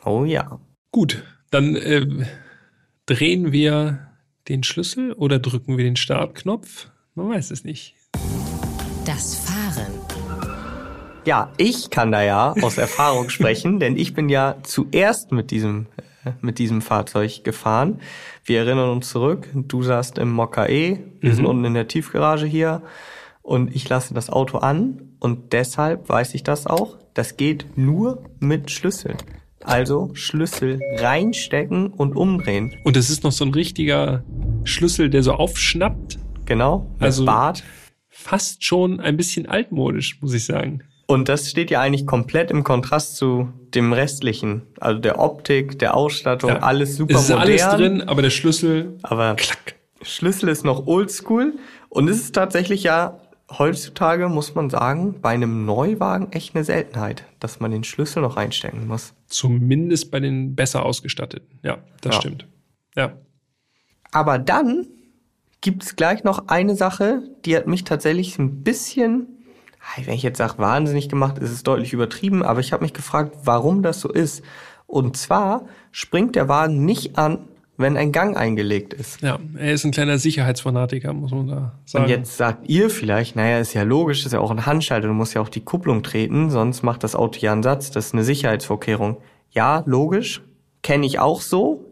Oh 0.04 0.25
ja. 0.25 0.60
Gut, 0.91 1.23
dann 1.51 1.75
äh, 1.75 2.25
drehen 3.06 3.51
wir 3.51 4.08
den 4.47 4.63
Schlüssel 4.63 5.13
oder 5.13 5.39
drücken 5.39 5.78
wir 5.78 5.84
den 5.84 5.95
Startknopf? 5.95 6.89
Man 7.13 7.30
weiß 7.30 7.51
es 7.51 7.63
nicht. 7.63 7.95
Das 9.06 9.36
Fahren. 9.36 10.05
Ja, 11.25 11.51
ich 11.57 11.89
kann 11.89 12.11
da 12.11 12.23
ja 12.23 12.53
aus 12.61 12.77
Erfahrung 12.77 13.29
sprechen, 13.29 13.79
denn 13.81 13.97
ich 13.97 14.13
bin 14.13 14.29
ja 14.29 14.57
zuerst 14.63 15.31
mit 15.31 15.51
diesem 15.51 15.88
mit 16.41 16.57
diesem 16.59 16.81
Fahrzeug 16.81 17.43
gefahren. 17.43 17.99
Wir 18.43 18.59
erinnern 18.59 18.89
uns 18.89 19.09
zurück, 19.09 19.47
du 19.53 19.83
saßt 19.83 20.17
im 20.17 20.31
Mokka 20.31 20.67
E, 20.67 20.99
wir 21.19 21.31
mhm. 21.31 21.35
sind 21.35 21.45
unten 21.45 21.65
in 21.65 21.73
der 21.73 21.88
Tiefgarage 21.88 22.47
hier 22.47 22.81
und 23.41 23.75
ich 23.75 23.88
lasse 23.89 24.13
das 24.13 24.29
Auto 24.29 24.57
an 24.57 25.15
und 25.19 25.53
deshalb 25.53 26.09
weiß 26.09 26.33
ich 26.33 26.43
das 26.43 26.67
auch. 26.67 26.97
Das 27.13 27.38
geht 27.38 27.77
nur 27.77 28.23
mit 28.39 28.71
Schlüssel. 28.71 29.15
Also 29.63 30.11
Schlüssel 30.13 30.79
reinstecken 30.97 31.88
und 31.88 32.15
umdrehen. 32.15 32.75
Und 32.83 32.97
es 32.97 33.09
ist 33.09 33.23
noch 33.23 33.31
so 33.31 33.45
ein 33.45 33.53
richtiger 33.53 34.23
Schlüssel, 34.63 35.09
der 35.09 35.23
so 35.23 35.33
aufschnappt. 35.33 36.19
Genau, 36.45 36.91
also 36.99 37.25
Bart. 37.25 37.63
Fast 38.09 38.63
schon 38.63 38.99
ein 38.99 39.17
bisschen 39.17 39.45
altmodisch, 39.45 40.21
muss 40.21 40.33
ich 40.33 40.45
sagen. 40.45 40.83
Und 41.08 41.30
das 41.30 41.50
steht 41.50 41.70
ja 41.70 41.82
eigentlich 41.82 42.08
komplett 42.08 42.50
im 42.50 42.63
Kontrast 42.63 43.18
zu 43.18 43.50
dem 43.76 43.94
restlichen, 43.94 44.63
also 44.80 45.00
der 45.00 45.20
Optik, 45.20 45.78
der 45.78 45.96
Ausstattung, 45.96 46.50
ja. 46.50 46.60
alles 46.60 46.96
super 46.96 47.15
es 47.15 47.24
ist 47.24 47.30
modern. 47.30 47.41
alles 47.41 47.68
drin, 47.76 48.02
aber 48.02 48.22
der 48.22 48.32
Schlüssel, 48.32 48.98
aber 49.04 49.36
klack. 49.36 49.76
Schlüssel 50.02 50.50
ist 50.50 50.65
noch 50.65 50.88
oldschool 50.88 51.54
und 51.89 52.10
es 52.10 52.18
ist 52.18 52.34
tatsächlich 52.34 52.84
ja 52.84 53.20
heutzutage 53.52 54.30
muss 54.30 54.56
man 54.56 54.70
sagen, 54.70 55.22
bei 55.22 55.30
einem 55.30 55.65
Neuwagen 55.65 56.32
echt 56.32 56.56
eine 56.56 56.63
Seltenheit, 56.63 57.26
dass 57.39 57.60
man 57.60 57.72
den 57.72 57.84
Schlüssel 57.84 58.22
noch 58.22 58.38
einstecken 58.38 58.88
muss. 58.88 59.13
Zumindest 59.28 60.12
bei 60.12 60.20
den 60.20 60.56
besser 60.56 60.84
ausgestatteten. 60.84 61.60
Ja, 61.63 61.78
das 62.02 62.15
ja. 62.15 62.22
stimmt. 62.22 62.48
Ja. 62.96 63.13
Aber 64.12 64.39
dann 64.39 64.88
gibt 65.62 65.84
es 65.84 65.96
gleich 65.96 66.24
noch 66.24 66.48
eine 66.48 66.76
Sache, 66.76 67.24
die 67.46 67.56
hat 67.56 67.68
mich 67.68 67.84
tatsächlich 67.84 68.38
ein 68.39 68.63
bisschen 68.63 69.35
wenn 70.04 70.13
ich 70.13 70.24
jetzt 70.24 70.38
sage, 70.38 70.56
wahnsinnig 70.58 71.10
gemacht, 71.10 71.38
ist 71.38 71.52
es 71.52 71.63
deutlich 71.63 71.93
übertrieben, 71.93 72.43
aber 72.43 72.60
ich 72.60 72.74
habe 72.74 72.84
mich 72.84 72.93
gefragt, 72.93 73.36
warum 73.43 73.84
das 73.84 74.02
so 74.02 74.10
ist. 74.10 74.43
Und 74.88 75.17
zwar 75.17 75.65
springt 75.91 76.36
der 76.36 76.48
Wagen 76.48 76.86
nicht 76.86 77.17
an, 77.17 77.48
wenn 77.78 77.98
ein 77.98 78.12
Gang 78.12 78.38
eingelegt 78.38 78.93
ist. 78.93 79.21
Ja, 79.21 79.38
er 79.58 79.74
ist 79.74 79.84
ein 79.84 79.91
kleiner 79.91 80.17
Sicherheitsfanatiker, 80.17 81.12
muss 81.13 81.32
man 81.32 81.48
da 81.48 81.74
sagen. 81.86 82.06
Und 82.06 82.10
jetzt 82.10 82.38
sagt 82.38 82.69
ihr 82.69 82.89
vielleicht, 82.89 83.36
naja, 83.36 83.60
ist 83.60 83.74
ja 83.74 83.84
logisch, 83.84 84.26
ist 84.26 84.32
ja 84.32 84.39
auch 84.39 84.52
ein 84.52 84.65
Handschalter, 84.65 85.08
du 85.08 85.13
musst 85.13 85.34
ja 85.34 85.41
auch 85.41 85.50
die 85.50 85.62
Kupplung 85.62 86.02
treten, 86.04 86.50
sonst 86.50 86.84
macht 86.84 87.04
das 87.04 87.15
Auto 87.15 87.39
ja 87.39 87.52
einen 87.52 87.63
Satz, 87.63 87.91
das 87.91 88.08
ist 88.08 88.13
eine 88.13 88.24
Sicherheitsvorkehrung. 88.24 89.17
Ja, 89.52 89.84
logisch, 89.86 90.41
kenne 90.84 91.06
ich 91.06 91.19
auch 91.19 91.41
so. 91.41 91.86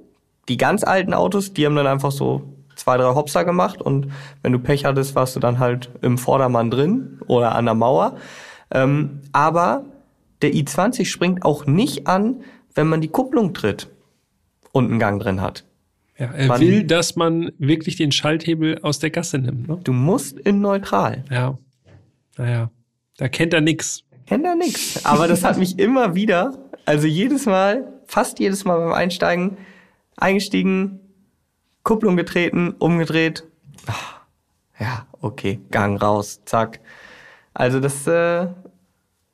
Die 0.49 0.57
ganz 0.57 0.83
alten 0.83 1.13
Autos, 1.13 1.53
die 1.53 1.65
haben 1.65 1.75
dann 1.75 1.87
einfach 1.87 2.11
so 2.11 2.43
zwei, 2.75 2.97
drei 2.97 3.15
Hopser 3.15 3.45
gemacht 3.45 3.81
und 3.81 4.07
wenn 4.41 4.51
du 4.51 4.59
Pech 4.59 4.85
hattest, 4.85 5.15
warst 5.15 5.35
du 5.35 5.39
dann 5.39 5.59
halt 5.59 5.89
im 6.01 6.17
Vordermann 6.17 6.71
drin 6.71 7.19
oder 7.27 7.55
an 7.55 7.65
der 7.65 7.75
Mauer. 7.75 8.17
Ähm, 8.71 9.21
aber 9.31 9.85
der 10.41 10.51
i20 10.51 11.05
springt 11.05 11.45
auch 11.45 11.65
nicht 11.65 12.07
an, 12.07 12.43
wenn 12.75 12.87
man 12.87 13.01
die 13.01 13.07
Kupplung 13.07 13.53
tritt 13.53 13.89
und 14.71 14.89
einen 14.89 14.99
Gang 14.99 15.21
drin 15.21 15.41
hat. 15.41 15.65
Ja, 16.17 16.27
er 16.27 16.47
man, 16.47 16.61
will, 16.61 16.83
dass 16.83 17.15
man 17.15 17.51
wirklich 17.57 17.95
den 17.95 18.11
Schalthebel 18.11 18.79
aus 18.81 18.99
der 18.99 19.09
Gasse 19.09 19.39
nimmt. 19.39 19.67
Ne? 19.67 19.79
Du 19.83 19.93
musst 19.93 20.39
in 20.39 20.61
neutral. 20.61 21.23
Ja. 21.31 21.57
Naja, 22.37 22.69
da 23.17 23.29
kennt 23.29 23.53
er 23.53 23.61
nix. 23.61 24.03
Kennt 24.25 24.45
er 24.45 24.55
nix. 24.55 25.05
Aber 25.05 25.27
das 25.27 25.43
hat 25.43 25.57
mich 25.57 25.79
immer 25.79 26.15
wieder, 26.15 26.57
also 26.85 27.07
jedes 27.07 27.45
Mal, 27.45 27.91
fast 28.05 28.39
jedes 28.39 28.63
Mal 28.63 28.79
beim 28.79 28.93
Einsteigen, 28.93 29.57
eingestiegen, 30.17 30.99
Kupplung 31.83 32.17
getreten, 32.17 32.71
umgedreht. 32.79 33.43
Ach, 33.87 34.21
ja, 34.79 35.05
okay, 35.21 35.59
Gang 35.69 36.01
raus, 36.01 36.41
zack. 36.45 36.79
Also 37.53 37.79
das, 37.79 38.07
äh, 38.07 38.47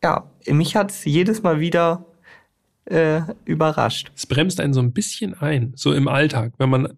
ja, 0.04 0.30
mich 0.48 0.76
hat's 0.76 1.06
jedes 1.06 1.44
Mal 1.44 1.60
wieder 1.60 2.06
äh, 2.86 3.22
überrascht. 3.46 4.12
Es 4.16 4.26
bremst 4.26 4.60
einen 4.60 4.74
so 4.74 4.82
ein 4.82 4.94
bisschen 4.94 5.40
ein, 5.40 5.74
so 5.76 5.94
im 5.94 6.08
Alltag, 6.08 6.54
wenn 6.58 6.70
man, 6.70 6.98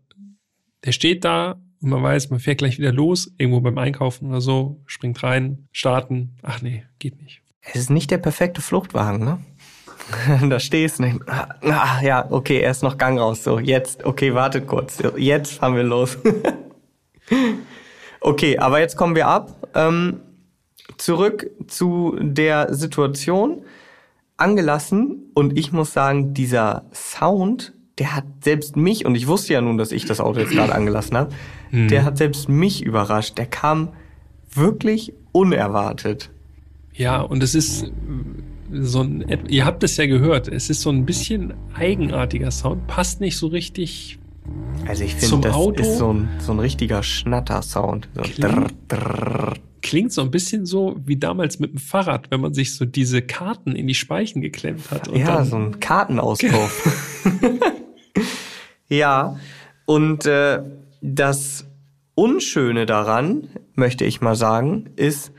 der 0.86 0.94
steht 0.94 1.26
da 1.26 1.60
und 1.82 1.90
man 1.90 2.02
weiß, 2.02 2.30
man 2.30 2.40
fährt 2.40 2.60
gleich 2.60 2.78
wieder 2.78 2.94
los, 2.94 3.34
irgendwo 3.38 3.60
beim 3.60 3.78
Einkaufen 3.78 4.30
oder 4.30 4.42
so, 4.42 4.82
springt 4.86 5.22
rein, 5.24 5.68
starten. 5.72 6.38
Ach 6.42 6.62
nee, 6.62 6.86
geht 7.00 7.22
nicht. 7.22 7.42
Es 7.62 7.76
ist 7.76 7.90
nicht 7.90 8.10
der 8.10 8.18
perfekte 8.18 8.62
Fluchtwagen, 8.62 9.24
ne? 9.24 9.40
da 10.50 10.60
stehst 10.60 11.00
du 11.00 11.04
und 11.04 11.30
ah, 11.30 11.56
ah, 11.62 12.02
ja, 12.04 12.28
okay, 12.30 12.60
erst 12.60 12.84
noch 12.84 12.98
Gang 12.98 13.20
raus. 13.20 13.44
So, 13.44 13.60
jetzt, 13.60 14.04
okay, 14.06 14.34
wartet 14.34 14.68
kurz. 14.68 15.02
Jetzt 15.18 15.54
fahren 15.54 15.76
wir 15.76 15.84
los. 15.84 16.18
okay, 18.22 18.58
aber 18.58 18.80
jetzt 18.80 18.96
kommen 18.96 19.16
wir 19.16 19.28
ab. 19.28 19.70
Ähm, 19.76 20.22
zurück 20.98 21.50
zu 21.68 22.18
der 22.20 22.74
Situation. 22.74 23.64
Angelassen 24.38 25.32
und 25.36 25.58
ich 25.58 25.72
muss 25.72 25.94
sagen, 25.94 26.34
dieser 26.34 26.86
Sound, 26.94 27.74
der 28.00 28.16
hat 28.16 28.26
selbst 28.44 28.76
mich, 28.76 29.06
und 29.06 29.14
ich 29.14 29.28
wusste 29.28 29.54
ja 29.54 29.62
nun, 29.62 29.78
dass 29.78 29.92
ich 29.92 30.06
das 30.06 30.20
Auto 30.20 30.40
jetzt 30.40 30.52
gerade 30.52 30.74
angelassen 30.74 31.16
habe, 31.16 31.36
mhm. 31.70 31.88
der 31.90 32.04
hat 32.04 32.18
selbst 32.18 32.50
mich 32.50 32.84
überrascht. 32.84 33.38
Der 33.38 33.46
kam 33.46 33.90
wirklich 34.52 35.14
unerwartet. 35.32 36.32
Ja, 36.94 37.22
und 37.22 37.44
es 37.44 37.54
ist 37.54 37.92
so 38.72 39.02
ein, 39.02 39.46
ihr 39.48 39.66
habt 39.66 39.84
es 39.84 39.98
ja 39.98 40.06
gehört, 40.06 40.48
es 40.48 40.70
ist 40.70 40.82
so 40.82 40.90
ein 40.90 41.06
bisschen 41.06 41.54
eigenartiger 41.74 42.52
Sound, 42.52 42.88
passt 42.88 43.22
nicht 43.22 43.38
so 43.38 43.48
richtig. 43.48 44.20
Also 44.88 45.04
ich 45.04 45.16
finde, 45.16 45.48
das 45.48 45.56
Auto. 45.56 45.82
ist 45.82 45.98
so 45.98 46.14
ein, 46.14 46.30
so 46.40 46.52
ein 46.52 46.60
richtiger 46.60 47.04
Schnatter-Sound. 47.04 48.10
So 48.16 48.22
klingt, 48.22 48.74
klingt 49.82 50.12
so 50.12 50.22
ein 50.22 50.32
bisschen 50.32 50.66
so 50.66 50.96
wie 51.06 51.18
damals 51.18 51.60
mit 51.60 51.72
dem 51.72 51.78
Fahrrad, 51.78 52.32
wenn 52.32 52.42
man 52.42 52.54
sich 52.54 52.76
so 52.76 52.86
diese 52.86 53.22
Karten 53.22 53.76
in 53.76 53.88
die 53.88 53.94
Speichen 53.94 54.42
geklemmt 54.42 54.90
hat. 54.90 55.16
Ja, 55.16 55.38
dann, 55.38 55.46
so 55.46 55.56
ein 55.58 55.80
Kartenauspuff. 55.80 57.22
ja, 58.88 59.38
und 59.86 60.26
äh, 60.26 60.64
das 61.02 61.66
Unschöne 62.16 62.86
daran, 62.86 63.50
möchte 63.76 64.06
ich 64.06 64.22
mal 64.22 64.36
sagen, 64.36 64.90
ist, 64.96 65.32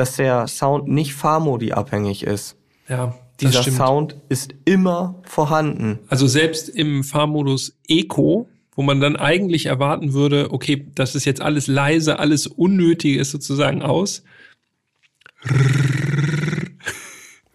dass 0.00 0.16
der 0.16 0.48
Sound 0.48 0.88
nicht 0.88 1.12
Fahrmodi 1.12 1.72
abhängig 1.72 2.22
ist. 2.22 2.56
Ja. 2.88 3.14
Dieser 3.38 3.62
Sound 3.62 4.16
ist 4.30 4.54
immer 4.64 5.20
vorhanden. 5.24 5.98
Also 6.08 6.26
selbst 6.26 6.70
im 6.70 7.04
Fahrmodus 7.04 7.76
Eco, 7.86 8.48
wo 8.74 8.80
man 8.80 9.00
dann 9.00 9.16
eigentlich 9.16 9.66
erwarten 9.66 10.14
würde, 10.14 10.52
okay, 10.52 10.86
das 10.94 11.14
ist 11.14 11.26
jetzt 11.26 11.42
alles 11.42 11.66
leise, 11.66 12.18
alles 12.18 12.46
Unnötige 12.46 13.20
ist 13.20 13.30
sozusagen 13.30 13.82
aus. 13.82 14.24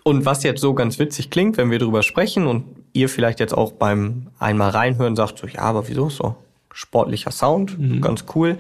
Und 0.04 0.26
was 0.26 0.44
jetzt 0.44 0.62
so 0.62 0.76
ganz 0.76 1.00
witzig 1.00 1.32
klingt, 1.32 1.58
wenn 1.58 1.72
wir 1.72 1.80
drüber 1.80 2.04
sprechen 2.04 2.46
und 2.46 2.66
ihr 2.94 3.10
vielleicht 3.10 3.40
jetzt 3.40 3.58
auch 3.58 3.72
beim 3.72 4.28
einmal 4.38 4.70
reinhören 4.70 5.16
sagt, 5.16 5.40
so, 5.40 5.48
ja, 5.48 5.62
aber 5.62 5.88
wieso 5.88 6.12
so 6.12 6.36
sportlicher 6.72 7.32
Sound, 7.32 7.80
mhm. 7.80 8.02
ganz 8.02 8.26
cool. 8.36 8.60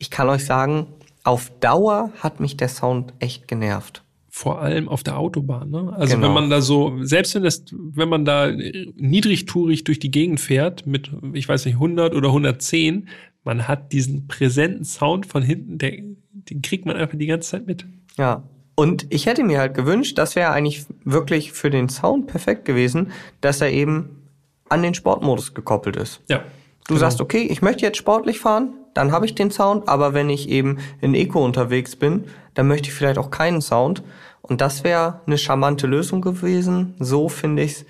Ich 0.00 0.10
kann 0.10 0.28
euch 0.28 0.44
sagen, 0.44 0.88
auf 1.24 1.50
Dauer 1.60 2.10
hat 2.18 2.40
mich 2.40 2.56
der 2.56 2.68
Sound 2.68 3.14
echt 3.18 3.48
genervt 3.48 4.02
vor 4.34 4.62
allem 4.62 4.88
auf 4.88 5.02
der 5.02 5.18
Autobahn. 5.18 5.70
Ne? 5.70 5.92
Also 5.94 6.14
genau. 6.14 6.28
wenn 6.28 6.34
man 6.34 6.48
da 6.48 6.62
so, 6.62 7.04
selbst 7.04 7.34
wenn 7.34 7.42
das, 7.42 7.64
wenn 7.70 8.08
man 8.08 8.24
da 8.24 8.50
niedrigtourig 8.50 9.84
durch 9.84 9.98
die 9.98 10.10
Gegend 10.10 10.40
fährt 10.40 10.86
mit, 10.86 11.10
ich 11.34 11.46
weiß 11.46 11.66
nicht, 11.66 11.74
100 11.74 12.14
oder 12.14 12.28
110, 12.28 13.08
man 13.44 13.68
hat 13.68 13.92
diesen 13.92 14.28
präsenten 14.28 14.86
Sound 14.86 15.26
von 15.26 15.42
hinten, 15.42 15.76
der, 15.76 15.98
den 16.32 16.62
kriegt 16.62 16.86
man 16.86 16.96
einfach 16.96 17.18
die 17.18 17.26
ganze 17.26 17.50
Zeit 17.50 17.66
mit. 17.66 17.84
Ja. 18.16 18.42
Und 18.74 19.06
ich 19.10 19.26
hätte 19.26 19.44
mir 19.44 19.58
halt 19.58 19.74
gewünscht, 19.74 20.16
das 20.16 20.34
wäre 20.34 20.52
eigentlich 20.52 20.86
wirklich 21.04 21.52
für 21.52 21.68
den 21.68 21.90
Sound 21.90 22.26
perfekt 22.26 22.64
gewesen, 22.64 23.12
dass 23.42 23.60
er 23.60 23.70
eben 23.70 24.22
an 24.70 24.82
den 24.82 24.94
Sportmodus 24.94 25.52
gekoppelt 25.52 25.96
ist. 25.96 26.22
Ja. 26.30 26.38
Du 26.38 26.94
genau. 26.94 27.00
sagst, 27.00 27.20
okay, 27.20 27.46
ich 27.50 27.60
möchte 27.60 27.84
jetzt 27.84 27.98
sportlich 27.98 28.38
fahren, 28.38 28.72
dann 28.94 29.12
habe 29.12 29.26
ich 29.26 29.34
den 29.34 29.50
Sound, 29.50 29.88
aber 29.88 30.14
wenn 30.14 30.30
ich 30.30 30.48
eben 30.48 30.78
in 31.00 31.14
Eco 31.14 31.44
unterwegs 31.44 31.96
bin, 31.96 32.24
dann 32.54 32.68
möchte 32.68 32.88
ich 32.88 32.94
vielleicht 32.94 33.18
auch 33.18 33.30
keinen 33.30 33.62
Sound. 33.62 34.02
Und 34.42 34.60
das 34.60 34.84
wäre 34.84 35.20
eine 35.26 35.38
charmante 35.38 35.86
Lösung 35.86 36.20
gewesen. 36.20 36.94
So 36.98 37.28
finde 37.28 37.62
ich 37.62 37.72
es. 37.72 37.84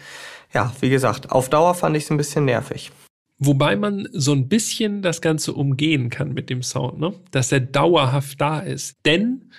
Ja, 0.53 0.73
wie 0.81 0.91
gesagt, 0.91 1.33
auf 1.33 1.49
Dauer 1.49 1.75
fand 1.75 1.97
ich 1.97 2.05
es 2.05 2.11
ein 2.11 2.19
bisschen 2.19 2.45
nervig. 2.45 2.93
Wobei 3.39 3.75
man 3.75 4.07
so 4.13 4.33
ein 4.33 4.49
bisschen 4.49 5.03
das 5.03 5.21
Ganze 5.21 5.55
umgehen 5.55 6.11
kann 6.11 6.33
mit 6.33 6.51
dem 6.51 6.63
Sound, 6.63 7.01
ne? 7.01 7.15
dass 7.33 7.51
er 7.51 7.61
dauerhaft 7.61 8.41
da 8.41 8.61
ist. 8.61 8.99
Denn 9.05 9.51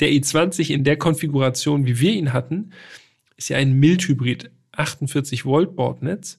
der 0.00 0.08
i20 0.08 0.72
in 0.72 0.84
der 0.84 0.96
Konfiguration, 0.96 1.86
wie 1.86 2.00
wir 2.00 2.12
ihn 2.12 2.32
hatten, 2.32 2.70
ist 3.36 3.50
ja 3.50 3.58
ein 3.58 3.74
Mildhybrid 3.74 4.50
48 4.72 5.44
Volt 5.44 5.76
Bordnetz. 5.76 6.38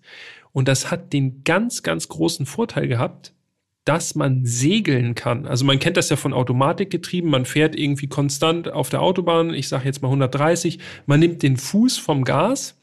Und 0.51 0.68
das 0.68 0.91
hat 0.91 1.14
den 1.14 1.43
ganz, 1.43 1.84
ganz 1.84 2.10
großen 2.10 2.45
Vorteil 2.45 2.88
gehabt, 2.88 3.34
dass 3.89 4.13
man 4.13 4.45
segeln 4.45 5.15
kann. 5.15 5.47
Also 5.47 5.65
man 5.65 5.79
kennt 5.79 5.97
das 5.97 6.11
ja 6.11 6.15
von 6.15 6.31
Automatikgetrieben, 6.31 7.27
man 7.27 7.45
fährt 7.45 7.75
irgendwie 7.75 8.05
konstant 8.05 8.71
auf 8.71 8.89
der 8.89 9.01
Autobahn, 9.01 9.51
ich 9.51 9.67
sage 9.67 9.85
jetzt 9.85 10.03
mal 10.03 10.09
130, 10.09 10.77
man 11.07 11.19
nimmt 11.19 11.41
den 11.41 11.57
Fuß 11.57 11.97
vom 11.97 12.23
Gas 12.23 12.77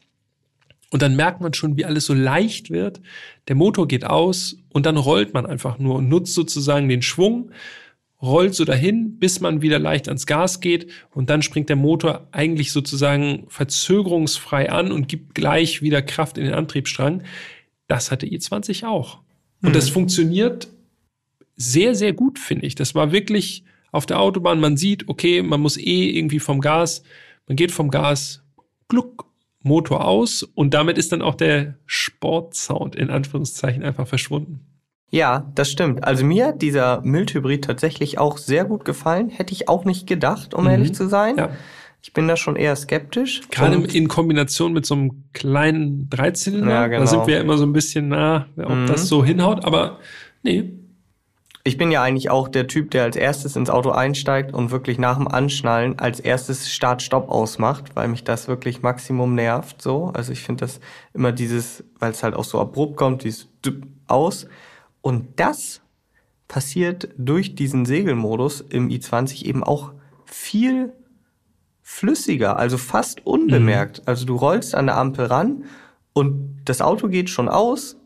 und 0.91 1.01
dann 1.01 1.15
merkt 1.15 1.39
man 1.39 1.53
schon, 1.53 1.77
wie 1.77 1.85
alles 1.85 2.07
so 2.07 2.13
leicht 2.13 2.71
wird. 2.71 2.99
Der 3.47 3.55
Motor 3.55 3.87
geht 3.87 4.03
aus 4.03 4.57
und 4.67 4.85
dann 4.85 4.97
rollt 4.97 5.33
man 5.33 5.45
einfach 5.45 5.79
nur 5.79 5.95
und 5.95 6.09
nutzt 6.09 6.33
sozusagen 6.33 6.89
den 6.89 7.01
Schwung, 7.01 7.51
rollt 8.21 8.53
so 8.53 8.65
dahin, 8.65 9.17
bis 9.17 9.39
man 9.39 9.61
wieder 9.61 9.79
leicht 9.79 10.09
ans 10.09 10.25
Gas 10.25 10.59
geht 10.59 10.91
und 11.11 11.29
dann 11.29 11.41
springt 11.41 11.69
der 11.69 11.77
Motor 11.77 12.27
eigentlich 12.33 12.73
sozusagen 12.73 13.45
verzögerungsfrei 13.47 14.69
an 14.73 14.91
und 14.91 15.07
gibt 15.07 15.35
gleich 15.35 15.81
wieder 15.81 16.01
Kraft 16.01 16.37
in 16.37 16.43
den 16.43 16.53
Antriebsstrang. 16.53 17.23
Das 17.87 18.11
hatte 18.11 18.25
i20 18.25 18.85
auch. 18.85 19.19
Und 19.61 19.69
mhm. 19.69 19.73
das 19.73 19.87
funktioniert 19.87 20.67
sehr, 21.57 21.95
sehr 21.95 22.13
gut, 22.13 22.39
finde 22.39 22.65
ich. 22.65 22.75
Das 22.75 22.95
war 22.95 23.11
wirklich 23.11 23.63
auf 23.91 24.05
der 24.05 24.19
Autobahn, 24.19 24.59
man 24.59 24.77
sieht, 24.77 25.09
okay, 25.09 25.41
man 25.41 25.59
muss 25.59 25.77
eh 25.77 26.09
irgendwie 26.09 26.39
vom 26.39 26.61
Gas, 26.61 27.03
man 27.47 27.55
geht 27.55 27.71
vom 27.71 27.89
Gas, 27.89 28.43
gluck, 28.87 29.25
Motor 29.63 30.05
aus 30.05 30.43
und 30.43 30.73
damit 30.73 30.97
ist 30.97 31.11
dann 31.11 31.21
auch 31.21 31.35
der 31.35 31.75
Sportsound 31.85 32.95
in 32.95 33.09
Anführungszeichen 33.09 33.83
einfach 33.83 34.07
verschwunden. 34.07 34.61
Ja, 35.09 35.51
das 35.55 35.71
stimmt. 35.71 36.03
Also 36.03 36.25
mir 36.25 36.47
hat 36.47 36.61
dieser 36.61 37.01
Mildhybrid 37.01 37.63
tatsächlich 37.63 38.17
auch 38.17 38.37
sehr 38.37 38.65
gut 38.65 38.83
gefallen. 38.83 39.29
Hätte 39.29 39.53
ich 39.53 39.69
auch 39.69 39.85
nicht 39.85 40.05
gedacht, 40.05 40.53
um 40.53 40.65
mhm. 40.65 40.71
ehrlich 40.71 40.93
zu 40.93 41.07
sein. 41.07 41.37
Ja. 41.37 41.49
Ich 42.01 42.13
bin 42.13 42.27
da 42.27 42.37
schon 42.37 42.55
eher 42.55 42.75
skeptisch. 42.75 43.41
Gerade 43.49 43.75
in 43.75 44.07
Kombination 44.07 44.73
mit 44.73 44.85
so 44.85 44.95
einem 44.95 45.23
kleinen 45.33 46.09
Dreizylinder. 46.09 46.69
Ja, 46.69 46.87
genau. 46.87 47.01
Da 47.01 47.07
sind 47.07 47.25
wir 47.27 47.35
ja 47.35 47.41
immer 47.41 47.57
so 47.57 47.65
ein 47.65 47.73
bisschen 47.73 48.09
nah, 48.09 48.47
ob 48.57 48.69
mhm. 48.69 48.87
das 48.87 49.07
so 49.07 49.23
hinhaut. 49.23 49.65
Aber 49.65 49.99
nee, 50.43 50.76
ich 51.67 51.77
bin 51.77 51.91
ja 51.91 52.01
eigentlich 52.01 52.29
auch 52.29 52.47
der 52.47 52.67
Typ, 52.67 52.91
der 52.91 53.03
als 53.03 53.17
erstes 53.17 53.57
ins 53.57 53.69
Auto 53.69 53.91
einsteigt 53.91 54.53
und 54.53 54.71
wirklich 54.71 54.97
nach 54.97 55.17
dem 55.17 55.27
Anschnallen 55.27 55.99
als 55.99 56.21
erstes 56.21 56.71
Start-Stopp 56.71 57.29
ausmacht, 57.29 57.93
weil 57.93 58.07
mich 58.07 58.23
das 58.23 58.47
wirklich 58.47 58.81
Maximum 58.81 59.35
nervt. 59.35 59.81
So, 59.81 60.11
also 60.13 60.31
ich 60.31 60.41
finde 60.41 60.61
das 60.61 60.79
immer 61.13 61.33
dieses, 61.33 61.83
weil 61.99 62.11
es 62.11 62.23
halt 62.23 62.35
auch 62.35 62.45
so 62.45 62.61
abrupt 62.61 62.95
kommt, 62.95 63.25
dieses 63.25 63.49
aus. 64.07 64.47
Und 65.01 65.39
das 65.41 65.81
passiert 66.47 67.09
durch 67.17 67.55
diesen 67.55 67.85
Segelmodus 67.85 68.61
im 68.61 68.87
i20 68.87 69.43
eben 69.43 69.61
auch 69.61 69.91
viel 70.25 70.93
flüssiger, 71.81 72.57
also 72.57 72.77
fast 72.77 73.25
unbemerkt. 73.25 73.99
Mhm. 73.99 74.03
Also 74.05 74.25
du 74.25 74.37
rollst 74.37 74.73
an 74.73 74.85
der 74.85 74.97
Ampel 74.97 75.25
ran 75.25 75.65
und 76.13 76.61
das 76.63 76.81
Auto 76.81 77.09
geht 77.09 77.29
schon 77.29 77.49
aus 77.49 77.97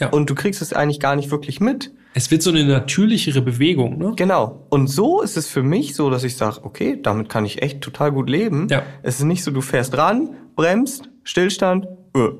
ja. 0.00 0.08
und 0.08 0.28
du 0.28 0.34
kriegst 0.34 0.60
es 0.62 0.72
eigentlich 0.72 0.98
gar 0.98 1.14
nicht 1.14 1.30
wirklich 1.30 1.60
mit. 1.60 1.92
Es 2.12 2.30
wird 2.30 2.42
so 2.42 2.50
eine 2.50 2.64
natürlichere 2.64 3.40
Bewegung, 3.40 3.98
ne? 3.98 4.12
Genau. 4.16 4.66
Und 4.68 4.88
so 4.88 5.22
ist 5.22 5.36
es 5.36 5.46
für 5.46 5.62
mich 5.62 5.94
so, 5.94 6.10
dass 6.10 6.24
ich 6.24 6.36
sage, 6.36 6.64
okay, 6.64 6.98
damit 7.00 7.28
kann 7.28 7.44
ich 7.44 7.62
echt 7.62 7.82
total 7.82 8.10
gut 8.10 8.28
leben. 8.28 8.66
Ja. 8.68 8.82
Es 9.02 9.20
ist 9.20 9.24
nicht 9.24 9.44
so, 9.44 9.52
du 9.52 9.60
fährst 9.60 9.96
ran, 9.96 10.30
bremst, 10.56 11.08
Stillstand, 11.22 11.86
öh. 12.16 12.32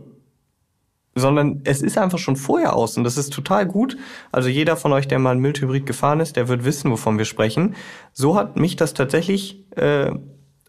sondern 1.14 1.60
es 1.64 1.82
ist 1.82 1.98
einfach 1.98 2.18
schon 2.18 2.34
vorher 2.34 2.74
aus 2.74 2.96
und 2.96 3.04
das 3.04 3.16
ist 3.16 3.32
total 3.32 3.64
gut. 3.64 3.96
Also 4.32 4.48
jeder 4.48 4.76
von 4.76 4.92
euch, 4.92 5.06
der 5.06 5.20
mal 5.20 5.32
ein 5.32 5.38
Mildhybrid 5.38 5.86
gefahren 5.86 6.18
ist, 6.18 6.34
der 6.34 6.48
wird 6.48 6.64
wissen, 6.64 6.90
wovon 6.90 7.18
wir 7.18 7.24
sprechen. 7.24 7.76
So 8.12 8.34
hat 8.34 8.56
mich 8.56 8.74
das 8.74 8.92
tatsächlich 8.94 9.64
äh, 9.76 10.10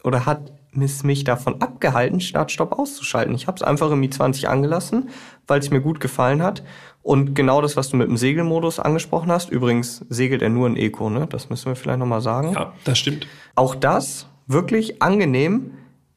oder 0.03 0.27
hat 0.27 0.51
es 0.79 1.03
mich 1.03 1.23
davon 1.23 1.61
abgehalten, 1.61 2.21
Start-Stopp 2.21 2.77
auszuschalten. 2.77 3.35
Ich 3.35 3.47
habe 3.47 3.57
es 3.57 3.61
einfach 3.61 3.91
im 3.91 4.01
i20 4.01 4.45
angelassen, 4.45 5.09
weil 5.47 5.59
es 5.59 5.69
mir 5.69 5.81
gut 5.81 5.99
gefallen 5.99 6.41
hat 6.41 6.63
und 7.03 7.33
genau 7.33 7.61
das, 7.61 7.75
was 7.75 7.89
du 7.89 7.97
mit 7.97 8.07
dem 8.07 8.17
Segelmodus 8.17 8.79
angesprochen 8.79 9.31
hast, 9.31 9.49
übrigens 9.49 10.05
segelt 10.09 10.41
er 10.41 10.49
nur 10.49 10.67
in 10.67 10.77
Eco, 10.77 11.09
ne? 11.09 11.27
Das 11.27 11.49
müssen 11.49 11.65
wir 11.65 11.75
vielleicht 11.75 11.99
nochmal 11.99 12.21
sagen. 12.21 12.53
Ja, 12.53 12.73
das 12.83 12.99
stimmt. 12.99 13.27
Auch 13.55 13.73
das 13.75 14.27
wirklich 14.47 15.01
angenehm. 15.01 15.71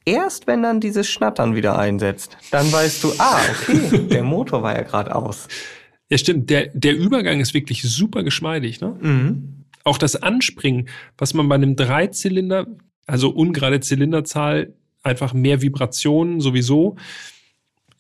Erst 0.05 0.47
wenn 0.47 0.63
dann 0.63 0.81
dieses 0.81 1.09
Schnattern 1.09 1.55
wieder 1.55 1.79
einsetzt, 1.79 2.37
dann 2.51 2.71
weißt 2.71 3.03
du, 3.03 3.13
ah, 3.17 3.41
okay, 3.51 3.99
der 4.11 4.23
Motor 4.23 4.63
war 4.63 4.75
ja 4.77 4.83
gerade 4.83 5.15
aus. 5.15 5.49
Ja, 6.11 6.19
stimmt. 6.19 6.51
Der, 6.51 6.67
der 6.75 6.95
Übergang 6.95 7.41
ist 7.41 7.55
wirklich 7.55 7.83
super 7.83 8.23
geschmeidig, 8.23 8.83
ne? 8.83 8.97
Mhm. 9.01 9.65
Auch 9.85 9.97
das 9.97 10.17
Anspringen, 10.17 10.89
was 11.17 11.33
man 11.33 11.49
bei 11.49 11.55
einem 11.55 11.77
Dreizylinder, 11.77 12.67
also 13.07 13.31
ungerade 13.31 13.81
Zylinderzahl, 13.81 14.75
einfach 15.03 15.33
mehr 15.33 15.63
Vibrationen 15.63 16.41
sowieso, 16.41 16.97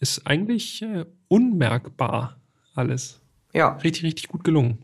ist 0.00 0.26
eigentlich 0.26 0.82
äh, 0.82 1.04
unmerkbar 1.28 2.36
alles. 2.74 3.20
Ja. 3.52 3.76
Richtig, 3.76 4.04
richtig 4.04 4.28
gut 4.28 4.44
gelungen. 4.44 4.78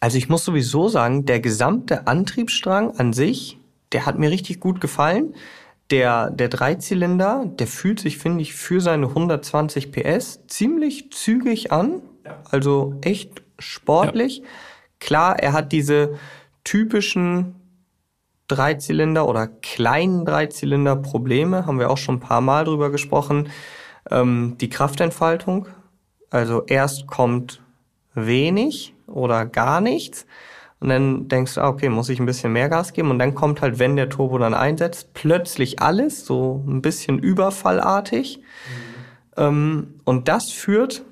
Also 0.00 0.18
ich 0.18 0.28
muss 0.28 0.44
sowieso 0.44 0.88
sagen, 0.88 1.24
der 1.24 1.40
gesamte 1.40 2.06
Antriebsstrang 2.06 2.98
an 2.98 3.12
sich, 3.12 3.58
der 3.92 4.06
hat 4.06 4.18
mir 4.18 4.30
richtig 4.30 4.60
gut 4.60 4.80
gefallen. 4.80 5.34
Der, 5.90 6.30
der 6.30 6.48
Dreizylinder, 6.48 7.46
der 7.46 7.66
fühlt 7.66 7.98
sich, 7.98 8.18
finde 8.18 8.42
ich, 8.42 8.52
für 8.52 8.80
seine 8.80 9.08
120 9.08 9.90
PS 9.90 10.46
ziemlich 10.46 11.10
zügig 11.12 11.72
an. 11.72 12.02
Also 12.50 12.94
echt 13.00 13.42
sportlich. 13.58 14.38
Ja. 14.38 14.44
Klar, 15.00 15.38
er 15.38 15.52
hat 15.52 15.72
diese 15.72 16.18
typischen 16.62 17.54
Dreizylinder 18.48 19.28
oder 19.28 19.46
kleinen 19.46 20.24
Dreizylinder 20.24 20.96
Probleme, 20.96 21.66
haben 21.66 21.78
wir 21.78 21.90
auch 21.90 21.98
schon 21.98 22.16
ein 22.16 22.20
paar 22.20 22.40
Mal 22.40 22.64
drüber 22.64 22.90
gesprochen. 22.90 23.48
Ähm, 24.10 24.56
die 24.60 24.68
Kraftentfaltung 24.68 25.66
also 26.30 26.64
erst 26.66 27.06
kommt 27.06 27.60
wenig 28.14 28.94
oder 29.06 29.46
gar 29.46 29.80
nichts 29.80 30.26
und 30.80 30.90
dann 30.90 31.28
denkst 31.28 31.54
du, 31.54 31.60
ah, 31.60 31.68
okay, 31.68 31.88
muss 31.88 32.08
ich 32.08 32.20
ein 32.20 32.26
bisschen 32.26 32.52
mehr 32.52 32.68
Gas 32.68 32.92
geben 32.92 33.10
und 33.10 33.18
dann 33.18 33.34
kommt 33.34 33.62
halt, 33.62 33.78
wenn 33.78 33.96
der 33.96 34.08
Turbo 34.08 34.38
dann 34.38 34.54
einsetzt, 34.54 35.14
plötzlich 35.14 35.80
alles, 35.80 36.24
so 36.24 36.62
ein 36.66 36.82
bisschen 36.82 37.18
überfallartig. 37.18 38.38
Mhm. 38.38 38.42
Ähm, 39.42 39.94
und 40.04 40.28
das 40.28 40.52
führt, 40.52 41.04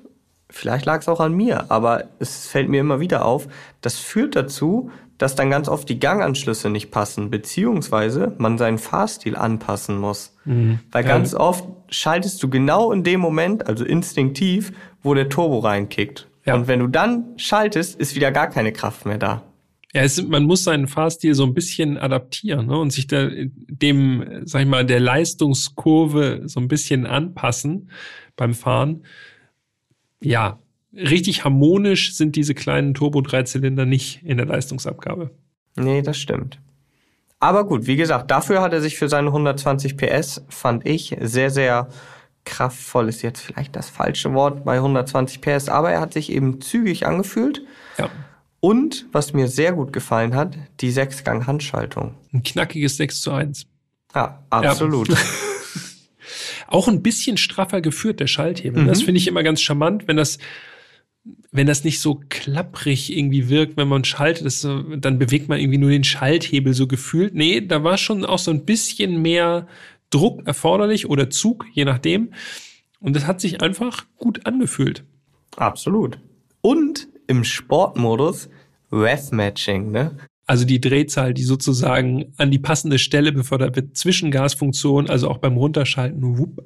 vielleicht 0.49 0.85
lag 0.85 1.01
es 1.01 1.09
auch 1.09 1.19
an 1.19 1.33
mir, 1.33 1.69
aber 1.69 2.05
es 2.19 2.47
fällt 2.47 2.69
mir 2.69 2.79
immer 2.79 3.01
wieder 3.01 3.25
auf, 3.25 3.47
das 3.81 3.97
führt 3.97 4.35
dazu, 4.35 4.89
dass 5.17 5.35
dann 5.35 5.49
ganz 5.49 5.67
oft 5.67 5.89
die 5.89 5.99
Ganganschlüsse 5.99 6.69
nicht 6.69 6.91
passen, 6.91 7.29
beziehungsweise 7.29 8.35
man 8.37 8.57
seinen 8.57 8.77
Fahrstil 8.77 9.35
anpassen 9.35 9.97
muss. 9.97 10.35
Mhm. 10.45 10.79
Weil 10.91 11.03
ja. 11.03 11.09
ganz 11.09 11.33
oft 11.33 11.65
schaltest 11.89 12.41
du 12.43 12.49
genau 12.49 12.91
in 12.91 13.03
dem 13.03 13.19
Moment, 13.19 13.67
also 13.67 13.83
instinktiv, 13.83 14.73
wo 15.01 15.13
der 15.13 15.29
Turbo 15.29 15.59
reinkickt. 15.59 16.27
Ja. 16.45 16.55
Und 16.55 16.67
wenn 16.67 16.79
du 16.79 16.87
dann 16.87 17.25
schaltest, 17.37 17.99
ist 17.99 18.15
wieder 18.15 18.31
gar 18.31 18.47
keine 18.47 18.71
Kraft 18.71 19.05
mehr 19.05 19.17
da. 19.17 19.43
Ja, 19.93 20.03
es, 20.03 20.21
man 20.21 20.43
muss 20.43 20.63
seinen 20.63 20.87
Fahrstil 20.87 21.33
so 21.33 21.43
ein 21.43 21.53
bisschen 21.53 21.97
adaptieren 21.97 22.67
ne, 22.67 22.77
und 22.77 22.91
sich 22.91 23.07
da 23.07 23.29
dem, 23.67 24.41
sag 24.43 24.61
ich 24.61 24.67
mal, 24.67 24.85
der 24.85 24.99
Leistungskurve 24.99 26.43
so 26.45 26.59
ein 26.59 26.67
bisschen 26.67 27.05
anpassen 27.05 27.89
beim 28.35 28.53
Fahren. 28.53 29.03
Ja, 30.21 30.59
richtig 30.97 31.43
harmonisch 31.43 32.15
sind 32.15 32.35
diese 32.35 32.53
kleinen 32.53 32.93
Turbo-Dreizylinder 32.93 33.85
nicht 33.85 34.23
in 34.23 34.37
der 34.37 34.45
Leistungsabgabe. 34.45 35.31
Nee, 35.75 36.01
das 36.01 36.17
stimmt. 36.17 36.59
Aber 37.39 37.65
gut, 37.67 37.85
wie 37.85 37.95
gesagt, 37.95 38.31
dafür 38.31 38.61
hat 38.61 38.73
er 38.73 38.81
sich 38.81 38.97
für 38.97 39.09
seine 39.09 39.27
120 39.27 39.95
PS, 39.95 40.43
fand 40.49 40.87
ich, 40.87 41.15
sehr, 41.21 41.51
sehr 41.51 41.87
kraftvoll 42.45 43.09
ist 43.09 43.21
jetzt 43.21 43.41
vielleicht 43.41 43.75
das 43.75 43.89
falsche 43.89 44.33
Wort 44.33 44.63
bei 44.63 44.77
120 44.77 45.41
PS, 45.41 45.69
aber 45.69 45.91
er 45.91 45.99
hat 45.99 46.13
sich 46.13 46.31
eben 46.31 46.61
zügig 46.61 47.05
angefühlt. 47.05 47.61
Ja. 47.97 48.09
Und 48.59 49.05
was 49.11 49.33
mir 49.33 49.49
sehr 49.49 49.73
gut 49.73 49.93
gefallen 49.93 50.33
hat, 50.33 50.57
die 50.79 50.89
Sechsgang-Handschaltung. 50.89 52.15
Ein 52.33 52.43
knackiges 52.43 52.97
6 52.97 53.21
zu 53.21 53.31
1. 53.31 53.67
Ja, 54.15 54.43
absolut. 54.49 55.09
Ja. 55.09 55.15
Auch 56.67 56.87
ein 56.87 57.03
bisschen 57.03 57.37
straffer 57.37 57.81
geführt, 57.81 58.19
der 58.19 58.27
Schalthebel. 58.27 58.83
Mhm. 58.83 58.87
Das 58.87 59.03
finde 59.03 59.19
ich 59.19 59.27
immer 59.27 59.43
ganz 59.43 59.61
charmant, 59.61 60.07
wenn 60.07 60.17
das, 60.17 60.39
wenn 61.51 61.67
das 61.67 61.83
nicht 61.83 62.01
so 62.01 62.21
klapprig 62.29 63.15
irgendwie 63.15 63.49
wirkt, 63.49 63.77
wenn 63.77 63.87
man 63.87 64.03
schaltet, 64.03 64.45
das, 64.45 64.61
dann 64.61 65.19
bewegt 65.19 65.49
man 65.49 65.59
irgendwie 65.59 65.77
nur 65.77 65.89
den 65.89 66.03
Schalthebel 66.03 66.73
so 66.73 66.87
gefühlt. 66.87 67.33
Nee, 67.33 67.61
da 67.61 67.83
war 67.83 67.97
schon 67.97 68.25
auch 68.25 68.39
so 68.39 68.51
ein 68.51 68.65
bisschen 68.65 69.21
mehr 69.21 69.67
Druck 70.09 70.45
erforderlich 70.45 71.09
oder 71.09 71.29
Zug, 71.29 71.65
je 71.73 71.85
nachdem. 71.85 72.33
Und 72.99 73.15
das 73.15 73.27
hat 73.27 73.41
sich 73.41 73.61
einfach 73.61 74.05
gut 74.17 74.45
angefühlt. 74.45 75.03
Absolut. 75.55 76.19
Und 76.61 77.07
im 77.27 77.43
Sportmodus 77.43 78.49
Rev-Matching, 78.91 79.91
ne? 79.91 80.17
Also 80.45 80.63
die 80.63 80.79
Drehzahl, 80.79 81.33
die 81.33 81.43
sozusagen 81.43 82.33
an 82.37 82.51
die 82.51 82.59
passende 82.59 82.99
Stelle 82.99 83.33
befördert 83.33 83.75
wird, 83.75 83.97
Zwischengasfunktion, 83.97 85.09
also 85.09 85.29
auch 85.29 85.39
beim 85.39 85.57
Runterschalten, 85.57 86.37
whoop, 86.37 86.63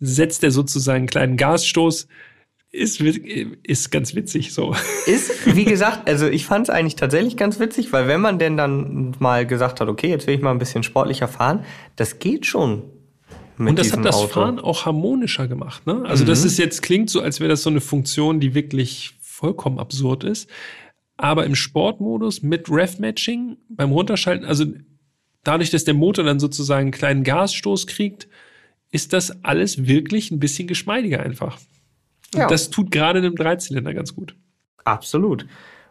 setzt 0.00 0.42
er 0.42 0.50
sozusagen 0.50 1.02
einen 1.02 1.06
kleinen 1.06 1.36
Gasstoß. 1.36 2.08
Ist, 2.74 3.02
ist 3.02 3.90
ganz 3.90 4.14
witzig 4.14 4.54
so. 4.54 4.74
Ist, 5.06 5.46
wie 5.54 5.66
gesagt, 5.66 6.08
also 6.08 6.26
ich 6.26 6.46
fand 6.46 6.68
es 6.68 6.74
eigentlich 6.74 6.96
tatsächlich 6.96 7.36
ganz 7.36 7.60
witzig, 7.60 7.92
weil 7.92 8.08
wenn 8.08 8.22
man 8.22 8.38
denn 8.38 8.56
dann 8.56 9.14
mal 9.18 9.46
gesagt 9.46 9.82
hat, 9.82 9.88
okay, 9.88 10.08
jetzt 10.08 10.26
will 10.26 10.34
ich 10.34 10.40
mal 10.40 10.52
ein 10.52 10.58
bisschen 10.58 10.82
sportlicher 10.82 11.28
fahren, 11.28 11.66
das 11.96 12.18
geht 12.18 12.46
schon. 12.46 12.84
Und 13.58 13.78
das 13.78 13.92
hat 13.92 14.04
das 14.04 14.16
Auto. 14.16 14.28
Fahren 14.28 14.58
auch 14.58 14.86
harmonischer 14.86 15.48
gemacht. 15.48 15.86
Ne? 15.86 16.02
Also 16.06 16.24
mhm. 16.24 16.28
das 16.28 16.44
ist 16.44 16.58
jetzt 16.58 16.80
klingt 16.80 17.10
so, 17.10 17.20
als 17.20 17.40
wäre 17.40 17.50
das 17.50 17.62
so 17.62 17.68
eine 17.68 17.82
Funktion, 17.82 18.40
die 18.40 18.54
wirklich 18.54 19.16
vollkommen 19.20 19.78
absurd 19.78 20.24
ist. 20.24 20.48
Aber 21.18 21.44
im 21.44 21.54
Sportmodus 21.54 22.42
mit 22.42 22.70
Rev-Matching 22.70 23.58
beim 23.68 23.92
Runterschalten, 23.92 24.46
also 24.46 24.64
dadurch, 25.44 25.68
dass 25.68 25.84
der 25.84 25.94
Motor 25.94 26.24
dann 26.24 26.40
sozusagen 26.40 26.86
einen 26.86 26.90
kleinen 26.90 27.22
Gasstoß 27.22 27.86
kriegt, 27.86 28.28
ist 28.90 29.12
das 29.12 29.44
alles 29.44 29.86
wirklich 29.86 30.30
ein 30.30 30.40
bisschen 30.40 30.66
geschmeidiger 30.66 31.20
einfach. 31.20 31.58
Ja. 32.34 32.46
das 32.46 32.70
tut 32.70 32.90
gerade 32.90 33.18
einem 33.18 33.36
Dreizylinder 33.36 33.94
ganz 33.94 34.14
gut. 34.14 34.34
Absolut. 34.84 35.46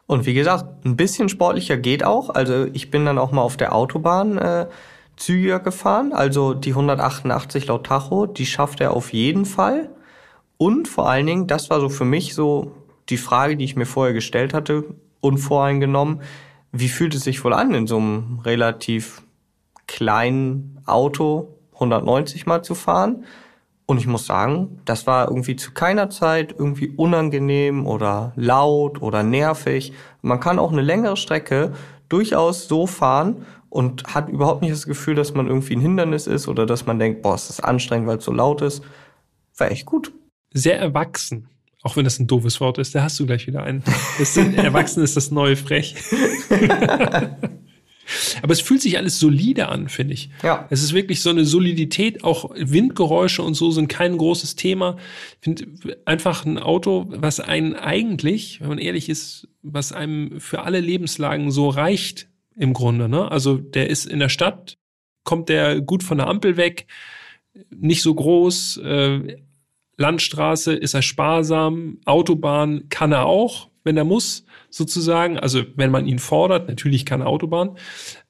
Und 0.08 0.26
wie 0.26 0.34
gesagt, 0.34 0.86
ein 0.86 0.98
bisschen 0.98 1.30
sportlicher 1.30 1.78
geht 1.78 2.04
auch. 2.04 2.30
Also 2.30 2.66
ich 2.74 2.92
bin 2.92 3.06
dann 3.06 3.18
auch 3.18 3.32
mal 3.32 3.42
auf 3.42 3.58
der 3.58 3.74
Autobahn 3.74 4.38
äh, 4.38 4.68
zügiger 5.16 5.60
gefahren. 5.60 6.12
Also 6.14 6.54
die 6.54 6.72
188 6.72 7.68
laut 7.68 7.86
Tacho, 7.86 8.26
die 8.26 8.46
schafft 8.46 8.82
er 8.82 8.94
auf 8.94 9.14
jeden 9.14 9.46
Fall. 9.46 9.89
Und 10.58 10.88
vor 10.88 11.10
allen 11.10 11.28
Dingen, 11.28 11.48
das 11.48 11.70
war 11.70 11.80
so 11.80 11.89
für 11.89 12.06
mich 12.06 12.34
so 12.34 12.72
die 13.10 13.18
Frage, 13.18 13.56
die 13.56 13.66
ich 13.66 13.76
mir 13.76 13.86
vorher 13.86 14.14
gestellt 14.14 14.54
hatte, 14.54 14.84
unvoreingenommen, 15.22 16.22
wie 16.72 16.89
fühlt 16.89 17.16
es 17.16 17.24
sich 17.24 17.44
wohl 17.44 17.54
an, 17.54 17.74
in 17.74 17.88
so 17.88 17.98
einem 17.98 18.39
relativ 18.44 19.22
kleinen 19.88 20.82
Auto 20.86 21.56
190 21.74 22.46
mal 22.46 22.64
zu 22.64 22.76
fahren? 22.76 23.26
Und 23.86 23.98
ich 23.98 24.08
muss 24.08 24.26
sagen, 24.26 24.80
das 24.86 25.06
war 25.06 25.28
irgendwie 25.28 25.56
zu 25.56 25.72
keiner 25.72 26.10
Zeit 26.10 26.56
irgendwie 26.58 26.90
unangenehm 26.90 27.86
oder 27.86 28.32
laut 28.36 29.02
oder 29.02 29.24
nervig. 29.24 29.94
Man 30.22 30.40
kann 30.40 30.60
auch 30.60 30.72
eine 30.72 30.82
längere 30.82 31.18
Strecke 31.18 31.74
durchaus 32.08 32.68
so 32.68 32.88
fahren 32.88 33.46
und 33.70 34.04
hat 34.14 34.30
überhaupt 34.30 34.62
nicht 34.62 34.74
das 34.74 34.86
Gefühl, 34.86 35.16
dass 35.16 35.34
man 35.34 35.48
irgendwie 35.48 35.76
ein 35.76 35.82
Hindernis 35.82 36.28
ist 36.28 36.48
oder 36.48 36.66
dass 36.66 36.86
man 36.86 37.00
denkt, 37.00 37.22
boah, 37.22 37.36
es 37.36 37.50
ist 37.50 37.62
anstrengend, 37.62 38.08
weil 38.08 38.18
es 38.18 38.26
so 38.26 38.32
laut 38.32 38.62
ist. 38.62 38.84
War 39.58 39.72
echt 39.72 39.86
gut. 39.86 40.14
Sehr 40.54 40.80
erwachsen. 40.80 41.48
Auch 41.84 41.96
wenn 41.96 42.04
das 42.04 42.20
ein 42.20 42.28
doofes 42.28 42.60
Wort 42.62 42.78
ist, 42.78 42.94
da 42.94 43.04
hast 43.04 43.20
du 43.20 43.26
gleich 43.26 43.48
wieder 43.48 43.64
einen. 43.64 43.84
Das 44.20 44.38
Erwachsen 44.58 45.04
ist 45.04 45.18
das 45.18 45.32
neue 45.32 45.56
Frech. 45.56 45.96
Aber 48.41 48.54
es 48.54 48.62
fühlt 48.62 48.82
sich 48.82 48.97
alles 48.97 49.20
solide 49.20 49.70
an, 49.70 49.89
finde 49.89 50.14
ich. 50.14 50.30
Ja. 50.43 50.68
Es 50.70 50.84
ist 50.84 50.93
wirklich 50.93 51.22
so 51.22 51.30
eine 51.30 51.45
Solidität. 51.45 52.24
Auch 52.24 52.52
Windgeräusche 52.56 53.43
und 53.43 53.54
so 53.54 53.72
sind 53.72 53.88
kein 53.88 54.18
großes 54.18 54.56
Thema. 54.56 54.97
Ich 55.39 55.43
finde 55.43 55.97
einfach 56.06 56.45
ein 56.45 56.58
Auto, 56.58 57.06
was 57.10 57.39
einen 57.39 57.76
eigentlich, 57.76 58.62
wenn 58.62 58.70
man 58.70 58.78
ehrlich 58.78 59.10
ist, 59.10 59.47
was 59.62 59.91
einem 59.91 60.39
für 60.39 60.64
alle 60.64 60.80
Lebenslagen 60.80 61.52
so 61.52 61.70
reicht 61.70 62.28
im 62.56 62.74
Grunde. 62.74 63.08
Ne? 63.08 63.32
Also 63.32 63.58
der 63.58 63.89
ist 63.89 64.06
in 64.06 64.20
der 64.20 64.30
Stadt, 64.30 64.78
kommt 65.24 65.49
der 65.49 65.82
gut 65.82 66.04
von 66.04 66.18
der 66.18 66.28
Ampel 66.28 66.58
weg, 66.58 66.88
nicht 67.70 68.02
so 68.02 68.14
groß, 68.14 68.78
äh, 68.78 69.38
Landstraße 69.97 70.74
ist 70.74 70.93
er 70.93 71.02
sparsam, 71.02 71.99
Autobahn 72.06 72.89
kann 72.89 73.12
er 73.12 73.26
auch, 73.26 73.70
wenn 73.84 73.97
er 73.97 74.04
muss, 74.04 74.45
sozusagen. 74.72 75.38
Also 75.38 75.63
wenn 75.76 75.91
man 75.91 76.07
ihn 76.07 76.17
fordert, 76.17 76.67
natürlich 76.67 77.05
kann 77.05 77.22
er 77.22 77.28
Autobahn, 77.28 77.78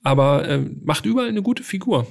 aber 0.04 0.48
äh, 0.48 0.58
macht 0.84 1.06
überall 1.06 1.30
eine 1.30 1.42
gute 1.42 1.64
Figur. 1.64 2.08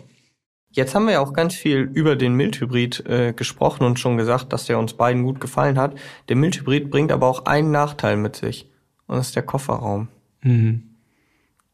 Jetzt 0.73 0.95
haben 0.95 1.07
wir 1.07 1.15
ja 1.15 1.21
auch 1.21 1.33
ganz 1.33 1.55
viel 1.55 1.79
über 1.79 2.15
den 2.15 2.35
Mildhybrid 2.35 3.05
äh, 3.07 3.33
gesprochen 3.33 3.85
und 3.85 3.99
schon 3.99 4.17
gesagt, 4.17 4.53
dass 4.53 4.67
der 4.67 4.79
uns 4.79 4.95
beiden 4.95 5.25
gut 5.25 5.41
gefallen 5.41 5.79
hat. 5.79 5.97
Der 6.29 6.37
Mildhybrid 6.37 6.91
bringt 6.91 7.11
aber 7.11 7.27
auch 7.27 7.47
einen 7.47 7.73
Nachteil 7.73 8.17
mit 8.17 8.37
sich 8.37 8.71
und 9.09 9.17
das 9.17 9.29
ist 9.29 9.37
der 9.37 9.43
Kofferraum. 9.43 10.09
Mhm. 10.43 10.85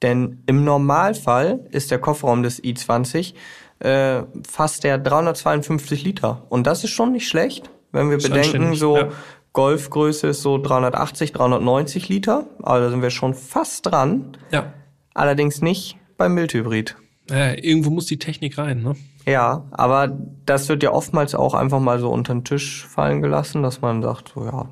Denn 0.01 0.43
im 0.47 0.65
Normalfall 0.65 1.67
ist 1.73 1.91
der 1.91 1.99
Kofferraum 1.99 2.43
des 2.43 2.63
i20 2.63 3.35
äh, 3.81 4.23
fast 4.49 4.83
der 4.83 4.97
352 4.97 6.03
Liter 6.03 6.47
und 6.49 6.67
das 6.67 6.83
ist 6.83 6.91
schon 6.91 7.13
nicht 7.13 7.29
schlecht 7.29 7.71
wenn 7.97 8.11
wir 8.11 8.19
bedenken, 8.19 8.75
so 8.75 8.97
ja. 8.97 9.09
Golfgröße 9.57 10.27
ist 10.27 10.43
so 10.43 10.59
380, 10.59 11.33
390 11.33 12.11
Liter. 12.11 12.45
Also 12.63 12.85
da 12.85 12.91
sind 12.91 13.01
wir 13.01 13.09
schon 13.09 13.33
fast 13.33 13.87
dran. 13.87 14.37
Ja. 14.53 14.75
Allerdings 15.15 15.63
nicht 15.63 15.97
beim 16.19 16.35
Mildhybrid. 16.35 16.95
Ja, 17.31 17.55
irgendwo 17.55 17.89
muss 17.89 18.05
die 18.05 18.19
Technik 18.19 18.59
rein, 18.59 18.83
ne? 18.83 18.97
Ja, 19.25 19.65
aber 19.71 20.15
das 20.45 20.69
wird 20.69 20.83
ja 20.83 20.93
oftmals 20.93 21.35
auch 21.35 21.55
einfach 21.55 21.81
mal 21.81 21.99
so 21.99 22.11
unter 22.11 22.35
den 22.35 22.45
Tisch 22.45 22.87
fallen 22.87 23.23
gelassen, 23.23 23.63
dass 23.63 23.81
man 23.81 24.03
sagt, 24.03 24.33
so 24.35 24.45
ja, 24.45 24.69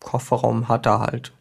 Kofferraum 0.00 0.66
hat 0.66 0.86
er 0.86 0.98
halt. 0.98 1.32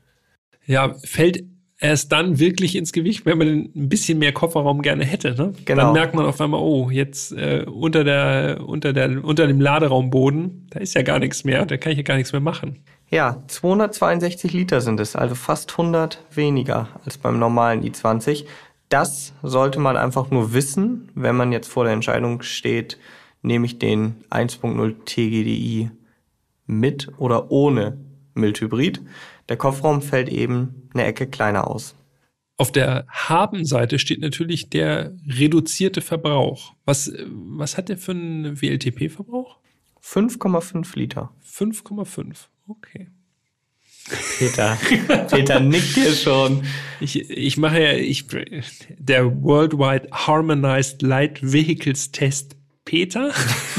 Ja, 0.67 0.93
fällt 1.03 1.45
erst 1.79 2.11
dann 2.11 2.39
wirklich 2.39 2.75
ins 2.75 2.91
Gewicht, 2.91 3.25
wenn 3.25 3.37
man 3.37 3.47
ein 3.47 3.89
bisschen 3.89 4.19
mehr 4.19 4.31
Kofferraum 4.31 4.81
gerne 4.81 5.05
hätte. 5.05 5.35
Ne? 5.35 5.53
Genau. 5.65 5.83
Dann 5.83 5.93
merkt 5.93 6.15
man 6.15 6.25
auf 6.25 6.41
einmal, 6.41 6.59
oh, 6.59 6.89
jetzt 6.89 7.31
äh, 7.33 7.65
unter 7.67 8.03
der 8.03 8.63
unter 8.65 8.93
der 8.93 9.23
unter 9.23 9.47
dem 9.47 9.61
Laderaumboden, 9.61 10.67
da 10.69 10.79
ist 10.79 10.95
ja 10.95 11.03
gar 11.03 11.19
nichts 11.19 11.43
mehr, 11.43 11.65
da 11.65 11.77
kann 11.77 11.91
ich 11.91 11.97
ja 11.97 12.03
gar 12.03 12.15
nichts 12.15 12.31
mehr 12.31 12.41
machen. 12.41 12.83
Ja, 13.09 13.43
262 13.47 14.51
Liter 14.51 14.81
sind 14.81 14.99
es, 14.99 15.15
also 15.15 15.33
fast 15.33 15.71
100 15.71 16.25
weniger 16.31 16.89
als 17.05 17.17
beim 17.17 17.39
normalen 17.39 17.81
i20. 17.81 18.45
Das 18.89 19.33
sollte 19.43 19.79
man 19.79 19.95
einfach 19.97 20.29
nur 20.29 20.53
wissen, 20.53 21.09
wenn 21.15 21.35
man 21.35 21.51
jetzt 21.51 21.69
vor 21.69 21.85
der 21.85 21.93
Entscheidung 21.93 22.41
steht, 22.41 22.97
nehme 23.41 23.65
ich 23.65 23.79
den 23.79 24.15
1.0 24.29 25.05
TGDI 25.05 25.91
mit 26.65 27.09
oder 27.17 27.49
ohne 27.51 27.97
Mildhybrid. 28.33 29.01
Der 29.47 29.55
Kofferraum 29.57 30.01
fällt 30.01 30.29
eben 30.29 30.86
eine 30.99 31.07
Ecke 31.07 31.27
kleiner 31.27 31.67
aus. 31.67 31.95
Auf 32.57 32.71
der 32.71 33.05
Haben-Seite 33.09 33.99
steht 33.99 34.19
natürlich 34.19 34.69
der 34.69 35.13
reduzierte 35.27 36.01
Verbrauch. 36.01 36.73
Was, 36.85 37.11
was 37.27 37.77
hat 37.77 37.89
der 37.89 37.97
für 37.97 38.11
einen 38.11 38.59
WLTP-Verbrauch? 38.59 39.57
5,5 40.03 40.97
Liter. 40.97 41.31
5,5, 41.45 42.47
okay. 42.67 43.09
Peter, 44.39 44.77
Peter 45.29 45.59
nickt 45.59 45.95
hier 45.95 46.13
schon. 46.13 46.63
Ich, 47.01 47.29
ich 47.29 47.57
mache 47.57 47.83
ja, 47.83 47.91
ich, 47.91 48.25
der 48.97 49.43
Worldwide 49.43 50.07
Harmonized 50.11 51.01
Light 51.01 51.39
Vehicles 51.41 52.11
Test 52.11 52.55
Peter 52.85 53.33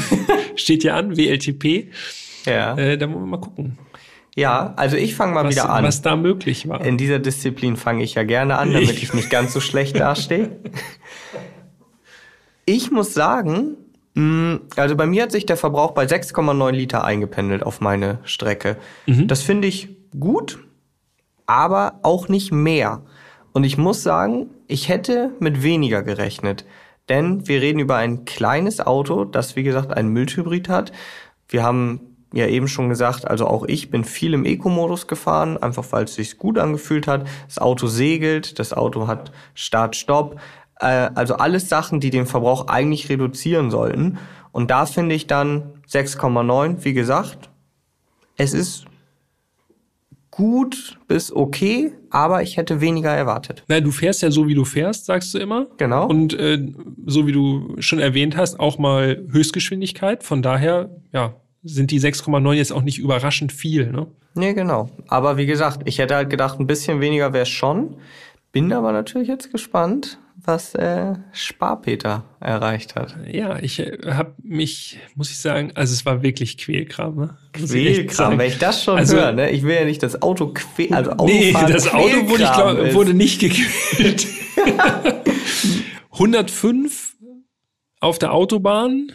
steht 0.55 0.83
ja 0.83 0.95
an, 0.95 1.17
WLTP. 1.17 1.91
Ja. 2.45 2.77
Äh, 2.77 2.97
da 2.97 3.09
wollen 3.09 3.23
wir 3.23 3.25
mal 3.25 3.41
gucken. 3.41 3.79
Ja, 4.39 4.73
also 4.77 4.95
ich 4.95 5.15
fange 5.15 5.33
mal 5.33 5.43
was, 5.43 5.55
wieder 5.55 5.69
an. 5.69 5.83
Was 5.83 6.01
da 6.01 6.15
möglich 6.15 6.69
war. 6.69 6.79
In 6.85 6.97
dieser 6.97 7.19
Disziplin 7.19 7.75
fange 7.75 8.03
ich 8.03 8.15
ja 8.15 8.23
gerne 8.23 8.57
an, 8.57 8.71
damit 8.71 9.03
ich 9.03 9.13
nicht 9.13 9.29
ganz 9.29 9.51
so 9.51 9.59
schlecht 9.59 9.99
dastehe. 9.99 10.51
Ich 12.65 12.91
muss 12.91 13.15
sagen, 13.15 13.77
mm, 14.13 14.57
also 14.75 14.95
bei 14.95 15.07
mir 15.07 15.23
hat 15.23 15.31
sich 15.31 15.47
der 15.47 15.57
Verbrauch 15.57 15.93
bei 15.93 16.05
6,9 16.05 16.69
Liter 16.69 17.03
eingependelt 17.03 17.63
auf 17.63 17.81
meine 17.81 18.19
Strecke. 18.25 18.77
Mhm. 19.07 19.27
Das 19.27 19.41
finde 19.41 19.67
ich 19.67 19.89
gut, 20.19 20.59
aber 21.47 21.99
auch 22.03 22.27
nicht 22.27 22.51
mehr. 22.51 23.01
Und 23.53 23.63
ich 23.63 23.79
muss 23.79 24.03
sagen, 24.03 24.51
ich 24.67 24.87
hätte 24.87 25.31
mit 25.39 25.63
weniger 25.63 26.03
gerechnet. 26.03 26.63
Denn 27.09 27.47
wir 27.47 27.59
reden 27.59 27.79
über 27.79 27.95
ein 27.95 28.25
kleines 28.25 28.79
Auto, 28.81 29.25
das 29.25 29.55
wie 29.55 29.63
gesagt 29.63 29.91
einen 29.91 30.09
Müllhybrid 30.09 30.69
hat. 30.69 30.91
Wir 31.47 31.63
haben 31.63 32.08
ja 32.33 32.47
eben 32.47 32.67
schon 32.67 32.89
gesagt, 32.89 33.27
also 33.27 33.47
auch 33.47 33.65
ich 33.65 33.89
bin 33.89 34.03
viel 34.03 34.33
im 34.33 34.45
Eco-Modus 34.45 35.07
gefahren, 35.07 35.57
einfach 35.57 35.85
weil 35.91 36.03
es 36.03 36.15
sich 36.15 36.37
gut 36.37 36.57
angefühlt 36.57 37.07
hat. 37.07 37.25
Das 37.47 37.57
Auto 37.57 37.87
segelt, 37.87 38.59
das 38.59 38.73
Auto 38.73 39.07
hat 39.07 39.31
Start-Stopp. 39.55 40.39
Äh, 40.79 41.09
also 41.15 41.35
alles 41.35 41.69
Sachen, 41.69 41.99
die 41.99 42.09
den 42.09 42.25
Verbrauch 42.25 42.67
eigentlich 42.67 43.09
reduzieren 43.09 43.71
sollten. 43.71 44.19
Und 44.51 44.71
da 44.71 44.85
finde 44.85 45.15
ich 45.15 45.27
dann 45.27 45.73
6,9, 45.89 46.83
wie 46.83 46.93
gesagt, 46.93 47.49
es 48.37 48.53
ist 48.53 48.85
gut 50.31 50.97
bis 51.07 51.35
okay, 51.35 51.91
aber 52.09 52.41
ich 52.41 52.57
hätte 52.57 52.79
weniger 52.79 53.13
erwartet. 53.13 53.63
Na, 53.67 53.81
du 53.81 53.91
fährst 53.91 54.21
ja 54.21 54.31
so, 54.31 54.47
wie 54.47 54.55
du 54.55 54.63
fährst, 54.63 55.05
sagst 55.05 55.33
du 55.33 55.37
immer. 55.37 55.67
Genau. 55.77 56.07
Und 56.07 56.33
äh, 56.33 56.65
so 57.05 57.27
wie 57.27 57.31
du 57.31 57.75
schon 57.79 57.99
erwähnt 57.99 58.37
hast, 58.37 58.59
auch 58.59 58.77
mal 58.77 59.25
Höchstgeschwindigkeit. 59.29 60.23
Von 60.23 60.41
daher, 60.41 60.89
ja, 61.11 61.35
sind 61.63 61.91
die 61.91 61.99
6,9 61.99 62.53
jetzt 62.53 62.71
auch 62.71 62.81
nicht 62.81 62.99
überraschend 62.99 63.51
viel, 63.51 63.91
ne? 63.91 64.07
Nee, 64.35 64.53
genau. 64.53 64.89
Aber 65.07 65.37
wie 65.37 65.45
gesagt, 65.45 65.81
ich 65.85 65.99
hätte 65.99 66.15
halt 66.15 66.29
gedacht, 66.29 66.59
ein 66.59 66.67
bisschen 66.67 67.01
weniger 67.01 67.33
wäre 67.33 67.45
schon. 67.45 67.97
Bin 68.51 68.71
aber 68.73 68.91
natürlich 68.91 69.27
jetzt 69.27 69.51
gespannt, 69.51 70.17
was 70.35 70.73
äh, 70.75 71.13
Sparpeter 71.33 72.23
erreicht 72.39 72.95
hat. 72.95 73.15
Ja, 73.31 73.59
ich 73.59 73.79
äh, 73.79 73.97
habe 74.07 74.33
mich, 74.41 74.99
muss 75.15 75.29
ich 75.29 75.39
sagen, 75.39 75.71
also 75.75 75.93
es 75.93 76.05
war 76.05 76.23
wirklich 76.23 76.57
Quälkram. 76.57 77.15
Ne? 77.15 77.37
Quälkram, 77.53 78.37
wenn 78.37 78.47
ich 78.47 78.57
das 78.57 78.83
schon 78.83 78.97
also, 78.97 79.17
höre, 79.17 79.33
ne? 79.33 79.51
Ich 79.51 79.63
will 79.63 79.75
ja 79.75 79.85
nicht 79.85 80.01
das 80.01 80.21
Auto 80.21 80.47
quälen. 80.53 80.93
Also 80.93 81.11
nee, 81.25 81.53
das 81.53 81.93
Auto 81.93 82.29
wurde, 82.29 82.43
ich 82.43 82.53
glaub, 82.53 82.93
wurde 82.93 83.13
nicht 83.13 83.39
gequält. 83.39 84.27
105 86.11 87.15
auf 87.99 88.19
der 88.19 88.33
Autobahn. 88.33 89.11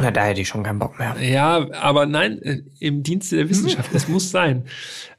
Na, 0.00 0.10
da 0.10 0.24
hätte 0.24 0.40
ich 0.40 0.48
schon 0.48 0.62
keinen 0.62 0.78
Bock 0.78 0.98
mehr. 0.98 1.16
Ja, 1.20 1.70
aber 1.72 2.06
nein, 2.06 2.40
äh, 2.42 2.62
im 2.78 3.02
Dienste 3.02 3.36
der 3.36 3.48
Wissenschaft, 3.50 3.94
das 3.94 4.08
muss 4.08 4.30
sein. 4.30 4.64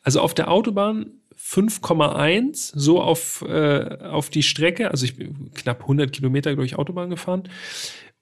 Also 0.02 0.22
auf 0.22 0.34
der 0.34 0.50
Autobahn 0.50 1.12
5,1 1.38 2.72
so 2.76 3.02
auf, 3.02 3.44
äh, 3.48 3.98
auf 4.04 4.30
die 4.30 4.44
Strecke. 4.44 4.92
Also 4.92 5.06
ich 5.06 5.16
bin 5.16 5.52
knapp 5.54 5.82
100 5.82 6.12
Kilometer 6.12 6.56
durch 6.56 6.78
Autobahn 6.78 7.10
gefahren. 7.10 7.44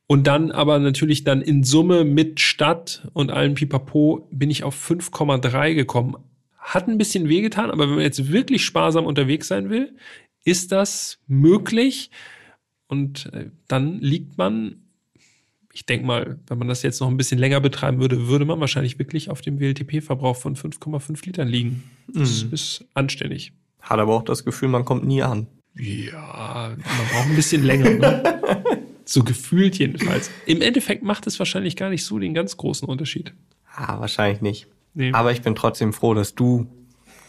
Und 0.07 0.25
dann 0.25 0.51
aber 0.51 0.79
natürlich 0.79 1.23
dann 1.23 1.41
in 1.41 1.63
Summe 1.63 2.03
mit 2.03 2.39
Stadt 2.39 3.07
und 3.13 3.29
allem 3.31 3.53
Pipapo 3.53 4.27
bin 4.31 4.49
ich 4.49 4.63
auf 4.63 4.75
5,3 4.75 5.75
gekommen. 5.75 6.15
Hat 6.57 6.87
ein 6.87 6.97
bisschen 6.97 7.29
wehgetan, 7.29 7.69
aber 7.69 7.83
wenn 7.83 7.95
man 7.95 8.03
jetzt 8.03 8.31
wirklich 8.31 8.65
sparsam 8.65 9.05
unterwegs 9.05 9.47
sein 9.47 9.69
will, 9.69 9.95
ist 10.43 10.71
das 10.71 11.19
möglich. 11.27 12.09
Und 12.87 13.31
äh, 13.33 13.51
dann 13.67 13.99
liegt 13.99 14.37
man 14.37 14.88
ich 15.79 15.85
denke 15.85 16.05
mal, 16.05 16.37
wenn 16.47 16.57
man 16.57 16.67
das 16.67 16.83
jetzt 16.83 16.99
noch 16.99 17.07
ein 17.07 17.15
bisschen 17.15 17.39
länger 17.39 17.61
betreiben 17.61 18.01
würde, 18.01 18.27
würde 18.27 18.43
man 18.43 18.59
wahrscheinlich 18.59 18.99
wirklich 18.99 19.29
auf 19.29 19.39
dem 19.39 19.61
WLTP-Verbrauch 19.61 20.35
von 20.35 20.57
5,5 20.57 21.25
Litern 21.25 21.47
liegen. 21.47 21.83
Das 22.07 22.43
mhm. 22.43 22.53
ist 22.53 22.83
anständig. 22.95 23.53
Hat 23.79 23.97
aber 23.97 24.13
auch 24.13 24.23
das 24.23 24.43
Gefühl, 24.43 24.67
man 24.67 24.83
kommt 24.83 25.05
nie 25.05 25.23
an. 25.23 25.47
Ja, 25.75 26.75
man 26.75 27.07
braucht 27.13 27.29
ein 27.29 27.35
bisschen 27.37 27.63
länger. 27.63 27.91
Ne? 27.91 28.41
so 29.05 29.23
gefühlt 29.23 29.79
jedenfalls. 29.79 30.29
Im 30.45 30.61
Endeffekt 30.61 31.01
macht 31.01 31.27
es 31.27 31.39
wahrscheinlich 31.39 31.77
gar 31.77 31.89
nicht 31.89 32.03
so 32.03 32.19
den 32.19 32.33
ganz 32.33 32.57
großen 32.57 32.85
Unterschied. 32.85 33.31
Ah, 33.73 34.01
wahrscheinlich 34.01 34.41
nicht. 34.41 34.67
Nee. 34.95 35.13
Aber 35.13 35.31
ich 35.31 35.41
bin 35.43 35.55
trotzdem 35.55 35.93
froh, 35.93 36.13
dass 36.13 36.35
du 36.35 36.67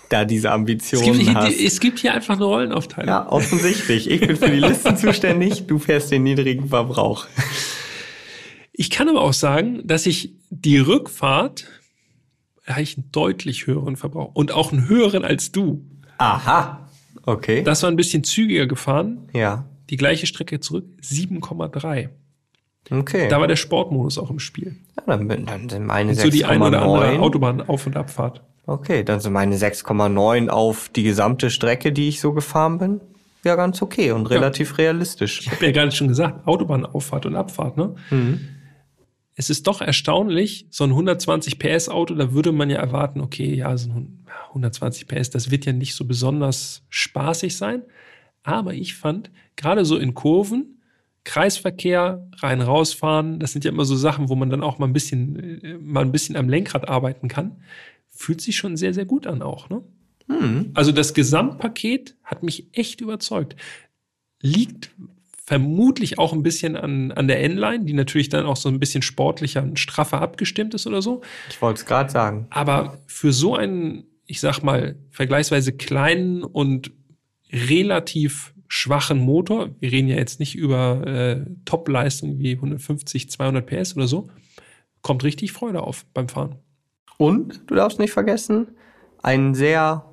da 0.08 0.24
diese 0.24 0.50
Ambitionen 0.50 1.20
es 1.20 1.24
gibt, 1.24 1.36
hast. 1.36 1.60
Es 1.60 1.78
gibt 1.78 2.00
hier 2.00 2.14
einfach 2.14 2.34
eine 2.34 2.46
Rollenaufteilung. 2.46 3.08
Ja, 3.08 3.30
offensichtlich. 3.30 4.10
Ich 4.10 4.20
bin 4.20 4.36
für 4.36 4.50
die 4.50 4.58
Listen 4.58 4.96
zuständig, 4.96 5.68
du 5.68 5.78
fährst 5.78 6.10
den 6.10 6.24
niedrigen 6.24 6.68
Verbrauch. 6.68 7.28
Ich 8.80 8.88
kann 8.88 9.10
aber 9.10 9.20
auch 9.20 9.34
sagen, 9.34 9.86
dass 9.86 10.06
ich 10.06 10.32
die 10.48 10.78
Rückfahrt 10.78 11.66
habe 12.66 12.80
ich 12.80 12.96
einen 12.96 13.12
deutlich 13.12 13.66
höheren 13.66 13.96
Verbrauch 13.96 14.30
und 14.32 14.52
auch 14.52 14.72
einen 14.72 14.88
höheren 14.88 15.22
als 15.22 15.52
du. 15.52 15.84
Aha. 16.16 16.88
Okay. 17.26 17.62
Das 17.62 17.82
war 17.82 17.90
ein 17.90 17.96
bisschen 17.96 18.24
zügiger 18.24 18.66
gefahren. 18.66 19.28
Ja. 19.34 19.66
Die 19.90 19.98
gleiche 19.98 20.26
Strecke 20.26 20.60
zurück, 20.60 20.86
7,3. 21.02 22.08
Okay. 22.90 23.28
Da 23.28 23.38
war 23.38 23.48
der 23.48 23.56
Sportmodus 23.56 24.16
auch 24.16 24.30
im 24.30 24.38
Spiel. 24.38 24.76
Ja, 24.96 25.14
dann, 25.14 25.28
dann 25.44 25.68
sind 25.68 25.84
meine 25.84 26.14
6,9. 26.14 26.22
So 26.22 26.30
die 26.30 26.46
ein 26.46 26.62
oder 26.62 26.80
andere 26.80 27.18
Autobahn-Auf- 27.18 27.86
und 27.86 27.98
Abfahrt. 27.98 28.42
Okay, 28.64 29.04
dann 29.04 29.20
sind 29.20 29.34
meine 29.34 29.56
6,9 29.56 30.48
auf 30.48 30.88
die 30.88 31.02
gesamte 31.02 31.50
Strecke, 31.50 31.92
die 31.92 32.08
ich 32.08 32.18
so 32.18 32.32
gefahren 32.32 32.78
bin, 32.78 33.02
ja 33.44 33.56
ganz 33.56 33.82
okay 33.82 34.12
und 34.12 34.24
relativ 34.30 34.70
ja. 34.70 34.76
realistisch. 34.76 35.40
Ich 35.40 35.50
habe 35.50 35.66
ja 35.66 35.72
gerade 35.72 35.92
schon 35.92 36.08
gesagt, 36.08 36.46
Autobahnauffahrt 36.46 37.26
und 37.26 37.36
Abfahrt, 37.36 37.76
ne? 37.76 37.94
Mhm 38.08 38.40
es 39.40 39.48
ist 39.48 39.66
doch 39.66 39.80
erstaunlich, 39.80 40.66
so 40.68 40.84
ein 40.84 40.90
120 40.90 41.58
PS 41.58 41.88
Auto, 41.88 42.14
da 42.14 42.34
würde 42.34 42.52
man 42.52 42.68
ja 42.68 42.76
erwarten, 42.76 43.22
okay, 43.22 43.54
ja, 43.54 43.74
so 43.78 43.88
ein 43.88 44.26
120 44.50 45.08
PS, 45.08 45.30
das 45.30 45.50
wird 45.50 45.64
ja 45.64 45.72
nicht 45.72 45.94
so 45.94 46.04
besonders 46.04 46.82
spaßig 46.90 47.56
sein. 47.56 47.82
Aber 48.42 48.74
ich 48.74 48.96
fand, 48.96 49.30
gerade 49.56 49.86
so 49.86 49.96
in 49.96 50.12
Kurven, 50.12 50.82
Kreisverkehr, 51.24 52.28
rein 52.36 52.60
rausfahren, 52.60 53.40
das 53.40 53.52
sind 53.52 53.64
ja 53.64 53.70
immer 53.70 53.86
so 53.86 53.96
Sachen, 53.96 54.28
wo 54.28 54.34
man 54.34 54.50
dann 54.50 54.62
auch 54.62 54.78
mal 54.78 54.86
ein 54.86 54.92
bisschen, 54.92 55.62
äh, 55.64 55.78
mal 55.78 56.04
ein 56.04 56.12
bisschen 56.12 56.36
am 56.36 56.50
Lenkrad 56.50 56.86
arbeiten 56.86 57.28
kann. 57.28 57.62
Fühlt 58.10 58.42
sich 58.42 58.58
schon 58.58 58.76
sehr, 58.76 58.92
sehr 58.92 59.06
gut 59.06 59.26
an 59.26 59.40
auch, 59.40 59.70
ne? 59.70 59.82
Hm. 60.26 60.72
Also 60.74 60.92
das 60.92 61.14
Gesamtpaket 61.14 62.14
hat 62.24 62.42
mich 62.42 62.68
echt 62.72 63.00
überzeugt. 63.00 63.56
Liegt 64.42 64.90
vermutlich 65.50 66.16
auch 66.16 66.32
ein 66.32 66.44
bisschen 66.44 66.76
an, 66.76 67.10
an 67.10 67.26
der 67.26 67.42
N-Line, 67.42 67.84
die 67.84 67.92
natürlich 67.92 68.28
dann 68.28 68.46
auch 68.46 68.54
so 68.54 68.68
ein 68.68 68.78
bisschen 68.78 69.02
sportlicher 69.02 69.64
und 69.64 69.80
straffer 69.80 70.22
abgestimmt 70.22 70.74
ist 70.74 70.86
oder 70.86 71.02
so. 71.02 71.22
Ich 71.48 71.60
wollte 71.60 71.80
es 71.80 71.86
gerade 71.86 72.08
sagen. 72.08 72.46
Aber 72.50 73.00
für 73.08 73.32
so 73.32 73.56
einen, 73.56 74.04
ich 74.26 74.38
sag 74.38 74.62
mal, 74.62 74.94
vergleichsweise 75.10 75.72
kleinen 75.72 76.44
und 76.44 76.92
relativ 77.52 78.54
schwachen 78.68 79.18
Motor, 79.18 79.70
wir 79.80 79.90
reden 79.90 80.06
ja 80.06 80.14
jetzt 80.14 80.38
nicht 80.38 80.54
über 80.54 81.04
äh, 81.04 81.44
Top-Leistungen 81.64 82.38
wie 82.38 82.52
150, 82.52 83.28
200 83.28 83.66
PS 83.66 83.96
oder 83.96 84.06
so, 84.06 84.30
kommt 85.02 85.24
richtig 85.24 85.50
Freude 85.50 85.82
auf 85.82 86.06
beim 86.14 86.28
Fahren. 86.28 86.60
Und 87.18 87.68
du 87.68 87.74
darfst 87.74 87.98
nicht 87.98 88.12
vergessen, 88.12 88.68
einen 89.20 89.56
sehr 89.56 90.04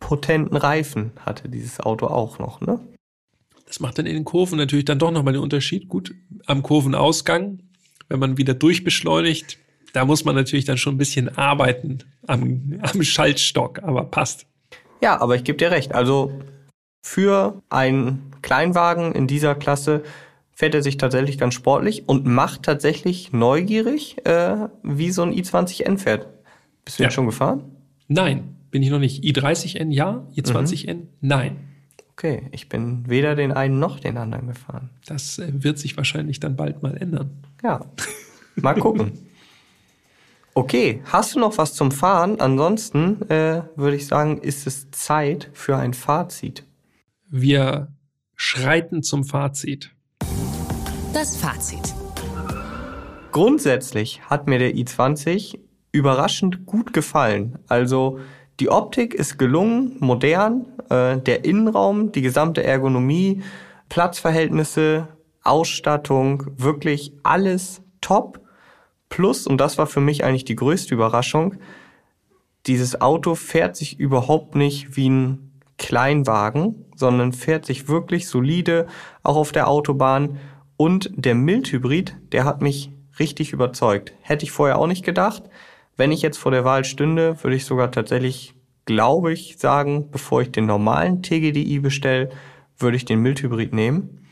potenten 0.00 0.58
Reifen 0.58 1.12
hatte 1.18 1.48
dieses 1.48 1.80
Auto 1.80 2.08
auch 2.08 2.38
noch, 2.38 2.60
ne? 2.60 2.78
Das 3.72 3.80
macht 3.80 3.96
dann 3.96 4.04
in 4.04 4.12
den 4.12 4.26
Kurven 4.26 4.58
natürlich 4.58 4.84
dann 4.84 4.98
doch 4.98 5.10
nochmal 5.10 5.32
den 5.32 5.40
Unterschied. 5.40 5.88
Gut, 5.88 6.14
am 6.44 6.62
Kurvenausgang, 6.62 7.60
wenn 8.10 8.18
man 8.18 8.36
wieder 8.36 8.52
durchbeschleunigt, 8.52 9.56
da 9.94 10.04
muss 10.04 10.26
man 10.26 10.34
natürlich 10.34 10.66
dann 10.66 10.76
schon 10.76 10.96
ein 10.96 10.98
bisschen 10.98 11.38
arbeiten 11.38 12.00
am, 12.26 12.78
am 12.82 13.02
Schaltstock, 13.02 13.82
aber 13.82 14.04
passt. 14.04 14.44
Ja, 15.00 15.18
aber 15.18 15.36
ich 15.36 15.44
gebe 15.44 15.56
dir 15.56 15.70
recht. 15.70 15.94
Also 15.94 16.38
für 17.02 17.62
einen 17.70 18.34
Kleinwagen 18.42 19.12
in 19.12 19.26
dieser 19.26 19.54
Klasse 19.54 20.02
fährt 20.50 20.74
er 20.74 20.82
sich 20.82 20.98
tatsächlich 20.98 21.38
ganz 21.38 21.54
sportlich 21.54 22.06
und 22.06 22.26
macht 22.26 22.64
tatsächlich 22.64 23.32
neugierig, 23.32 24.18
äh, 24.26 24.68
wie 24.82 25.10
so 25.12 25.22
ein 25.22 25.32
i20N 25.32 25.96
fährt. 25.96 26.28
Bist 26.84 26.98
du 26.98 27.04
ja. 27.04 27.10
schon 27.10 27.24
gefahren? 27.24 27.74
Nein, 28.06 28.54
bin 28.70 28.82
ich 28.82 28.90
noch 28.90 28.98
nicht. 28.98 29.24
i30N 29.24 29.90
ja, 29.92 30.28
i20N 30.36 30.94
mhm. 30.94 31.08
nein. 31.22 31.71
Okay, 32.12 32.48
ich 32.52 32.68
bin 32.68 33.08
weder 33.08 33.34
den 33.34 33.52
einen 33.52 33.78
noch 33.78 33.98
den 33.98 34.18
anderen 34.18 34.46
gefahren. 34.46 34.90
Das 35.06 35.38
äh, 35.38 35.50
wird 35.52 35.78
sich 35.78 35.96
wahrscheinlich 35.96 36.40
dann 36.40 36.56
bald 36.56 36.82
mal 36.82 36.96
ändern. 36.96 37.30
Ja, 37.62 37.84
mal 38.56 38.74
gucken. 38.74 39.12
Okay, 40.54 41.02
hast 41.06 41.34
du 41.34 41.38
noch 41.38 41.56
was 41.56 41.72
zum 41.72 41.90
Fahren? 41.90 42.38
Ansonsten 42.38 43.22
äh, 43.30 43.62
würde 43.74 43.96
ich 43.96 44.06
sagen, 44.06 44.36
ist 44.36 44.66
es 44.66 44.90
Zeit 44.90 45.48
für 45.54 45.78
ein 45.78 45.94
Fazit. 45.94 46.66
Wir 47.30 47.88
schreiten 48.36 49.02
zum 49.02 49.24
Fazit. 49.24 49.92
Das 51.14 51.38
Fazit. 51.38 51.94
Grundsätzlich 53.30 54.20
hat 54.28 54.46
mir 54.46 54.58
der 54.58 54.74
i20 54.74 55.58
überraschend 55.90 56.66
gut 56.66 56.92
gefallen. 56.92 57.58
Also 57.66 58.20
die 58.60 58.68
Optik 58.68 59.14
ist 59.14 59.38
gelungen, 59.38 59.96
modern, 60.00 60.66
äh, 60.88 61.18
der 61.18 61.44
Innenraum, 61.44 62.12
die 62.12 62.22
gesamte 62.22 62.62
Ergonomie, 62.62 63.42
Platzverhältnisse, 63.88 65.08
Ausstattung, 65.42 66.46
wirklich 66.56 67.12
alles 67.22 67.82
top. 68.00 68.40
Plus, 69.08 69.46
und 69.46 69.58
das 69.60 69.78
war 69.78 69.86
für 69.86 70.00
mich 70.00 70.24
eigentlich 70.24 70.44
die 70.44 70.56
größte 70.56 70.94
Überraschung, 70.94 71.56
dieses 72.66 73.00
Auto 73.00 73.34
fährt 73.34 73.76
sich 73.76 73.98
überhaupt 73.98 74.54
nicht 74.54 74.96
wie 74.96 75.10
ein 75.10 75.52
Kleinwagen, 75.78 76.84
sondern 76.94 77.32
fährt 77.32 77.66
sich 77.66 77.88
wirklich 77.88 78.28
solide, 78.28 78.86
auch 79.24 79.36
auf 79.36 79.50
der 79.50 79.68
Autobahn. 79.68 80.38
Und 80.76 81.10
der 81.14 81.34
Mildhybrid, 81.34 82.16
der 82.30 82.44
hat 82.44 82.62
mich 82.62 82.92
richtig 83.18 83.52
überzeugt. 83.52 84.14
Hätte 84.20 84.44
ich 84.44 84.52
vorher 84.52 84.78
auch 84.78 84.86
nicht 84.86 85.04
gedacht. 85.04 85.42
Wenn 85.96 86.12
ich 86.12 86.22
jetzt 86.22 86.38
vor 86.38 86.52
der 86.52 86.64
Wahl 86.64 86.84
stünde, 86.84 87.42
würde 87.42 87.56
ich 87.56 87.64
sogar 87.64 87.90
tatsächlich 87.90 88.54
glaube 88.84 89.32
ich, 89.32 89.56
sagen, 89.58 90.10
bevor 90.10 90.42
ich 90.42 90.50
den 90.50 90.66
normalen 90.66 91.22
TGDI 91.22 91.78
bestelle, 91.78 92.30
würde 92.78 92.96
ich 92.96 93.04
den 93.04 93.20
Mildhybrid 93.20 93.72
nehmen. 93.72 94.26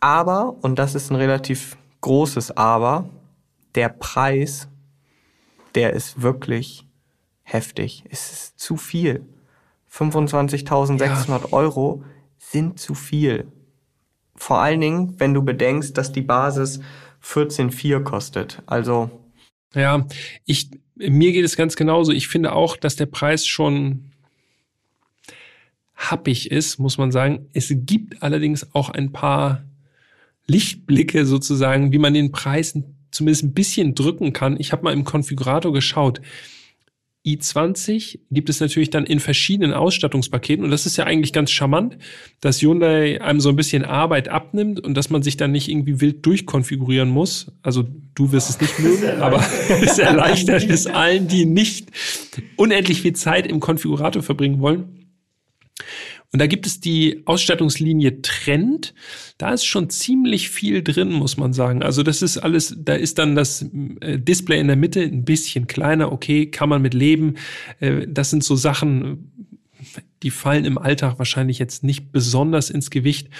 Aber, 0.00 0.56
und 0.62 0.78
das 0.78 0.94
ist 0.94 1.10
ein 1.10 1.16
relativ 1.16 1.76
großes 2.00 2.56
Aber, 2.56 3.08
der 3.74 3.88
Preis, 3.88 4.68
der 5.74 5.92
ist 5.92 6.22
wirklich 6.22 6.86
heftig. 7.42 8.04
Es 8.10 8.32
ist 8.32 8.58
zu 8.58 8.76
viel. 8.76 9.24
25.600 9.92 11.28
ja. 11.28 11.52
Euro 11.52 12.02
sind 12.38 12.78
zu 12.78 12.94
viel. 12.94 13.46
Vor 14.36 14.58
allen 14.58 14.80
Dingen, 14.80 15.14
wenn 15.18 15.34
du 15.34 15.42
bedenkst, 15.42 15.96
dass 15.96 16.12
die 16.12 16.22
Basis 16.22 16.80
14,4 17.22 18.02
kostet. 18.02 18.62
Also. 18.66 19.10
Ja, 19.74 20.06
ich, 20.44 20.70
mir 20.96 21.32
geht 21.32 21.44
es 21.44 21.56
ganz 21.56 21.76
genauso. 21.76 22.12
Ich 22.12 22.28
finde 22.28 22.52
auch, 22.52 22.76
dass 22.76 22.96
der 22.96 23.06
Preis 23.06 23.46
schon 23.46 24.12
happig 25.94 26.50
ist, 26.50 26.78
muss 26.78 26.96
man 26.96 27.10
sagen. 27.10 27.48
Es 27.52 27.72
gibt 27.72 28.22
allerdings 28.22 28.74
auch 28.74 28.88
ein 28.88 29.12
paar 29.12 29.64
Lichtblicke 30.46 31.26
sozusagen, 31.26 31.92
wie 31.92 31.98
man 31.98 32.14
den 32.14 32.32
Preis 32.32 32.78
zumindest 33.10 33.44
ein 33.44 33.52
bisschen 33.52 33.94
drücken 33.94 34.32
kann. 34.32 34.58
Ich 34.58 34.72
habe 34.72 34.84
mal 34.84 34.92
im 34.92 35.04
Konfigurator 35.04 35.72
geschaut 35.72 36.20
i20 37.36 38.20
gibt 38.30 38.48
es 38.48 38.60
natürlich 38.60 38.90
dann 38.90 39.04
in 39.04 39.20
verschiedenen 39.20 39.72
Ausstattungspaketen 39.72 40.64
und 40.64 40.70
das 40.70 40.86
ist 40.86 40.96
ja 40.96 41.04
eigentlich 41.04 41.32
ganz 41.32 41.50
charmant, 41.50 41.98
dass 42.40 42.60
Hyundai 42.62 43.20
einem 43.20 43.40
so 43.40 43.48
ein 43.48 43.56
bisschen 43.56 43.84
Arbeit 43.84 44.28
abnimmt 44.28 44.80
und 44.80 44.94
dass 44.94 45.10
man 45.10 45.22
sich 45.22 45.36
dann 45.36 45.52
nicht 45.52 45.68
irgendwie 45.68 46.00
wild 46.00 46.24
durchkonfigurieren 46.24 47.08
muss. 47.08 47.52
Also 47.62 47.84
du 48.14 48.32
wirst 48.32 48.50
es 48.50 48.60
nicht 48.60 48.78
mögen, 48.80 49.20
aber 49.20 49.44
es 49.82 49.98
erleichtert 49.98 50.68
es 50.68 50.86
allen, 50.86 51.28
die 51.28 51.44
nicht 51.44 51.90
unendlich 52.56 53.02
viel 53.02 53.14
Zeit 53.14 53.46
im 53.46 53.60
Konfigurator 53.60 54.22
verbringen 54.22 54.60
wollen. 54.60 54.98
Und 56.32 56.40
da 56.40 56.46
gibt 56.46 56.66
es 56.66 56.80
die 56.80 57.22
Ausstattungslinie 57.24 58.20
Trend. 58.20 58.94
Da 59.38 59.52
ist 59.52 59.64
schon 59.64 59.88
ziemlich 59.88 60.50
viel 60.50 60.82
drin, 60.82 61.10
muss 61.10 61.38
man 61.38 61.54
sagen. 61.54 61.82
Also 61.82 62.02
das 62.02 62.20
ist 62.20 62.36
alles, 62.36 62.76
da 62.78 62.94
ist 62.94 63.18
dann 63.18 63.34
das 63.34 63.64
äh, 64.00 64.18
Display 64.18 64.60
in 64.60 64.66
der 64.66 64.76
Mitte 64.76 65.00
ein 65.00 65.24
bisschen 65.24 65.66
kleiner. 65.66 66.12
Okay, 66.12 66.50
kann 66.50 66.68
man 66.68 66.82
mit 66.82 66.92
leben. 66.92 67.36
Äh, 67.80 68.06
das 68.06 68.28
sind 68.28 68.44
so 68.44 68.56
Sachen, 68.56 69.56
die 70.22 70.30
fallen 70.30 70.66
im 70.66 70.76
Alltag 70.76 71.18
wahrscheinlich 71.18 71.58
jetzt 71.58 71.82
nicht 71.82 72.12
besonders 72.12 72.68
ins 72.68 72.90
Gewicht. 72.90 73.30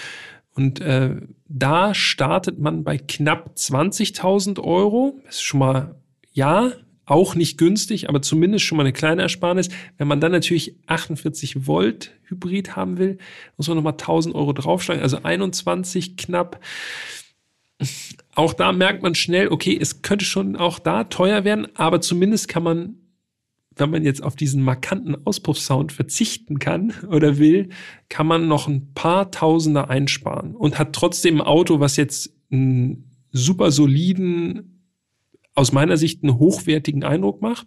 Und 0.55 0.81
äh, 0.81 1.17
da 1.47 1.95
startet 1.95 2.59
man 2.59 2.85
bei 2.85 2.97
knapp 2.97 3.53
20.000 3.55 4.61
Euro. 4.61 5.21
Das 5.27 5.37
ist 5.37 5.43
schon 5.43 5.61
mal, 5.61 5.95
ja, 6.33 6.73
auch 7.09 7.35
nicht 7.35 7.57
günstig, 7.57 8.09
aber 8.09 8.21
zumindest 8.21 8.65
schon 8.65 8.77
mal 8.77 8.83
eine 8.83 8.93
kleine 8.93 9.23
Ersparnis. 9.23 9.71
Wenn 9.97 10.09
man 10.09 10.21
dann 10.21 10.33
natürlich 10.33 10.77
48 10.87 11.67
Volt 11.67 12.13
Hybrid 12.25 12.77
haben 12.77 12.99
will, 12.99 13.19
muss 13.57 13.67
man 13.67 13.77
nochmal 13.77 13.95
1000 13.95 14.35
Euro 14.35 14.53
draufschlagen, 14.53 15.03
also 15.03 15.23
21 15.23 16.19
knapp. 16.19 16.61
Auch 18.35 18.53
da 18.53 18.73
merkt 18.73 19.03
man 19.03 19.15
schnell, 19.15 19.49
okay, 19.49 19.77
es 19.81 20.03
könnte 20.03 20.27
schon 20.27 20.57
auch 20.57 20.79
da 20.79 21.05
teuer 21.05 21.45
werden, 21.45 21.67
aber 21.77 22.03
zumindest 22.03 22.49
kann 22.49 22.63
man, 22.63 22.97
wenn 23.75 23.89
man 23.89 24.05
jetzt 24.05 24.23
auf 24.23 24.37
diesen 24.37 24.63
markanten 24.63 25.17
Auspuffsound 25.25 25.93
verzichten 25.93 26.59
kann 26.59 26.93
oder 27.11 27.39
will, 27.39 27.71
kann 28.11 28.27
man 28.27 28.49
noch 28.49 28.69
ein 28.69 28.93
paar 28.93 29.31
Tausender 29.31 29.89
einsparen 29.89 30.55
und 30.55 30.79
hat 30.79 30.93
trotzdem 30.93 31.41
ein 31.41 31.47
Auto, 31.47 31.81
was 31.81 31.97
jetzt 31.97 32.35
einen 32.51 33.11
super 33.33 33.71
soliden 33.71 34.78
aus 35.59 35.73
meiner 35.73 35.97
Sicht 35.97 36.23
einen 36.23 36.39
hochwertigen 36.39 37.03
Eindruck 37.03 37.43
macht, 37.43 37.67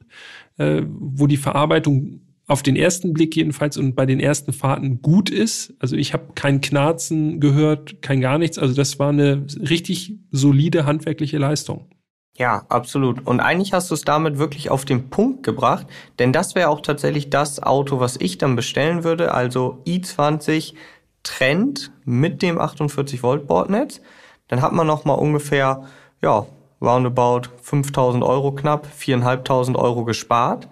äh, 0.57 0.81
wo 0.87 1.27
die 1.27 1.37
Verarbeitung 1.37 2.21
auf 2.47 2.63
den 2.63 2.77
ersten 2.77 3.13
Blick 3.13 3.35
jedenfalls 3.35 3.77
und 3.77 3.95
bei 3.95 4.05
den 4.05 4.19
ersten 4.19 4.53
Fahrten 4.53 5.01
gut 5.01 5.29
ist. 5.29 5.73
Also 5.79 5.97
ich 5.97 6.13
habe 6.13 6.31
kein 6.33 6.61
Knarzen 6.61 7.41
gehört, 7.41 8.01
kein 8.01 8.21
gar 8.21 8.37
nichts. 8.37 8.57
Also 8.57 8.73
das 8.73 8.97
war 8.97 9.09
eine 9.09 9.45
richtig 9.59 10.17
solide 10.31 10.85
handwerkliche 10.85 11.37
Leistung. 11.37 11.89
Ja, 12.37 12.65
absolut. 12.69 13.27
Und 13.27 13.41
eigentlich 13.41 13.73
hast 13.73 13.91
du 13.91 13.93
es 13.93 14.03
damit 14.03 14.37
wirklich 14.37 14.69
auf 14.69 14.85
den 14.85 15.09
Punkt 15.09 15.43
gebracht, 15.43 15.85
denn 16.17 16.31
das 16.31 16.55
wäre 16.55 16.69
auch 16.69 16.81
tatsächlich 16.81 17.29
das 17.29 17.61
Auto, 17.61 17.99
was 17.99 18.15
ich 18.17 18.37
dann 18.37 18.55
bestellen 18.55 19.03
würde. 19.03 19.33
Also 19.33 19.81
i20 19.85 20.75
Trend 21.23 21.91
mit 22.05 22.41
dem 22.41 22.57
48 22.57 23.21
Volt 23.21 23.47
Bordnetz. 23.47 24.01
Dann 24.47 24.61
hat 24.61 24.71
man 24.71 24.87
noch 24.87 25.03
mal 25.03 25.13
ungefähr 25.13 25.83
ja 26.21 26.47
roundabout 26.81 27.49
5000 27.61 28.23
Euro 28.23 28.53
knapp, 28.53 28.87
4.500 28.97 29.75
Euro 29.75 30.03
gespart. 30.03 30.67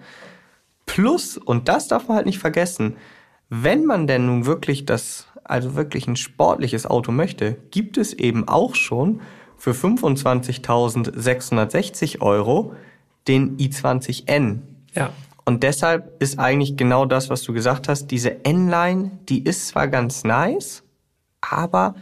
Plus, 0.86 1.36
und 1.36 1.68
das 1.68 1.88
darf 1.88 2.08
man 2.08 2.16
halt 2.16 2.26
nicht 2.26 2.38
vergessen, 2.38 2.96
wenn 3.48 3.84
man 3.84 4.06
denn 4.06 4.26
nun 4.26 4.46
wirklich 4.46 4.86
das, 4.86 5.26
also 5.44 5.74
wirklich 5.74 6.08
ein 6.08 6.16
sportliches 6.16 6.86
Auto 6.86 7.12
möchte, 7.12 7.56
gibt 7.70 7.98
es 7.98 8.12
eben 8.12 8.48
auch 8.48 8.74
schon 8.74 9.20
für 9.56 9.72
25.660 9.72 12.20
Euro 12.20 12.74
den 13.28 13.56
i20N. 13.58 14.60
Ja. 14.94 15.10
Und 15.44 15.62
deshalb 15.62 16.20
ist 16.22 16.38
eigentlich 16.38 16.76
genau 16.76 17.06
das, 17.06 17.30
was 17.30 17.42
du 17.42 17.52
gesagt 17.52 17.88
hast, 17.88 18.08
diese 18.08 18.44
N-Line, 18.44 19.10
die 19.28 19.44
ist 19.44 19.68
zwar 19.68 19.88
ganz 19.88 20.24
nice, 20.24 20.82
aber 21.40 21.94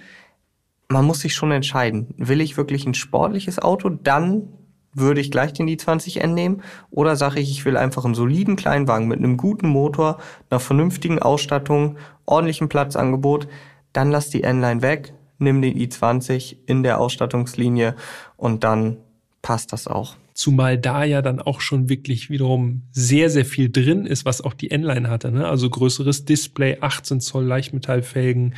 man 0.89 1.05
muss 1.05 1.21
sich 1.21 1.35
schon 1.35 1.53
entscheiden. 1.53 2.15
Will 2.17 2.41
ich 2.41 2.57
wirklich 2.57 2.87
ein 2.87 2.95
sportliches 2.95 3.59
Auto? 3.59 3.91
Dann 3.91 4.49
würde 4.95 5.21
ich 5.21 5.31
gleich 5.31 5.53
den 5.53 5.69
i20N 5.69 6.29
nehmen. 6.29 6.63
Oder 6.91 7.17
sage 7.17 7.41
ich, 7.41 7.51
ich 7.51 7.65
will 7.65 7.77
einfach 7.77 8.05
einen 8.05 8.15
soliden 8.15 8.57
Kleinwagen 8.57 9.07
mit 9.07 9.19
einem 9.19 9.37
guten 9.37 9.69
Motor, 9.69 10.19
einer 10.51 10.61
vernünftigen 10.61 11.19
Ausstattung, 11.19 11.97
ordentlichem 12.27 12.69
Platzangebot. 12.69 13.49
Dann 13.93 14.11
lass 14.11 14.31
die 14.31 14.43
N-Line 14.43 14.83
weg, 14.83 15.13
nimm 15.39 15.63
den 15.63 15.77
i20 15.77 16.57
in 16.67 16.83
der 16.83 17.01
Ausstattungslinie 17.01 17.95
und 18.37 18.65
dann 18.65 18.97
passt 19.43 19.73
das 19.73 19.87
auch. 19.87 20.17
Zumal 20.35 20.79
da 20.79 21.05
ja 21.05 21.21
dann 21.21 21.41
auch 21.41 21.61
schon 21.61 21.89
wirklich 21.89 22.31
wiederum 22.31 22.83
sehr, 22.93 23.29
sehr 23.29 23.45
viel 23.45 23.71
drin 23.71 24.07
ist, 24.07 24.25
was 24.25 24.41
auch 24.41 24.55
die 24.55 24.71
N-Line 24.71 25.11
hatte. 25.11 25.33
Ne? 25.33 25.47
Also 25.47 25.69
größeres 25.69 26.25
Display, 26.25 26.79
18 26.81 27.21
Zoll 27.21 27.45
Leichtmetallfelgen, 27.45 28.55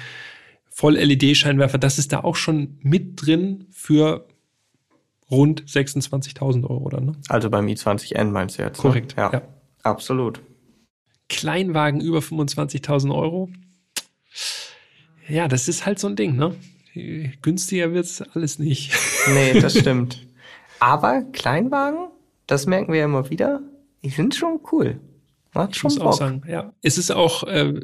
Voll-LED-Scheinwerfer, 0.80 1.76
das 1.76 1.98
ist 1.98 2.10
da 2.10 2.20
auch 2.20 2.36
schon 2.36 2.78
mit 2.80 3.26
drin 3.26 3.66
für 3.70 4.26
rund 5.30 5.62
26.000 5.66 6.62
Euro, 6.62 6.78
oder? 6.78 7.02
Ne? 7.02 7.12
Also 7.28 7.50
beim 7.50 7.66
i20N 7.66 8.30
meinst 8.30 8.58
du 8.58 8.62
jetzt? 8.62 8.78
Ne? 8.78 8.82
Korrekt, 8.82 9.14
ne? 9.18 9.22
ja. 9.24 9.32
ja. 9.34 9.42
Absolut. 9.82 10.40
Kleinwagen 11.28 12.00
über 12.00 12.20
25.000 12.20 13.14
Euro. 13.14 13.50
Ja, 15.28 15.48
das 15.48 15.68
ist 15.68 15.84
halt 15.84 15.98
so 15.98 16.08
ein 16.08 16.16
Ding, 16.16 16.36
ne? 16.36 16.56
Günstiger 17.42 17.92
wird's 17.92 18.22
alles 18.22 18.58
nicht. 18.58 18.94
Nee, 19.34 19.60
das 19.60 19.78
stimmt. 19.78 20.26
Aber 20.78 21.24
Kleinwagen, 21.32 22.08
das 22.46 22.64
merken 22.64 22.90
wir 22.90 23.00
ja 23.00 23.04
immer 23.04 23.28
wieder, 23.28 23.60
die 24.02 24.08
sind 24.08 24.34
schon 24.34 24.60
cool. 24.72 24.98
Macht 25.52 25.76
schon 25.76 25.90
ich 25.90 25.96
muss 25.96 26.02
Bock. 26.02 26.06
auch 26.14 26.18
sagen, 26.18 26.42
ja. 26.48 26.72
Es 26.80 26.96
ist 26.96 27.10
auch 27.10 27.42
äh, 27.42 27.78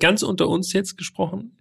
ganz 0.00 0.24
unter 0.24 0.48
uns 0.48 0.72
jetzt 0.72 0.98
gesprochen, 0.98 1.55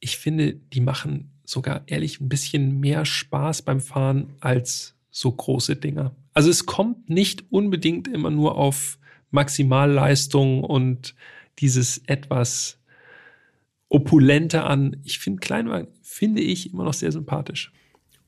ich 0.00 0.18
finde, 0.18 0.54
die 0.54 0.80
machen 0.80 1.32
sogar 1.44 1.82
ehrlich 1.86 2.20
ein 2.20 2.28
bisschen 2.28 2.80
mehr 2.80 3.04
Spaß 3.04 3.62
beim 3.62 3.80
Fahren 3.80 4.34
als 4.40 4.96
so 5.10 5.32
große 5.32 5.76
Dinger. 5.76 6.14
Also 6.34 6.50
es 6.50 6.66
kommt 6.66 7.08
nicht 7.08 7.44
unbedingt 7.50 8.08
immer 8.08 8.30
nur 8.30 8.56
auf 8.56 8.98
Maximalleistung 9.30 10.62
und 10.62 11.14
dieses 11.58 11.98
etwas 12.06 12.78
opulente 13.88 14.64
an. 14.64 14.96
Ich 15.04 15.18
finde 15.18 15.40
Kleinwagen, 15.40 15.88
finde 16.02 16.42
ich 16.42 16.72
immer 16.72 16.84
noch 16.84 16.94
sehr 16.94 17.12
sympathisch. 17.12 17.72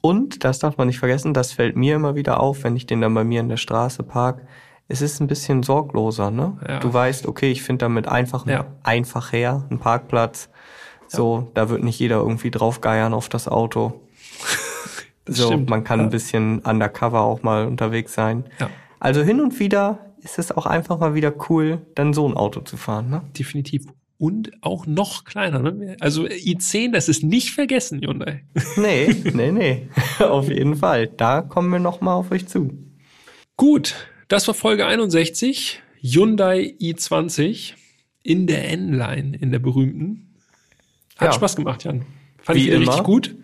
Und, 0.01 0.45
das 0.45 0.61
darf 0.61 0.77
man 0.77 0.87
nicht 0.87 0.99
vergessen, 0.99 1.35
das 1.35 1.53
fällt 1.53 1.77
mir 1.77 1.97
immer 1.97 2.15
wieder 2.15 2.41
auf, 2.41 2.63
wenn 2.63 2.77
ich 2.77 2.87
den 2.87 3.01
dann 3.01 3.15
bei 3.15 3.25
mir 3.25 3.41
in 3.41 3.49
der 3.49 3.57
Straße 3.57 4.05
park. 4.05 4.47
Es 4.87 5.03
ist 5.03 5.21
ein 5.21 5.27
bisschen 5.27 5.63
sorgloser, 5.63 6.31
ne? 6.31 6.57
Ja. 6.67 6.79
Du 6.79 6.93
weißt, 6.93 7.27
okay, 7.27 7.51
ich 7.51 7.63
finde 7.63 7.81
damit 7.81 8.07
einfach, 8.07 8.47
ja. 8.47 8.67
einfach 8.83 9.33
her, 9.33 9.67
einen 9.69 9.81
Parkplatz. 9.81 10.49
So, 11.09 11.51
da 11.55 11.69
wird 11.69 11.83
nicht 11.83 11.99
jeder 11.99 12.17
irgendwie 12.17 12.51
draufgeiern 12.51 13.15
auf 13.15 13.29
das 13.29 13.49
Auto. 13.49 14.01
so, 15.27 15.47
stimmt, 15.47 15.71
man 15.71 15.85
kann 15.85 16.01
ja. 16.01 16.07
ein 16.07 16.11
bisschen 16.11 16.61
undercover 16.61 17.21
auch 17.21 17.43
mal 17.43 17.67
unterwegs 17.67 18.15
sein. 18.15 18.45
Ja. 18.61 18.71
Also 19.01 19.23
hin 19.23 19.41
und 19.41 19.59
wieder 19.59 20.09
ist 20.23 20.39
es 20.39 20.53
auch 20.53 20.67
einfach 20.67 20.99
mal 20.99 21.15
wieder 21.15 21.33
cool, 21.49 21.87
dann 21.95 22.13
so 22.13 22.29
ein 22.29 22.37
Auto 22.37 22.61
zu 22.61 22.77
fahren. 22.77 23.11
Ne? 23.11 23.23
Definitiv. 23.39 23.87
Und 24.19 24.51
auch 24.63 24.87
noch 24.87 25.25
kleiner. 25.25 25.61
Ne? 25.61 25.97
Also 26.01 26.25
i10, 26.25 26.93
das 26.93 27.09
ist 27.09 27.23
nicht 27.23 27.53
vergessen, 27.53 28.01
Hyundai. 28.03 28.45
nee, 28.77 29.15
nee, 29.33 29.53
nee. 29.53 29.89
auf 30.19 30.49
jeden 30.49 30.75
Fall. 30.75 31.07
Da 31.07 31.41
kommen 31.43 31.71
wir 31.71 31.79
noch 31.79 32.01
mal 32.01 32.15
auf 32.15 32.33
euch 32.33 32.49
zu. 32.49 32.73
Gut, 33.57 33.95
das 34.27 34.47
war 34.49 34.55
Folge 34.55 34.87
61. 34.87 35.83
Hyundai 36.01 36.75
i20 36.81 37.75
in 38.23 38.47
der 38.47 38.71
N-Line, 38.71 39.37
in 39.37 39.53
der 39.53 39.59
berühmten. 39.59 40.28
Hat 41.19 41.29
ja. 41.29 41.33
Spaß 41.33 41.57
gemacht, 41.57 41.85
Jan. 41.85 42.07
Fand 42.39 42.59
Wie 42.59 42.69
ich 42.69 42.75
immer. 42.75 42.87
richtig 42.87 43.05
gut. 43.05 43.35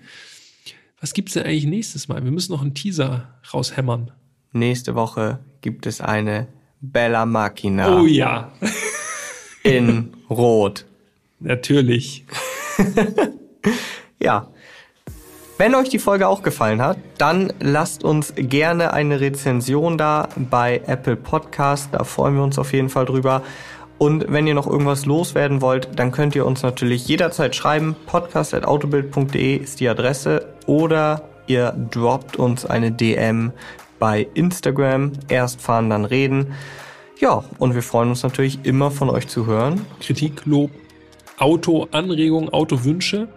Was 1.01 1.13
gibt's 1.13 1.35
denn 1.35 1.45
eigentlich 1.45 1.67
nächstes 1.67 2.09
Mal? 2.09 2.25
Wir 2.25 2.31
müssen 2.31 2.53
noch 2.53 2.63
einen 2.63 2.75
Teaser 2.75 3.35
raushämmern. 3.53 4.13
Nächste 4.53 4.95
Woche 4.95 5.41
gibt 5.61 5.87
es 5.87 6.01
eine 6.01 6.47
Bella 6.81 7.27
Machina. 7.27 8.01
Oh 8.01 8.07
ja. 8.07 8.53
in 9.65 10.13
Rot. 10.31 10.87
Natürlich. 11.41 12.25
ja. 14.23 14.49
Wenn 15.59 15.75
euch 15.75 15.89
die 15.89 15.99
Folge 15.99 16.27
auch 16.29 16.43
gefallen 16.43 16.81
hat, 16.81 16.99
dann 17.19 17.53
lasst 17.61 18.03
uns 18.03 18.33
gerne 18.37 18.93
eine 18.93 19.21
Rezension 19.21 19.99
da 19.99 20.29
bei 20.37 20.81
Apple 20.87 21.17
Podcast. 21.17 21.91
Da 21.93 22.05
freuen 22.05 22.35
wir 22.37 22.43
uns 22.43 22.59
auf 22.59 22.73
jeden 22.73 22.89
Fall 22.89 23.05
drüber. 23.05 23.43
Und 23.99 24.27
wenn 24.29 24.47
ihr 24.47 24.55
noch 24.55 24.67
irgendwas 24.67 25.07
loswerden 25.07 25.61
wollt, 25.61 25.89
dann 25.97 26.13
könnt 26.13 26.35
ihr 26.35 26.47
uns 26.47 26.63
natürlich 26.63 27.07
jederzeit 27.07 27.55
schreiben. 27.55 27.95
podcast.autobild.de 28.07 29.57
ist 29.57 29.81
die 29.81 29.89
Adresse 29.89 30.47
oder 30.67 31.23
ihr 31.47 31.73
droppt 31.91 32.37
uns 32.37 32.67
eine 32.67 32.91
DM 32.91 33.53
bei 33.99 34.27
Instagram. 34.35 35.13
Erst 35.29 35.61
fahren, 35.61 35.91
dann 35.91 36.05
reden. 36.05 36.55
Ja, 37.21 37.45
und 37.59 37.75
wir 37.75 37.83
freuen 37.83 38.11
uns 38.11 38.23
natürlich 38.23 38.59
immer 38.65 38.91
von 38.91 39.09
euch 39.09 39.29
zu 39.29 39.47
hören. 39.47 39.87
Kritik, 40.01 40.45
Lob, 40.45 40.71
Auto-Anregungen, 41.39 42.49
Auto-Wünsche. 42.49 43.29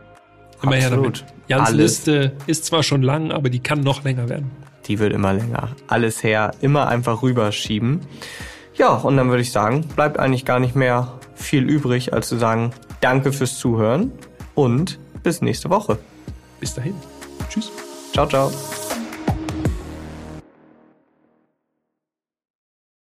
Immer 0.63 0.75
her 0.75 0.89
damit. 0.89 1.23
Jans 1.47 1.69
Alles. 1.69 1.77
Liste 1.77 2.33
ist 2.47 2.65
zwar 2.65 2.83
schon 2.83 3.03
lang, 3.03 3.31
aber 3.31 3.49
die 3.49 3.59
kann 3.59 3.81
noch 3.81 4.03
länger 4.03 4.27
werden. 4.27 4.51
Die 4.87 4.99
wird 4.99 5.13
immer 5.13 5.33
länger. 5.33 5.69
Alles 5.87 6.23
her, 6.23 6.51
immer 6.61 6.87
einfach 6.87 7.21
rüberschieben. 7.21 8.01
Ja, 8.77 8.93
und 8.93 9.17
dann 9.17 9.29
würde 9.29 9.41
ich 9.41 9.51
sagen, 9.51 9.81
bleibt 9.95 10.19
eigentlich 10.19 10.45
gar 10.45 10.59
nicht 10.59 10.75
mehr 10.75 11.13
viel 11.35 11.63
übrig, 11.69 12.13
als 12.13 12.27
zu 12.27 12.37
sagen, 12.37 12.71
danke 13.01 13.33
fürs 13.33 13.57
Zuhören 13.57 14.11
und 14.55 14.99
bis 15.23 15.41
nächste 15.41 15.69
Woche. 15.69 15.97
Bis 16.59 16.73
dahin. 16.73 16.95
Tschüss. 17.49 17.71
Ciao, 18.13 18.27
ciao. 18.27 18.51